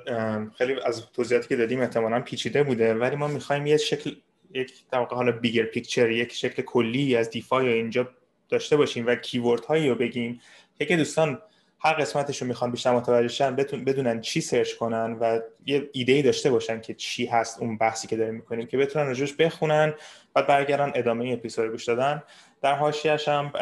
خیلی 0.50 0.80
از 0.80 1.06
توضیحاتی 1.12 1.48
که 1.48 1.56
دادیم 1.56 1.80
احتمالا 1.80 2.20
پیچیده 2.20 2.62
بوده 2.62 2.94
ولی 2.94 3.16
ما 3.16 3.26
می‌خوایم 3.26 3.66
یه 3.66 3.76
شکل 3.76 4.14
یک 4.54 4.72
در 4.90 5.04
حالا 5.04 5.32
bigger 5.32 5.62
picture 5.62 6.10
یک 6.10 6.32
شکل 6.32 6.62
کلی 6.62 7.16
از 7.16 7.30
DeFi 7.30 7.68
اینجا 7.68 8.08
داشته 8.48 8.76
باشیم 8.76 9.06
و 9.06 9.14
keyword 9.14 9.64
هایی 9.64 9.88
رو 9.88 9.94
بگیم. 9.94 10.40
که 10.78 10.96
دوستان 10.96 11.42
هر 11.82 11.92
قسمتش 11.92 12.42
رو 12.42 12.48
می‌خوان 12.48 12.70
بیشتر 12.70 12.92
متوجه 12.92 13.28
شن 13.28 13.56
بدونن 13.56 14.20
چی 14.20 14.40
search 14.40 14.74
کنن 14.74 15.12
و 15.12 15.40
یه 15.66 15.90
ایده 15.92 16.12
ای 16.12 16.22
داشته 16.22 16.50
باشن 16.50 16.80
که 16.80 16.94
چی 16.94 17.26
هست 17.26 17.60
اون 17.60 17.78
بحثی 17.78 18.08
که 18.08 18.16
داریم 18.16 18.34
می‌کنیم 18.34 18.66
که 18.66 18.76
بتونن 18.76 19.06
راجبش 19.06 19.32
بخونن 19.32 19.94
بعد 20.34 20.46
برگردن 20.46 20.92
ادامه 20.94 21.32
اپیزود 21.32 21.70
گوش 21.70 21.84
دادن. 21.84 22.22
در 22.62 22.74
حاشیه‌اش 22.74 23.28
هم 23.28 23.52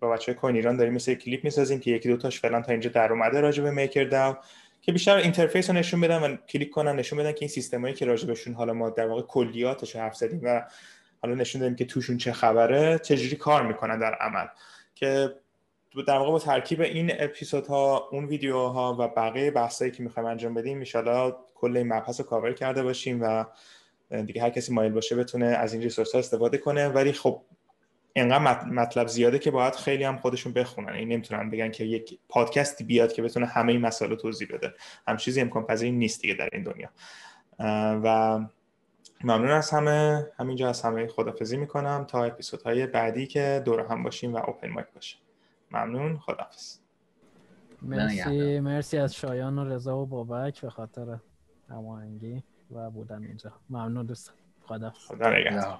با 0.00 0.08
بچه 0.08 0.25
های 0.25 0.34
کوین 0.34 0.56
ایران 0.56 0.76
داریم 0.76 0.94
مثل 0.94 1.14
کلیپ 1.14 1.44
می‌سازیم 1.44 1.80
که 1.80 1.90
یکی 1.90 2.08
دو 2.08 2.16
تاش 2.16 2.40
فعلا 2.40 2.62
تا 2.62 2.72
اینجا 2.72 2.90
در 2.90 3.12
اومده 3.12 3.40
راجع 3.40 3.62
به 3.62 3.70
میکر 3.70 4.04
داو 4.04 4.36
که 4.80 4.92
بیشتر 4.92 5.16
interface 5.16 5.70
رو 5.70 5.76
نشون 5.76 6.00
بدن 6.00 6.22
و 6.22 6.36
کلیک 6.36 6.70
کنن 6.70 6.96
نشون 6.96 7.18
بدن 7.18 7.32
که 7.32 7.38
این 7.40 7.48
سیستمایی 7.48 7.94
که 7.94 8.06
راجع 8.06 8.26
بهشون 8.26 8.54
حالا 8.54 8.72
ما 8.72 8.90
در 8.90 9.06
واقع 9.06 9.22
کلیاتش 9.22 9.96
حرف 9.96 10.16
زدیم 10.16 10.40
و 10.42 10.64
حالا 11.22 11.34
نشون 11.34 11.60
دادیم 11.60 11.76
که 11.76 11.84
توشون 11.84 12.16
چه 12.16 12.32
خبره 12.32 12.98
چجوری 12.98 13.36
کار 13.36 13.62
می‌کنن 13.62 13.98
در 13.98 14.14
عمل. 14.14 14.46
که 14.94 15.34
در 16.02 16.18
واقع 16.18 16.30
با 16.30 16.38
ترکیب 16.38 16.80
این 16.80 17.12
اپیزودها 17.18 18.08
اون 18.12 18.24
ویدیوها 18.24 18.96
و 18.98 19.08
بقیه 19.08 19.50
بحثایی 19.50 19.90
که 19.90 20.02
می‌خوایم 20.02 20.28
انجام 20.28 20.54
بدیم 20.54 20.84
ان 20.94 21.32
کل 21.54 21.76
این 21.76 21.92
مبحث 21.92 22.20
رو 22.20 22.26
کاور 22.26 22.52
کرده 22.52 22.82
باشیم 22.82 23.22
و 23.22 23.44
دیگه 24.22 24.42
هر 24.42 24.50
کسی 24.50 24.72
مایل 24.72 24.92
باشه 24.92 25.16
بتونه 25.16 25.46
از 25.46 25.72
این 25.72 25.82
ریسورس 25.82 26.12
ها 26.12 26.18
استفاده 26.18 26.58
کنه. 26.58 26.88
ولی 26.88 27.12
خب 27.12 27.42
اینقدر 28.12 28.64
مطلب 28.64 29.06
زیاده 29.06 29.38
که 29.38 29.50
باید 29.50 29.74
خیلی 29.74 30.04
هم 30.04 30.16
خودشون 30.16 30.52
بخونن. 30.52 30.92
این 30.92 31.08
نمی‌تونن 31.08 31.50
بگن 31.50 31.70
که 31.70 31.84
یک 31.84 32.18
پادکستی 32.28 32.84
بیاد 32.84 33.12
که 33.12 33.22
بتونه 33.22 33.46
همه 33.46 33.72
این 33.72 33.80
مسائل 33.80 34.14
توضیح 34.14 34.48
بده. 34.52 34.74
هم 35.08 35.16
چیزی 35.16 35.40
امکان 35.40 35.66
پذیر 35.66 35.92
نیست 35.92 36.20
دیگه 36.22 36.34
در 36.34 36.48
این 36.52 36.62
دنیا. 36.62 36.88
و 38.04 38.38
ممنون 39.24 39.50
از 39.50 39.70
همه. 39.70 40.26
همینجا 40.38 40.68
از 40.68 40.82
همه 40.82 41.06
خدافزی 41.06 41.56
می‌کنم. 41.56 42.06
تا 42.08 42.24
اپیزودهای 42.24 42.86
بعدی 42.86 43.26
که 43.26 43.62
دور 43.64 43.80
هم 43.80 44.02
باشیم 44.02 44.34
و 44.34 44.36
اوپن 44.46 44.68
مایک 44.68 44.86
باشه 44.94 45.16
ممنون 45.70 46.18
خدافز 46.18 46.78
مرسی 47.82 48.60
مرسی 48.60 48.98
از 48.98 49.14
شایان 49.14 49.58
و 49.58 49.64
رضا 49.64 49.98
و 49.98 50.06
بابک 50.06 50.60
به 50.60 50.70
خاطر 50.70 51.18
هماهنگی 51.70 52.42
و 52.70 52.90
بودن 52.90 53.22
اینجا. 53.24 53.52
ممنون 53.70 54.06
دوستان. 54.06 54.34
خدا 54.66 54.90
خدا 54.90 55.30
نگهدار. 55.30 55.78